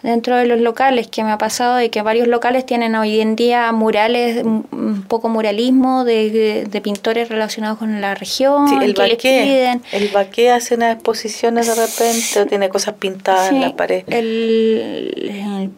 dentro 0.04 0.36
de 0.36 0.46
los 0.46 0.60
locales, 0.60 1.08
que 1.08 1.24
me 1.24 1.32
ha 1.32 1.38
pasado 1.38 1.78
de 1.78 1.90
que 1.90 2.02
varios 2.02 2.28
locales 2.28 2.66
tienen 2.66 2.94
hoy 2.96 3.22
en 3.22 3.38
día 3.38 3.72
murales, 3.72 4.44
un 4.44 5.06
poco 5.08 5.30
muralismo 5.30 6.04
de, 6.04 6.68
de, 6.70 6.82
pintores 6.82 7.30
relacionados 7.30 7.78
con 7.78 8.02
la 8.02 8.14
región. 8.14 8.68
Sí, 8.68 8.76
el 8.82 8.94
baqué, 8.94 9.80
el 9.94 10.10
baqué 10.10 10.52
hace 10.52 10.76
unas 10.76 10.96
exposiciones 10.96 11.68
de 11.68 11.76
repente 11.76 12.42
o 12.42 12.46
tiene 12.46 12.68
cosas 12.68 12.96
pintadas 12.96 13.54
en 13.54 13.62
la 13.62 13.76
pared. 13.78 14.04
El, 14.08 15.72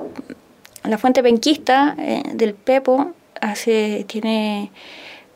la 0.84 0.98
fuente 0.98 1.22
penquista 1.24 1.96
eh, 2.00 2.24
del 2.34 2.54
Pepo 2.54 3.12
hace, 3.42 4.06
tiene, 4.08 4.72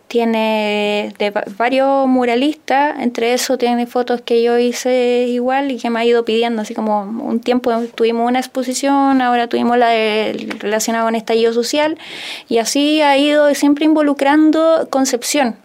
tiene 0.07 1.13
de 1.19 1.31
varios 1.57 2.07
muralistas, 2.07 2.99
entre 2.99 3.33
eso 3.33 3.57
tiene 3.57 3.85
fotos 3.85 4.21
que 4.21 4.41
yo 4.41 4.57
hice 4.57 5.27
igual 5.27 5.71
y 5.71 5.77
que 5.77 5.89
me 5.89 5.99
ha 5.99 6.05
ido 6.05 6.25
pidiendo, 6.25 6.61
así 6.61 6.73
como 6.73 7.01
un 7.01 7.39
tiempo 7.39 7.71
tuvimos 7.95 8.27
una 8.27 8.39
exposición, 8.39 9.21
ahora 9.21 9.47
tuvimos 9.47 9.77
la 9.77 9.89
de, 9.89 10.55
relacionada 10.59 11.05
con 11.05 11.15
estallido 11.15 11.53
social 11.53 11.97
y 12.47 12.57
así 12.57 13.01
ha 13.01 13.17
ido 13.17 13.53
siempre 13.53 13.85
involucrando 13.85 14.87
Concepción 14.89 15.55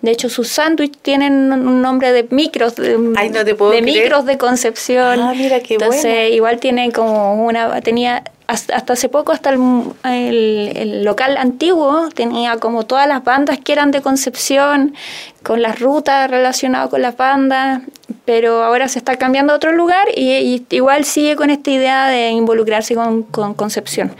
De 0.00 0.12
hecho, 0.12 0.28
sus 0.28 0.48
sándwiches 0.48 1.02
tienen 1.02 1.52
un 1.52 1.82
nombre 1.82 2.12
de 2.12 2.24
micros, 2.30 2.76
de, 2.76 2.96
de 2.96 3.82
micros 3.82 4.26
de 4.26 4.38
Concepción. 4.38 5.20
Ah, 5.20 5.34
mira 5.36 5.60
qué 5.60 5.74
Entonces, 5.74 6.32
igual 6.32 6.60
tiene 6.60 6.92
como 6.92 7.44
una, 7.44 7.80
tenía 7.80 8.22
hasta, 8.46 8.76
hace 8.76 9.08
poco, 9.08 9.32
hasta 9.32 9.50
el, 9.50 9.92
el, 10.04 11.04
local 11.04 11.36
antiguo, 11.36 12.08
tenía 12.14 12.56
como 12.56 12.86
todas 12.86 13.06
las 13.06 13.22
bandas 13.22 13.58
que 13.58 13.72
eran 13.72 13.90
de 13.90 14.00
Concepción, 14.00 14.94
con 15.42 15.62
las 15.62 15.80
rutas 15.80 16.30
relacionadas 16.30 16.88
con 16.88 17.02
las 17.02 17.16
bandas, 17.16 17.82
pero 18.24 18.62
ahora 18.62 18.88
se 18.88 19.00
está 19.00 19.16
cambiando 19.16 19.52
a 19.52 19.56
otro 19.56 19.72
lugar 19.72 20.06
y, 20.14 20.64
igual 20.70 21.04
sigue 21.04 21.36
con 21.36 21.50
esta 21.50 21.70
idea 21.70 22.08
de 22.08 22.30
involucrarse 22.30 22.94
con, 22.94 23.24
con 23.24 23.52
Concepción. 23.54 24.14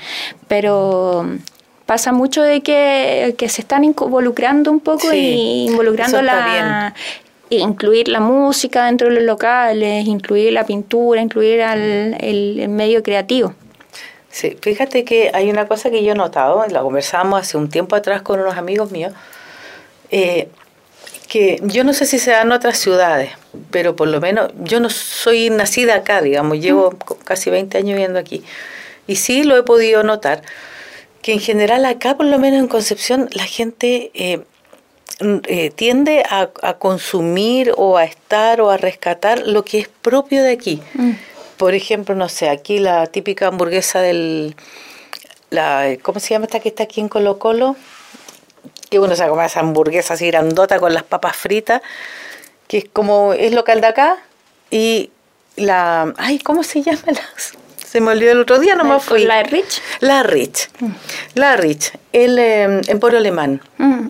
Pero 0.48 1.24
pasa 1.88 2.12
mucho 2.12 2.42
de 2.42 2.60
que, 2.60 3.34
se 3.48 3.62
están 3.62 3.82
involucrando 3.82 4.70
un 4.70 4.78
poco 4.78 5.10
y 5.14 5.68
involucrando 5.70 6.20
la 6.20 6.92
incluir 7.48 8.08
la 8.08 8.20
música 8.20 8.84
dentro 8.84 9.08
de 9.08 9.14
los 9.14 9.24
locales, 9.24 10.06
incluir 10.06 10.52
la 10.52 10.66
pintura, 10.66 11.22
incluir 11.22 11.62
al, 11.62 12.14
el, 12.20 12.68
medio 12.68 13.02
creativo. 13.02 13.54
Sí, 14.28 14.54
fíjate 14.60 15.02
que 15.06 15.30
hay 15.32 15.48
una 15.48 15.66
cosa 15.66 15.88
que 15.88 16.04
yo 16.04 16.12
he 16.12 16.14
notado, 16.14 16.62
la 16.66 16.82
conversamos 16.82 17.40
hace 17.40 17.56
un 17.56 17.70
tiempo 17.70 17.96
atrás 17.96 18.20
con 18.20 18.38
unos 18.38 18.58
amigos 18.58 18.90
míos, 18.90 19.14
eh, 20.10 20.50
que 21.26 21.58
yo 21.62 21.84
no 21.84 21.94
sé 21.94 22.04
si 22.04 22.18
se 22.18 22.32
da 22.32 22.42
en 22.42 22.52
otras 22.52 22.76
ciudades, 22.76 23.30
pero 23.70 23.96
por 23.96 24.08
lo 24.08 24.20
menos 24.20 24.52
yo 24.58 24.78
no 24.78 24.90
soy 24.90 25.48
nacida 25.48 25.94
acá, 25.94 26.20
digamos, 26.20 26.60
llevo 26.60 26.98
casi 27.24 27.48
20 27.48 27.78
años 27.78 27.94
viviendo 27.94 28.18
aquí, 28.18 28.44
y 29.06 29.16
sí 29.16 29.42
lo 29.42 29.56
he 29.56 29.62
podido 29.62 30.02
notar 30.02 30.42
que 31.28 31.34
en 31.34 31.40
general 31.40 31.84
acá, 31.84 32.16
por 32.16 32.24
lo 32.24 32.38
menos 32.38 32.58
en 32.58 32.68
Concepción, 32.68 33.28
la 33.32 33.44
gente 33.44 34.10
eh, 34.14 34.40
eh, 35.20 35.70
tiende 35.76 36.24
a, 36.26 36.48
consumir 36.78 37.74
o 37.76 37.98
a 37.98 38.04
estar 38.04 38.62
o 38.62 38.70
a 38.70 38.78
rescatar 38.78 39.46
lo 39.46 39.62
que 39.62 39.78
es 39.78 39.88
propio 39.88 40.42
de 40.42 40.52
aquí. 40.52 40.80
Mm. 40.94 41.10
Por 41.58 41.74
ejemplo, 41.74 42.14
no 42.14 42.30
sé, 42.30 42.48
aquí 42.48 42.78
la 42.78 43.06
típica 43.08 43.48
hamburguesa 43.48 44.00
del... 44.00 44.56
La, 45.50 45.98
¿Cómo 46.00 46.18
se 46.18 46.30
llama 46.30 46.46
esta 46.46 46.60
que 46.60 46.70
está 46.70 46.84
aquí 46.84 47.02
en 47.02 47.10
Colo 47.10 47.38
Colo? 47.38 47.76
Que 48.88 48.98
uno 48.98 49.14
se 49.14 49.28
come 49.28 49.44
esa 49.44 49.60
hamburguesa 49.60 50.14
así 50.14 50.28
grandota 50.28 50.78
con 50.78 50.94
las 50.94 51.02
papas 51.02 51.36
fritas, 51.36 51.82
que 52.68 52.78
es 52.78 52.86
como, 52.90 53.34
es 53.34 53.52
local 53.52 53.82
de 53.82 53.86
acá, 53.86 54.16
y 54.70 55.10
la... 55.56 56.14
Ay, 56.16 56.38
¿cómo 56.38 56.62
se 56.62 56.80
llama? 56.80 57.02
Se 57.90 58.02
me 58.02 58.10
olvidó 58.10 58.32
el 58.32 58.40
otro 58.40 58.58
día, 58.58 58.74
no 58.74 58.84
me 58.84 59.00
fui. 59.00 59.24
¿La 59.24 59.42
Rich? 59.42 59.80
La 60.00 60.22
Rich. 60.22 60.68
Mm. 60.80 60.90
La 61.34 61.56
Rich, 61.56 61.92
el 62.12 62.38
eh, 62.38 62.80
emporio 62.88 63.18
alemán. 63.18 63.62
Mm. 63.78 64.08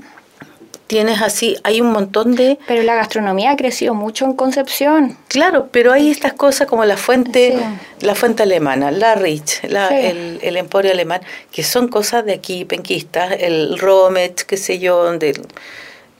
Tienes 0.88 1.22
así, 1.22 1.56
hay 1.62 1.80
un 1.80 1.92
montón 1.92 2.34
de... 2.34 2.58
Pero 2.66 2.82
la 2.82 2.94
gastronomía 2.94 3.52
ha 3.52 3.56
crecido 3.56 3.94
mucho 3.94 4.24
en 4.24 4.32
Concepción. 4.32 5.16
Claro, 5.28 5.68
pero 5.70 5.92
hay 5.92 6.10
estas 6.10 6.32
cosas 6.32 6.66
como 6.66 6.84
la 6.86 6.96
fuente, 6.96 7.58
la 8.00 8.14
fuente 8.14 8.42
alemana, 8.42 8.90
la 8.90 9.14
Rich, 9.14 9.64
la, 9.68 9.88
el, 9.88 10.40
el, 10.42 10.56
emporio 10.56 10.90
alemán, 10.90 11.20
que 11.52 11.62
son 11.62 11.88
cosas 11.88 12.24
de 12.24 12.32
aquí, 12.32 12.64
penquistas, 12.64 13.36
el 13.38 13.78
Romet, 13.78 14.42
qué 14.42 14.56
sé 14.56 14.78
yo, 14.78 15.04
donde... 15.04 15.40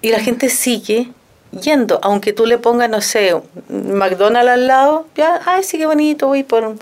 Y 0.02 0.10
la 0.10 0.18
mm. 0.18 0.22
gente 0.22 0.48
sigue 0.50 1.08
yendo, 1.52 1.98
aunque 2.02 2.32
tú 2.32 2.46
le 2.46 2.58
pongas, 2.58 2.90
no 2.90 3.00
sé, 3.00 3.34
McDonald's 3.68 4.50
al 4.50 4.66
lado, 4.66 5.06
ya, 5.16 5.40
ay, 5.46 5.62
sí, 5.62 5.78
qué 5.78 5.86
bonito, 5.86 6.28
voy 6.28 6.42
por, 6.42 6.76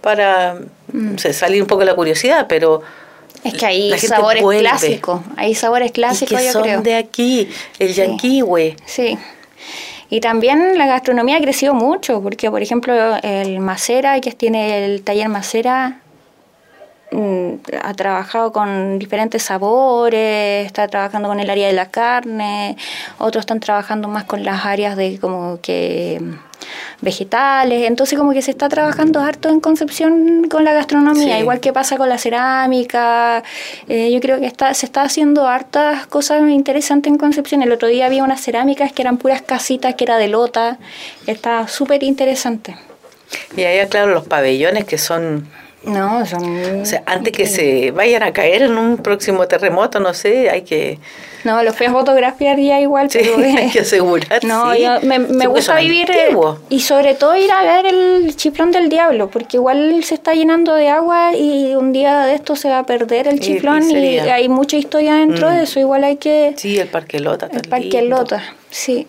para 0.00 0.56
mm. 0.92 1.16
salir 1.32 1.62
un 1.62 1.68
poco 1.68 1.80
de 1.80 1.86
la 1.86 1.94
curiosidad, 1.94 2.46
pero... 2.48 2.82
Es 3.42 3.54
que 3.54 3.64
hay 3.64 3.98
sabores 3.98 4.44
clásicos, 4.44 5.20
hay 5.36 5.54
sabores 5.54 5.92
clásicos, 5.92 6.38
que 6.38 6.52
son 6.52 6.82
de 6.82 6.94
aquí, 6.96 7.48
el 7.78 7.94
sí. 7.94 8.76
Sí. 8.84 9.18
Y 10.10 10.20
también 10.20 10.76
la 10.76 10.86
gastronomía 10.86 11.36
ha 11.36 11.40
crecido 11.40 11.72
mucho, 11.72 12.20
porque 12.20 12.50
por 12.50 12.62
ejemplo 12.62 13.16
el 13.22 13.60
Macera, 13.60 14.20
que 14.20 14.32
tiene 14.32 14.84
el 14.84 15.02
taller 15.02 15.28
Macera, 15.28 16.00
ha 17.82 17.94
trabajado 17.94 18.52
con 18.52 18.98
diferentes 18.98 19.42
sabores, 19.42 20.66
está 20.66 20.88
trabajando 20.88 21.28
con 21.28 21.40
el 21.40 21.50
área 21.50 21.66
de 21.66 21.72
la 21.72 21.90
carne, 21.90 22.76
otros 23.18 23.42
están 23.42 23.60
trabajando 23.60 24.08
más 24.08 24.24
con 24.24 24.44
las 24.44 24.64
áreas 24.64 24.96
de 24.96 25.18
como 25.18 25.60
que 25.60 26.18
mm, 26.20 26.34
vegetales, 27.00 27.86
entonces 27.86 28.18
como 28.18 28.32
que 28.32 28.42
se 28.42 28.52
está 28.52 28.68
trabajando 28.68 29.20
harto 29.20 29.48
en 29.48 29.60
Concepción 29.60 30.46
con 30.48 30.64
la 30.64 30.72
gastronomía, 30.72 31.38
igual 31.38 31.60
que 31.60 31.72
pasa 31.72 31.96
con 31.96 32.08
la 32.08 32.18
cerámica, 32.18 33.42
eh, 33.88 34.12
yo 34.12 34.20
creo 34.20 34.38
que 34.38 34.46
está, 34.46 34.72
se 34.74 34.86
está 34.86 35.02
haciendo 35.02 35.46
hartas 35.46 36.06
cosas 36.06 36.48
interesantes 36.48 37.12
en 37.12 37.18
Concepción, 37.18 37.62
el 37.62 37.72
otro 37.72 37.88
día 37.88 38.06
había 38.06 38.22
unas 38.22 38.40
cerámicas 38.40 38.92
que 38.92 39.02
eran 39.02 39.16
puras 39.16 39.42
casitas, 39.42 39.94
que 39.96 40.04
era 40.04 40.16
de 40.16 40.28
lota, 40.28 40.78
está 41.26 41.66
súper 41.66 42.02
interesante. 42.02 42.76
Y 43.56 43.62
ahí, 43.62 43.84
claro, 43.88 44.12
los 44.12 44.26
pabellones 44.26 44.84
que 44.84 44.98
son 44.98 45.48
no, 45.84 46.26
son... 46.26 46.82
O 46.82 46.84
sea, 46.84 47.02
antes 47.06 47.32
que 47.32 47.46
se 47.46 47.90
vayan 47.90 48.22
a 48.22 48.32
caer 48.32 48.62
en 48.62 48.76
un 48.76 48.98
próximo 48.98 49.46
terremoto, 49.48 49.98
no 49.98 50.12
sé, 50.12 50.50
hay 50.50 50.62
que... 50.62 50.98
No, 51.42 51.62
los 51.62 51.74
fui 51.74 51.86
a 51.86 51.92
fotografiar 51.92 52.58
ya 52.58 52.78
igual, 52.80 53.10
sí, 53.10 53.18
hay 53.56 53.70
que 53.70 53.80
asegurar. 53.80 54.44
No, 54.44 54.72
me, 55.02 55.18
me 55.18 55.46
gusta 55.46 55.76
vivir 55.76 56.10
eh, 56.10 56.36
y 56.68 56.80
sobre 56.80 57.14
todo 57.14 57.34
ir 57.34 57.50
a 57.50 57.62
ver 57.62 57.86
el 57.86 58.36
chiflón 58.36 58.72
del 58.72 58.90
diablo, 58.90 59.30
porque 59.30 59.56
igual 59.56 60.04
se 60.04 60.14
está 60.14 60.34
llenando 60.34 60.74
de 60.74 60.88
agua 60.88 61.34
y 61.34 61.74
un 61.74 61.92
día 61.92 62.26
de 62.26 62.34
esto 62.34 62.56
se 62.56 62.68
va 62.68 62.80
a 62.80 62.84
perder 62.84 63.26
el 63.26 63.40
chiflón 63.40 63.90
y, 63.90 64.18
hay 64.18 64.50
mucha 64.50 64.76
historia 64.76 65.14
dentro 65.14 65.48
de 65.48 65.60
mm. 65.60 65.62
eso, 65.62 65.80
igual 65.80 66.04
hay 66.04 66.16
que... 66.16 66.52
Sí, 66.56 66.78
el 66.78 66.88
Parque 66.88 67.20
Lota. 67.20 67.48
El 67.50 67.62
Parque 67.62 68.02
Lota, 68.02 68.42
sí 68.68 69.06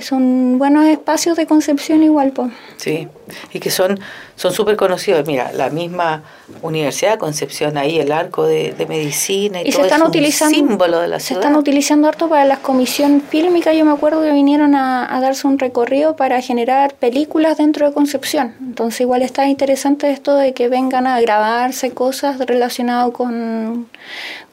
son 0.00 0.58
buenos 0.58 0.86
espacios 0.86 1.36
de 1.36 1.46
concepción 1.46 2.02
igual. 2.02 2.32
pues 2.32 2.52
Sí, 2.76 3.08
y 3.52 3.58
que 3.58 3.70
son 3.70 3.98
son 4.40 4.54
súper 4.54 4.76
conocidos. 4.76 5.26
Mira, 5.26 5.52
la 5.52 5.68
misma 5.68 6.22
Universidad 6.62 7.12
de 7.12 7.18
Concepción, 7.18 7.76
ahí 7.76 7.98
el 7.98 8.10
arco 8.10 8.46
de, 8.46 8.74
medicina 8.88 9.60
y, 9.60 9.70
todo 9.70 9.82
se 9.82 9.88
están 9.88 10.02
utilizando, 10.02 10.58
un 10.58 10.68
símbolo 10.68 10.98
de 10.98 11.08
la 11.08 11.20
ciudad. 11.20 11.42
Se 11.42 11.46
están 11.46 11.60
utilizando 11.60 12.08
harto 12.08 12.26
para 12.26 12.46
la 12.46 12.56
comisión 12.56 13.20
fílmica. 13.20 13.74
Yo 13.74 13.84
me 13.84 13.92
acuerdo 13.92 14.22
que 14.22 14.32
vinieron 14.32 14.74
a, 14.74 15.14
a, 15.14 15.20
darse 15.20 15.46
un 15.46 15.58
recorrido 15.58 16.16
para 16.16 16.40
generar 16.40 16.94
películas 16.94 17.58
dentro 17.58 17.86
de 17.86 17.92
Concepción. 17.92 18.54
Entonces 18.60 19.02
igual 19.02 19.20
está 19.20 19.46
interesante 19.46 20.10
esto 20.10 20.34
de 20.36 20.54
que 20.54 20.70
vengan 20.70 21.06
a 21.06 21.20
grabarse 21.20 21.90
cosas 21.90 22.38
relacionadas 22.38 23.10
con 23.10 23.88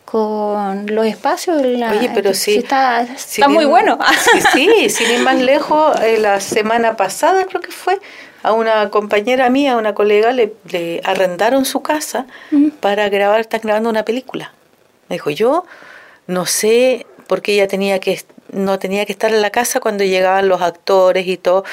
con 0.09 0.85
los 0.85 1.05
espacios. 1.05 1.61
Oye, 1.61 2.09
pero 2.15 2.33
sí. 2.33 2.55
está, 2.55 3.01
está 3.01 3.49
muy 3.49 3.65
bueno. 3.65 3.99
Sí, 4.53 4.69
sí, 4.73 4.89
sin 4.89 5.11
ir 5.11 5.19
más 5.19 5.37
lejos, 5.37 5.99
eh, 5.99 6.17
la 6.17 6.39
semana 6.39 6.95
pasada 6.95 7.43
creo 7.43 7.59
que 7.59 7.71
fue, 7.71 7.99
a 8.41 8.53
una 8.53 8.89
compañera 8.89 9.49
mía, 9.49 9.73
a 9.73 9.77
una 9.77 9.93
colega, 9.93 10.31
le, 10.31 10.53
arrendaron 11.03 11.65
su 11.65 11.81
casa 11.81 12.25
para 12.79 13.09
grabar, 13.09 13.41
están 13.41 13.59
grabando 13.63 13.89
una 13.89 14.05
película. 14.05 14.53
Me 15.09 15.15
dijo, 15.15 15.29
yo 15.29 15.65
no 16.25 16.45
sé 16.45 17.05
por 17.27 17.41
qué 17.41 17.55
ella 17.55 17.67
tenía 17.67 17.99
que, 17.99 18.21
no 18.49 18.79
tenía 18.79 19.05
que 19.05 19.11
estar 19.11 19.33
en 19.33 19.41
la 19.41 19.49
casa 19.49 19.81
cuando 19.81 20.05
llegaban 20.05 20.47
los 20.47 20.61
actores 20.61 21.27
y 21.27 21.35
todo. 21.35 21.65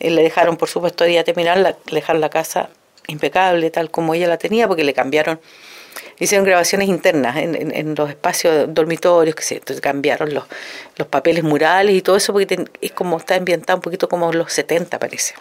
Eh, 0.00 0.08
le 0.08 0.22
dejaron, 0.22 0.56
por 0.56 0.70
supuesto, 0.70 1.04
día 1.04 1.24
terminar, 1.24 1.58
le 1.58 1.76
dejaron 1.90 2.22
la 2.22 2.30
casa 2.30 2.70
impecable, 3.06 3.70
tal 3.70 3.90
como 3.90 4.14
ella 4.14 4.28
la 4.28 4.38
tenía, 4.38 4.66
porque 4.66 4.82
le 4.82 4.94
cambiaron 4.94 5.40
hicieron 6.22 6.46
grabaciones 6.46 6.88
internas 6.88 7.36
en, 7.36 7.74
en, 7.74 7.94
los 7.96 8.08
espacios 8.08 8.72
dormitorios, 8.72 9.34
que 9.34 9.42
se 9.42 9.60
cambiaron 9.80 10.32
los, 10.32 10.44
los 10.96 11.08
papeles 11.08 11.42
murales 11.42 11.96
y 11.96 12.02
todo 12.02 12.16
eso, 12.16 12.32
porque 12.32 12.64
es 12.80 12.92
como 12.92 13.18
está 13.18 13.34
ambientado 13.34 13.76
un 13.76 13.82
poquito 13.82 14.08
como 14.08 14.32
los 14.32 14.52
70, 14.52 14.98
parece. 14.98 15.34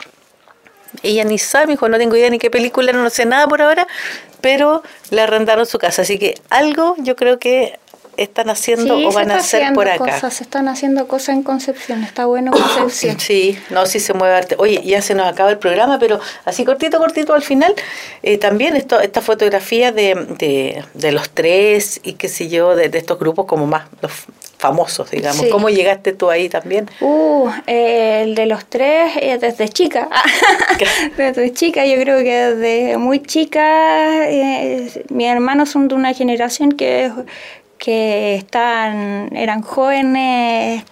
Ella 1.04 1.24
ni 1.24 1.38
sabe, 1.38 1.68
me 1.68 1.74
dijo, 1.74 1.88
no 1.88 1.98
tengo 1.98 2.16
idea 2.16 2.30
ni 2.30 2.40
qué 2.40 2.50
película, 2.50 2.92
no 2.92 3.10
sé 3.10 3.26
nada 3.26 3.48
por 3.48 3.62
ahora, 3.62 3.88
pero 4.42 4.84
le 5.12 5.22
arrendaron 5.22 5.66
su 5.66 5.78
casa. 5.78 6.02
Así 6.02 6.18
que 6.18 6.36
algo 6.50 6.96
yo 6.98 7.16
creo 7.16 7.40
que 7.40 7.80
están 8.24 8.50
haciendo 8.50 8.98
o 8.98 9.12
van 9.12 9.32
a 9.32 9.38
hacer 9.38 9.74
por 9.74 9.88
acá. 9.88 9.98
Cosas, 9.98 10.34
se 10.34 10.44
están 10.44 10.68
haciendo 10.68 11.08
cosas 11.08 11.36
en 11.36 11.44
Concepción, 11.44 12.04
está 12.04 12.26
bueno 12.26 12.52
Concepción. 12.78 13.20
Sí, 13.20 13.58
no, 13.70 13.86
sí 13.86 14.00
se 14.00 14.14
mueve 14.14 14.36
arte. 14.36 14.56
Oye, 14.58 14.82
ya 14.84 15.02
se 15.02 15.16
nos 15.16 15.28
acaba 15.28 15.50
el 15.50 15.58
programa, 15.58 16.00
pero 16.00 16.20
así 16.46 16.66
cortito, 16.66 16.98
cortito 17.00 17.34
al 17.34 17.42
final, 17.42 17.74
eh, 18.24 18.38
también 18.38 18.76
esto, 18.76 19.00
esta 19.00 19.22
fotografía 19.22 19.92
de, 19.92 20.84
de, 20.94 21.12
los 21.12 21.30
tres 21.30 22.00
y 22.04 22.14
qué 22.14 22.30
sé 22.30 22.48
yo, 22.48 22.76
de, 22.76 22.86
estos 22.98 23.20
grupos 23.20 23.46
como 23.46 23.68
más 23.68 23.84
los 24.02 24.12
famosos, 24.58 25.10
digamos. 25.10 25.48
¿Cómo 25.48 25.70
llegaste 25.70 26.14
tú 26.14 26.30
ahí 26.30 26.48
también? 26.48 26.88
Uh, 27.00 27.50
eh, 27.66 28.22
el 28.24 28.36
de 28.36 28.46
los 28.46 28.66
tres, 28.66 29.12
eh, 29.20 29.40
desde 29.40 29.68
chica. 29.70 30.08
desde 31.18 31.52
chica, 31.52 31.84
yo 31.86 31.96
creo 32.00 32.20
que 32.20 32.32
desde 32.32 32.98
muy 32.98 33.22
chica, 33.24 34.28
mis 35.10 35.28
hermanos 35.28 35.70
son 35.70 35.88
de 35.88 35.96
una 35.96 36.14
generación 36.14 36.74
que 36.74 37.12
que 37.82 38.36
estaban, 38.36 39.36
eran 39.36 39.64
jóvenes 39.64 40.84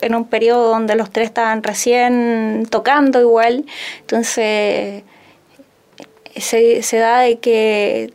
en 0.00 0.14
un 0.14 0.24
periodo 0.24 0.70
donde 0.70 0.94
los 0.94 1.10
tres 1.10 1.26
estaban 1.26 1.62
recién 1.62 2.66
tocando 2.70 3.20
igual, 3.20 3.66
entonces 4.00 5.02
se, 6.34 6.82
se 6.82 6.96
da 6.96 7.20
de 7.20 7.38
que 7.38 8.14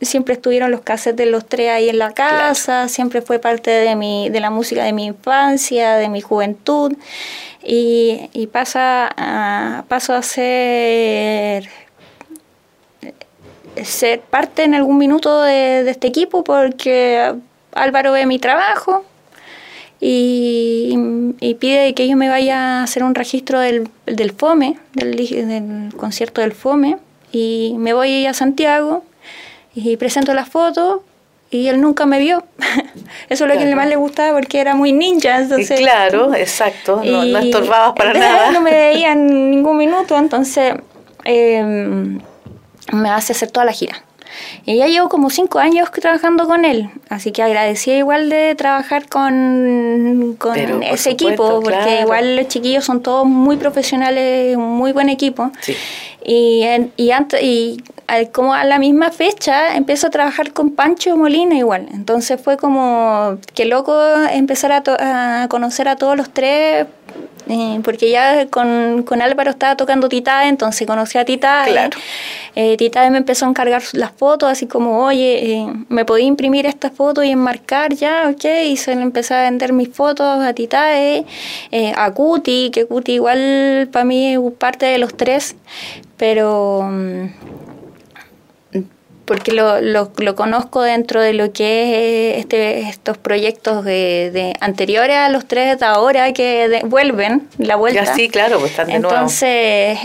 siempre 0.00 0.34
estuvieron 0.34 0.72
los 0.72 0.80
cassettes 0.80 1.16
de 1.16 1.26
los 1.26 1.46
tres 1.46 1.70
ahí 1.70 1.88
en 1.88 1.98
la 1.98 2.12
casa, 2.12 2.88
siempre 2.88 3.22
fue 3.22 3.38
parte 3.38 3.70
de, 3.70 3.94
mi, 3.94 4.30
de 4.30 4.40
la 4.40 4.50
música 4.50 4.82
de 4.82 4.92
mi 4.92 5.04
infancia, 5.04 5.94
de 5.94 6.08
mi 6.08 6.22
juventud, 6.22 6.96
y, 7.62 8.30
y 8.32 8.48
pasa 8.48 9.08
a, 9.16 9.84
paso 9.86 10.12
a 10.12 10.22
ser 10.22 11.68
ser 13.82 14.20
parte 14.20 14.64
en 14.64 14.74
algún 14.74 14.98
minuto 14.98 15.42
de, 15.42 15.88
este 15.88 16.06
equipo 16.06 16.44
porque 16.44 17.34
Álvaro 17.72 18.12
ve 18.12 18.26
mi 18.26 18.38
trabajo 18.38 19.04
y, 20.00 20.96
pide 21.58 21.94
que 21.94 22.08
yo 22.08 22.16
me 22.16 22.28
vaya 22.28 22.80
a 22.80 22.82
hacer 22.82 23.02
un 23.04 23.14
registro 23.14 23.58
del, 23.60 23.88
del 24.06 24.32
FOME, 24.32 24.78
del, 24.92 25.16
del 25.16 25.94
concierto 25.96 26.40
del 26.40 26.52
FOME, 26.52 26.98
y 27.32 27.74
me 27.78 27.94
voy 27.94 28.26
a 28.26 28.34
Santiago 28.34 29.02
y 29.74 29.96
presento 29.96 30.34
las 30.34 30.48
fotos 30.48 31.00
y 31.50 31.68
él 31.68 31.80
nunca 31.80 32.04
me 32.04 32.18
vio. 32.18 32.44
Eso 33.28 33.46
es 33.46 33.54
lo 33.54 33.58
que 33.58 33.74
más 33.74 33.88
le 33.88 33.96
gustaba 33.96 34.36
porque 34.36 34.60
era 34.60 34.74
muy 34.74 34.92
ninja. 34.92 35.40
Entonces, 35.40 35.78
claro, 35.78 36.34
exacto, 36.34 37.00
no, 37.04 37.24
no 37.24 37.38
estorbabas 37.38 37.92
para 37.94 38.12
nada. 38.12 38.50
No 38.50 38.60
me 38.60 38.72
veía 38.72 39.12
en 39.12 39.26
ningún 39.50 39.76
minuto, 39.76 40.18
entonces 40.18 40.74
em, 41.24 42.20
me 42.92 43.10
hace 43.10 43.32
hacer 43.32 43.50
toda 43.50 43.66
la 43.66 43.72
gira. 43.72 44.04
Y 44.64 44.76
ya 44.76 44.86
llevo 44.86 45.08
como 45.08 45.30
cinco 45.30 45.58
años 45.58 45.90
trabajando 45.92 46.46
con 46.46 46.64
él, 46.64 46.90
así 47.08 47.32
que 47.32 47.42
agradecía 47.42 47.96
igual 47.98 48.30
de 48.30 48.54
trabajar 48.54 49.08
con, 49.08 50.36
con 50.38 50.82
ese 50.82 51.10
equipo, 51.10 51.60
porque 51.62 52.00
igual 52.00 52.36
los 52.36 52.48
chiquillos 52.48 52.84
son 52.84 53.02
todos 53.02 53.26
muy 53.26 53.56
profesionales, 53.56 54.56
muy 54.56 54.92
buen 54.92 55.08
equipo. 55.08 55.52
Y, 56.24 56.64
y, 56.96 57.10
antes, 57.10 57.42
y 57.42 57.82
como 58.32 58.54
a 58.54 58.64
la 58.64 58.78
misma 58.78 59.10
fecha 59.10 59.76
empiezo 59.76 60.06
a 60.06 60.10
trabajar 60.10 60.52
con 60.52 60.70
Pancho 60.70 61.16
Molina 61.16 61.54
igual. 61.56 61.86
Entonces 61.92 62.40
fue 62.40 62.56
como 62.56 63.38
que 63.54 63.66
loco 63.66 63.94
empezar 64.32 64.72
a, 64.72 65.42
a 65.42 65.48
conocer 65.48 65.86
a 65.88 65.96
todos 65.96 66.16
los 66.16 66.30
tres 66.30 66.86
eh, 67.48 67.80
porque 67.84 68.10
ya 68.10 68.46
con, 68.46 69.02
con, 69.02 69.20
Álvaro 69.20 69.50
estaba 69.50 69.76
tocando 69.76 70.08
Titae, 70.08 70.48
entonces 70.48 70.86
conocí 70.86 71.18
a 71.18 71.24
Titae. 71.24 71.72
Claro. 71.72 71.98
Eh, 72.54 72.76
Titae 72.76 73.10
me 73.10 73.18
empezó 73.18 73.46
a 73.46 73.48
encargar 73.48 73.82
las 73.92 74.12
fotos, 74.12 74.48
así 74.48 74.66
como, 74.66 75.04
oye, 75.04 75.52
eh, 75.52 75.66
¿me 75.88 76.04
podía 76.04 76.26
imprimir 76.26 76.66
esta 76.66 76.90
foto 76.90 77.22
y 77.22 77.30
enmarcar 77.30 77.94
ya? 77.94 78.30
Ok, 78.30 78.44
y 78.64 78.76
se 78.76 78.94
le 78.94 79.02
empecé 79.02 79.34
a 79.34 79.42
vender 79.42 79.72
mis 79.72 79.88
fotos 79.88 80.42
a 80.42 80.52
Titae, 80.52 81.26
eh, 81.70 81.92
a 81.96 82.10
Cuti, 82.12 82.70
que 82.70 82.86
Cuti 82.86 83.14
igual 83.14 83.88
para 83.92 84.04
mí 84.04 84.34
es 84.34 84.40
parte 84.58 84.86
de 84.86 84.98
los 84.98 85.14
tres, 85.16 85.56
pero... 86.16 86.82
Mm, 86.90 87.63
porque 89.24 89.52
lo, 89.52 89.80
lo, 89.80 90.10
lo, 90.16 90.34
conozco 90.34 90.82
dentro 90.82 91.20
de 91.20 91.32
lo 91.32 91.52
que 91.52 92.32
es 92.32 92.40
este, 92.40 92.80
estos 92.80 93.16
proyectos 93.18 93.84
de, 93.84 94.30
de 94.32 94.52
anteriores 94.60 95.16
a 95.16 95.28
los 95.28 95.46
tres 95.46 95.78
de 95.78 95.86
ahora 95.86 96.32
que 96.32 96.82
vuelven, 96.84 97.48
la 97.58 97.76
vuelta. 97.76 98.04
Ya 98.04 98.14
sí, 98.14 98.28
claro, 98.28 98.58
pues 98.58 98.72
están 98.72 98.88
de 98.88 98.94
Entonces, 98.94 99.98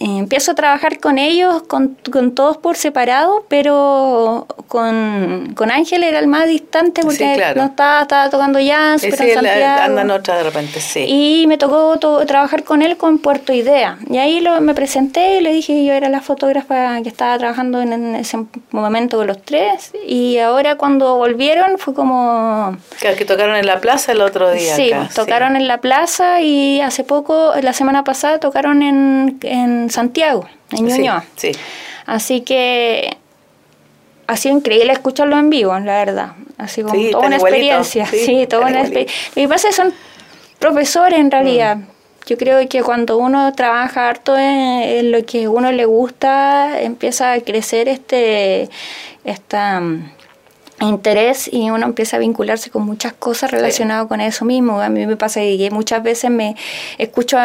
empiezo 0.00 0.52
a 0.52 0.54
trabajar 0.54 0.98
con 0.98 1.18
ellos, 1.18 1.62
con, 1.62 1.96
con 2.10 2.34
todos 2.34 2.56
por 2.56 2.76
separado, 2.76 3.44
pero 3.48 4.46
con, 4.68 5.52
con, 5.54 5.70
Ángel 5.70 6.04
era 6.04 6.18
el 6.18 6.26
más 6.26 6.46
distante 6.46 7.02
porque 7.02 7.36
no 7.56 7.64
estaba, 7.64 8.02
estaba 8.02 8.30
tocando 8.30 8.60
jazz, 8.60 9.02
pero 9.02 9.22
en 9.22 9.34
Santiago. 9.34 9.82
Andan 9.82 10.10
otra 10.10 10.36
de 10.36 10.44
repente, 10.44 10.80
sí. 10.80 11.04
Y 11.06 11.46
me 11.46 11.58
tocó 11.58 11.98
trabajar 12.26 12.64
con 12.64 12.82
él 12.82 12.96
con 12.96 13.18
Puerto 13.18 13.52
Idea. 13.52 13.98
Y 14.08 14.18
ahí 14.18 14.40
lo, 14.40 14.60
me 14.60 14.74
presenté 14.74 15.38
y 15.38 15.40
le 15.40 15.52
dije 15.52 15.74
que 15.74 15.84
yo 15.84 15.92
era 15.92 16.08
la 16.08 16.20
fotógrafa 16.20 17.00
que 17.02 17.08
estaba 17.08 17.36
trabajando 17.38 17.80
en, 17.80 18.14
ese 18.14 18.38
momento 18.70 19.18
con 19.18 19.26
los 19.26 19.42
tres. 19.42 19.92
Y 20.06 20.38
ahora 20.38 20.76
cuando 20.76 21.16
volvieron 21.16 21.78
fue 21.78 21.94
como... 21.94 22.76
Claro, 23.00 23.16
que 23.16 23.24
tocaron 23.24 23.56
en 23.56 23.66
la 23.66 23.80
plaza 23.80 24.12
el 24.12 24.20
otro 24.20 24.50
día. 24.50 24.74
Sí, 24.74 24.90
tocaron 25.14 25.56
en 25.56 25.68
la 25.68 25.78
plaza 25.78 26.40
y 26.40 26.80
hace 26.80 27.04
poco, 27.04 27.52
la 27.60 27.72
semana 27.72 28.04
pasada, 28.04 28.38
tocaron 28.38 28.82
en, 28.82 29.38
en 29.42 29.83
Santiago, 29.90 30.46
en 30.72 30.86
Ñuñoa. 30.86 31.24
Sí, 31.36 31.52
Así 32.06 32.42
que 32.42 33.16
ha 34.26 34.36
sido 34.36 34.56
increíble 34.56 34.92
escucharlo 34.92 35.38
en 35.38 35.50
vivo, 35.50 35.78
la 35.78 36.04
verdad. 36.04 36.32
Ha 36.58 36.68
sido 36.68 36.88
toda 36.88 37.26
una 37.26 37.36
experiencia. 37.36 38.06
Sí, 38.06 38.46
toda 38.48 38.66
una 38.66 38.80
experiencia. 38.80 39.16
Lo 39.34 39.42
que 39.42 39.48
pasa 39.48 39.68
es 39.68 39.76
que 39.76 39.82
son 39.82 39.94
profesores 40.58 41.18
en 41.18 41.30
realidad. 41.30 41.76
Mm. 41.76 41.86
Yo 42.26 42.38
creo 42.38 42.66
que 42.68 42.82
cuando 42.82 43.18
uno 43.18 43.52
trabaja 43.52 44.08
harto 44.08 44.36
en, 44.38 45.10
lo 45.10 45.24
que 45.26 45.44
a 45.44 45.50
uno 45.50 45.72
le 45.72 45.84
gusta, 45.84 46.80
empieza 46.80 47.32
a 47.32 47.40
crecer 47.40 47.86
este 47.88 48.70
esta 49.24 49.80
mm, 49.80 50.10
interés 50.80 51.50
y 51.52 51.68
uno 51.68 51.84
empieza 51.84 52.16
a 52.16 52.20
vincularse 52.20 52.70
con 52.70 52.82
muchas 52.86 53.12
cosas 53.12 53.50
relacionadas 53.50 54.06
con 54.06 54.22
eso 54.22 54.46
mismo. 54.46 54.80
A 54.80 54.88
mí 54.88 55.06
me 55.06 55.16
pasa 55.16 55.40
que 55.40 55.68
muchas 55.70 56.02
veces 56.02 56.30
me 56.30 56.56
escucho, 56.96 57.36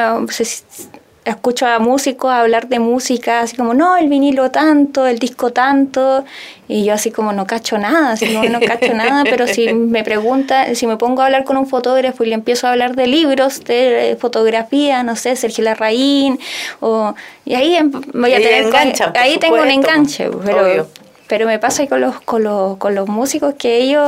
escucho 1.29 1.65
a 1.65 1.79
músicos 1.79 2.31
hablar 2.31 2.67
de 2.67 2.79
música, 2.79 3.41
así 3.41 3.55
como, 3.55 3.73
no, 3.73 3.97
el 3.97 4.09
vinilo 4.09 4.51
tanto, 4.51 5.07
el 5.07 5.19
disco 5.19 5.51
tanto, 5.51 6.25
y 6.67 6.85
yo 6.85 6.93
así 6.93 7.11
como 7.11 7.33
no 7.33 7.47
cacho 7.47 7.77
nada, 7.77 8.11
así 8.11 8.33
como 8.33 8.49
no 8.49 8.59
cacho 8.59 8.93
nada, 8.93 9.23
pero 9.23 9.47
si 9.47 9.73
me 9.73 10.03
pregunta, 10.03 10.75
si 10.75 10.87
me 10.87 10.97
pongo 10.97 11.21
a 11.21 11.25
hablar 11.25 11.43
con 11.43 11.57
un 11.57 11.67
fotógrafo 11.67 12.23
y 12.23 12.27
le 12.27 12.35
empiezo 12.35 12.67
a 12.67 12.71
hablar 12.71 12.95
de 12.95 13.07
libros, 13.07 13.63
de 13.63 14.17
fotografía, 14.19 15.03
no 15.03 15.15
sé, 15.15 15.35
Sergio 15.35 15.63
Larraín, 15.63 16.39
o, 16.79 17.13
y 17.45 17.55
ahí 17.55 17.75
em, 17.75 17.91
voy 18.13 18.33
a 18.33 18.37
tener, 18.37 18.73
ahí 19.15 19.37
tengo 19.37 19.61
un 19.61 19.69
enganche, 19.69 20.29
pero... 20.45 20.87
Pero 21.27 21.45
me 21.45 21.59
pasa 21.59 21.85
con 21.85 22.01
los, 22.01 22.19
con 22.21 22.43
los, 22.43 22.77
con 22.77 22.95
los 22.95 23.07
músicos 23.07 23.53
que 23.53 23.77
ellos, 23.77 24.03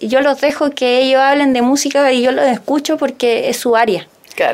yo 0.00 0.22
los 0.22 0.40
dejo 0.40 0.70
que 0.70 1.00
ellos 1.00 1.20
hablen 1.20 1.52
de 1.52 1.60
música 1.60 2.10
y 2.12 2.22
yo 2.22 2.32
los 2.32 2.46
escucho 2.46 2.96
porque 2.96 3.50
es 3.50 3.58
su 3.58 3.76
área. 3.76 4.08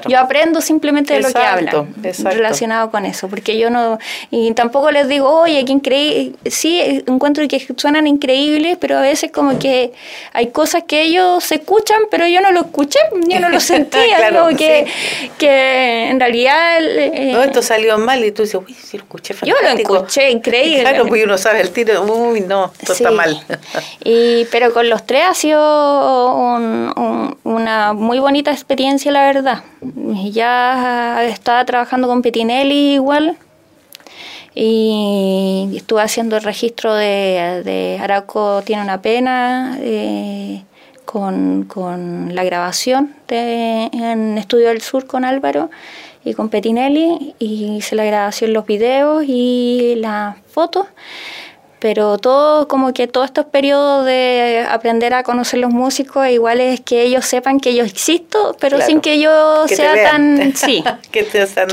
Yo 0.08 0.18
aprendo 0.18 0.60
simplemente 0.60 1.14
de 1.14 1.20
lo 1.20 1.32
que 1.32 1.38
hablan 1.38 1.94
relacionado 2.24 2.90
con 2.90 3.04
eso, 3.04 3.28
porque 3.28 3.58
yo 3.58 3.70
no, 3.70 3.98
y 4.30 4.52
tampoco 4.52 4.90
les 4.90 5.08
digo, 5.08 5.30
oye, 5.30 5.64
qué 5.64 5.72
increíble, 5.72 6.36
sí, 6.46 7.02
encuentro 7.06 7.46
que 7.48 7.66
suenan 7.76 8.06
increíbles, 8.06 8.76
pero 8.80 8.98
a 8.98 9.00
veces 9.00 9.30
como 9.32 9.58
que 9.58 9.92
hay 10.32 10.48
cosas 10.48 10.84
que 10.86 11.02
ellos 11.02 11.50
escuchan, 11.52 12.02
pero 12.10 12.26
yo 12.26 12.40
no 12.40 12.52
lo 12.52 12.60
escuché, 12.60 12.98
yo 13.28 13.40
no 13.40 13.48
lo 13.48 13.60
sentía, 13.66 14.16
claro, 14.16 14.48
que, 14.56 14.86
que 15.38 16.08
en 16.08 16.20
realidad... 16.20 16.78
Eh, 16.80 17.30
no, 17.32 17.42
esto 17.42 17.62
salió 17.62 17.98
mal 17.98 18.24
y 18.24 18.32
tú 18.32 18.42
dices, 18.42 18.60
uy, 18.66 18.74
sí 18.74 18.98
lo 18.98 19.04
escuché 19.04 19.34
fantástico. 19.34 19.88
Yo 19.88 19.94
lo 19.94 20.00
escuché 20.00 20.30
increíble. 20.36 20.80
Claro, 20.82 21.06
pues 21.06 21.24
uno 21.24 21.38
sabe 21.38 21.60
el 21.60 21.70
tiro, 21.70 22.02
uy, 22.02 22.40
no, 22.40 22.72
esto 22.78 22.92
está 22.92 23.10
mal. 23.10 23.40
y, 24.04 24.44
pero 24.46 24.72
con 24.72 24.88
los 24.88 25.06
tres 25.06 25.24
ha 25.28 25.34
sido 25.34 26.40
una 27.44 27.92
muy 27.92 28.18
bonita 28.18 28.50
experiencia, 28.50 29.12
la 29.12 29.26
verdad 29.32 29.62
ya 30.30 31.24
estaba 31.24 31.64
trabajando 31.64 32.08
con 32.08 32.22
Petinelli 32.22 32.94
igual 32.94 33.36
y 34.54 35.74
estuve 35.76 36.00
haciendo 36.00 36.36
el 36.36 36.42
registro 36.42 36.94
de, 36.94 37.62
de 37.62 37.98
Araco 38.00 38.62
tiene 38.62 38.82
una 38.82 39.02
pena 39.02 39.76
eh, 39.80 40.62
con, 41.04 41.64
con, 41.64 42.34
la 42.34 42.42
grabación 42.42 43.14
de, 43.28 43.90
en 43.92 44.38
Estudio 44.38 44.68
del 44.68 44.80
Sur 44.80 45.06
con 45.06 45.24
Álvaro 45.24 45.70
y 46.24 46.32
con 46.32 46.48
Petinelli 46.48 47.34
y 47.38 47.76
hice 47.76 47.96
la 47.96 48.04
grabación, 48.04 48.54
los 48.54 48.66
videos 48.66 49.24
y 49.26 49.94
las 49.98 50.36
fotos 50.48 50.86
pero 51.86 52.18
todo 52.18 52.66
como 52.66 52.92
que 52.92 53.06
todos 53.06 53.26
estos 53.26 53.44
periodos 53.44 54.04
de 54.06 54.66
aprender 54.68 55.14
a 55.14 55.22
conocer 55.22 55.60
los 55.60 55.70
músicos 55.70 56.26
igual 56.26 56.60
es 56.60 56.80
que 56.80 57.02
ellos 57.02 57.24
sepan 57.24 57.60
que 57.60 57.76
yo 57.76 57.84
existo 57.84 58.56
pero 58.58 58.80
sin 58.80 59.00
que 59.00 59.20
yo 59.20 59.68
sea 59.68 59.94
tan 60.10 60.52
sí. 60.56 60.82
Que, 61.12 61.24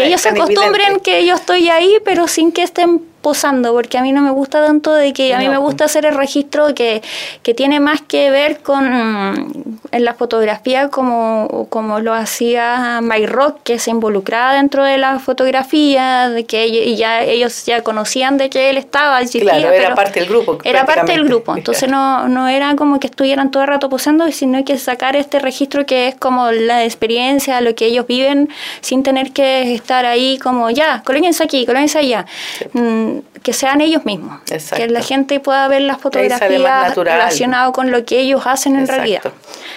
ellos 0.03 0.21
se 0.21 0.29
acostumbren 0.29 0.99
que 0.99 1.25
yo 1.25 1.33
estoy 1.33 1.69
ahí 1.69 1.97
pero 2.05 2.27
sin 2.27 2.51
que 2.51 2.61
estén 2.61 3.01
posando, 3.23 3.73
porque 3.73 3.97
a 3.97 4.03
mí 4.03 4.11
no 4.11 4.21
me 4.21 4.29
gusta 4.29 4.63
tanto 4.63 4.93
de 4.93 5.13
que 5.13 5.33
a 5.33 5.39
mí 5.39 5.49
me 5.49 5.57
gusta 5.57 5.85
hacer 5.85 6.05
el 6.05 6.13
registro 6.13 6.75
que, 6.75 7.01
que 7.41 7.55
tiene 7.55 7.79
más 7.79 8.01
que 8.01 8.29
ver 8.29 8.59
con 8.59 9.73
en 9.91 10.05
la 10.05 10.13
fotografía 10.15 10.89
como, 10.89 11.67
como 11.69 11.99
lo 11.99 12.13
hacía 12.13 12.99
My 13.01 13.25
Rock, 13.25 13.59
que 13.63 13.79
se 13.79 13.91
involucraba 13.91 14.53
dentro 14.55 14.83
de 14.83 14.97
la 14.97 15.19
fotografía, 15.19 16.29
de 16.29 16.45
que 16.45 16.67
y 16.67 16.95
ya 16.95 17.23
ellos 17.23 17.65
ya 17.65 17.81
conocían 17.81 18.37
de 18.37 18.49
que 18.49 18.69
él 18.71 18.77
estaba, 18.77 19.21
claro, 19.21 19.71
era 19.71 19.95
parte 19.95 20.19
del 20.19 20.29
grupo. 20.29 20.57
Era 20.63 20.85
parte 20.85 21.11
del 21.13 21.25
grupo, 21.25 21.55
entonces 21.55 21.89
no, 21.89 22.27
no 22.27 22.47
era 22.47 22.75
como 22.75 22.99
que 22.99 23.07
estuvieran 23.07 23.51
todo 23.51 23.63
el 23.63 23.69
rato 23.69 23.89
posando, 23.89 24.29
sino 24.31 24.65
que 24.65 24.77
sacar 24.77 25.15
este 25.15 25.39
registro 25.39 25.85
que 25.85 26.09
es 26.09 26.15
como 26.15 26.51
la 26.51 26.83
experiencia, 26.83 27.61
lo 27.61 27.73
que 27.75 27.85
ellos 27.85 28.05
viven, 28.05 28.49
sin 28.81 29.03
tener 29.03 29.31
que 29.31 29.73
estar 29.73 30.05
ahí 30.05 30.39
como 30.39 30.69
ya, 30.71 31.03
colóquense 31.05 31.43
aquí, 31.43 31.65
colóquense 31.65 31.99
allá. 31.99 32.25
Mm, 32.73 33.12
que 33.41 33.53
sean 33.53 33.81
ellos 33.81 34.05
mismos. 34.05 34.41
Que 34.75 34.87
la 34.87 35.01
gente 35.01 35.39
pueda 35.39 35.67
ver 35.67 35.81
las 35.81 35.99
fotografías 35.99 36.95
relacionado 36.95 37.71
con 37.73 37.91
lo 37.91 38.05
que 38.05 38.19
ellos 38.19 38.43
hacen 38.45 38.75
en 38.75 38.87
realidad. 38.87 39.21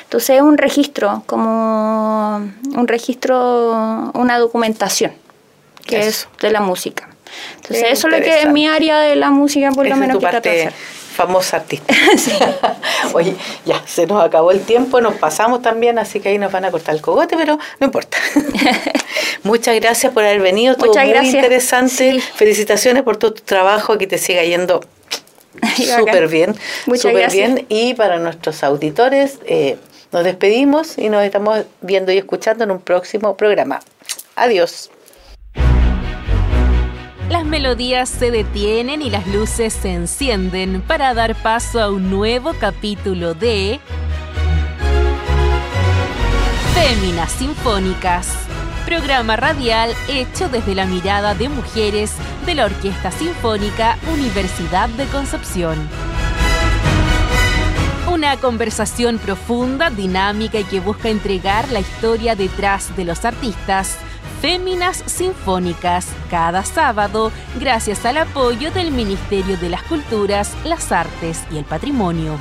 Entonces 0.04 0.36
es 0.36 0.42
un 0.42 0.56
registro, 0.58 1.22
como 1.26 2.36
un 2.36 2.88
registro, 2.88 4.10
una 4.14 4.38
documentación, 4.38 5.12
que 5.84 6.06
es 6.06 6.28
de 6.40 6.50
la 6.50 6.60
música. 6.60 7.08
Entonces, 7.56 7.86
eso 7.90 8.08
es 8.08 8.18
lo 8.18 8.24
que 8.24 8.42
es 8.42 8.48
mi 8.48 8.66
área 8.66 9.00
de 9.00 9.16
la 9.16 9.30
música, 9.30 9.70
por 9.72 9.86
lo 9.86 9.96
menos, 9.96 10.18
que 10.18 10.26
trato 10.26 10.48
de 10.48 10.66
hacer 10.66 10.72
famosa 11.16 11.56
artista. 11.56 11.94
Oye, 13.14 13.34
ya, 13.64 13.82
se 13.86 14.06
nos 14.06 14.22
acabó 14.22 14.50
el 14.50 14.60
tiempo, 14.60 15.00
nos 15.00 15.14
pasamos 15.14 15.62
también, 15.62 15.98
así 15.98 16.20
que 16.20 16.28
ahí 16.28 16.38
nos 16.38 16.52
van 16.52 16.64
a 16.64 16.70
cortar 16.70 16.94
el 16.94 17.00
cogote, 17.00 17.36
pero 17.36 17.58
no 17.80 17.86
importa. 17.86 18.18
Muchas 19.42 19.74
gracias 19.80 20.12
por 20.12 20.24
haber 20.24 20.40
venido, 20.40 20.76
todo 20.76 20.92
muy 20.92 21.28
interesante. 21.28 22.20
Felicitaciones 22.34 23.02
por 23.02 23.16
todo 23.16 23.32
tu 23.32 23.42
trabajo, 23.42 23.96
que 23.98 24.06
te 24.06 24.18
siga 24.18 24.44
yendo 24.44 24.80
súper 25.74 26.28
bien. 26.28 26.54
Muchas 26.86 27.12
gracias. 27.12 27.32
bien. 27.32 27.66
Y 27.68 27.94
para 27.94 28.18
nuestros 28.18 28.62
auditores, 28.62 29.38
eh, 29.46 29.78
nos 30.12 30.24
despedimos 30.24 30.98
y 30.98 31.08
nos 31.08 31.24
estamos 31.24 31.60
viendo 31.80 32.12
y 32.12 32.18
escuchando 32.18 32.64
en 32.64 32.70
un 32.72 32.80
próximo 32.80 33.36
programa. 33.36 33.80
Adiós. 34.34 34.90
Las 37.28 37.44
melodías 37.44 38.08
se 38.08 38.30
detienen 38.30 39.02
y 39.02 39.10
las 39.10 39.26
luces 39.26 39.72
se 39.72 39.92
encienden 39.92 40.80
para 40.80 41.12
dar 41.12 41.34
paso 41.34 41.80
a 41.80 41.90
un 41.90 42.08
nuevo 42.08 42.52
capítulo 42.54 43.34
de 43.34 43.80
Féminas 46.72 47.32
Sinfónicas, 47.32 48.28
programa 48.84 49.34
radial 49.34 49.90
hecho 50.08 50.48
desde 50.48 50.76
la 50.76 50.86
mirada 50.86 51.34
de 51.34 51.48
mujeres 51.48 52.12
de 52.46 52.54
la 52.54 52.66
Orquesta 52.66 53.10
Sinfónica 53.10 53.98
Universidad 54.12 54.88
de 54.90 55.06
Concepción. 55.06 55.76
Una 58.08 58.36
conversación 58.36 59.18
profunda, 59.18 59.90
dinámica 59.90 60.60
y 60.60 60.64
que 60.64 60.78
busca 60.78 61.08
entregar 61.08 61.72
la 61.72 61.80
historia 61.80 62.36
detrás 62.36 62.96
de 62.96 63.04
los 63.04 63.24
artistas 63.24 63.98
Féminas 64.40 65.02
Sinfónicas 65.06 66.06
cada 66.30 66.64
sábado 66.64 67.32
gracias 67.58 68.04
al 68.04 68.18
apoyo 68.18 68.70
del 68.70 68.90
Ministerio 68.90 69.56
de 69.56 69.70
las 69.70 69.82
Culturas, 69.84 70.54
las 70.64 70.92
Artes 70.92 71.42
y 71.50 71.58
el 71.58 71.64
Patrimonio. 71.64 72.38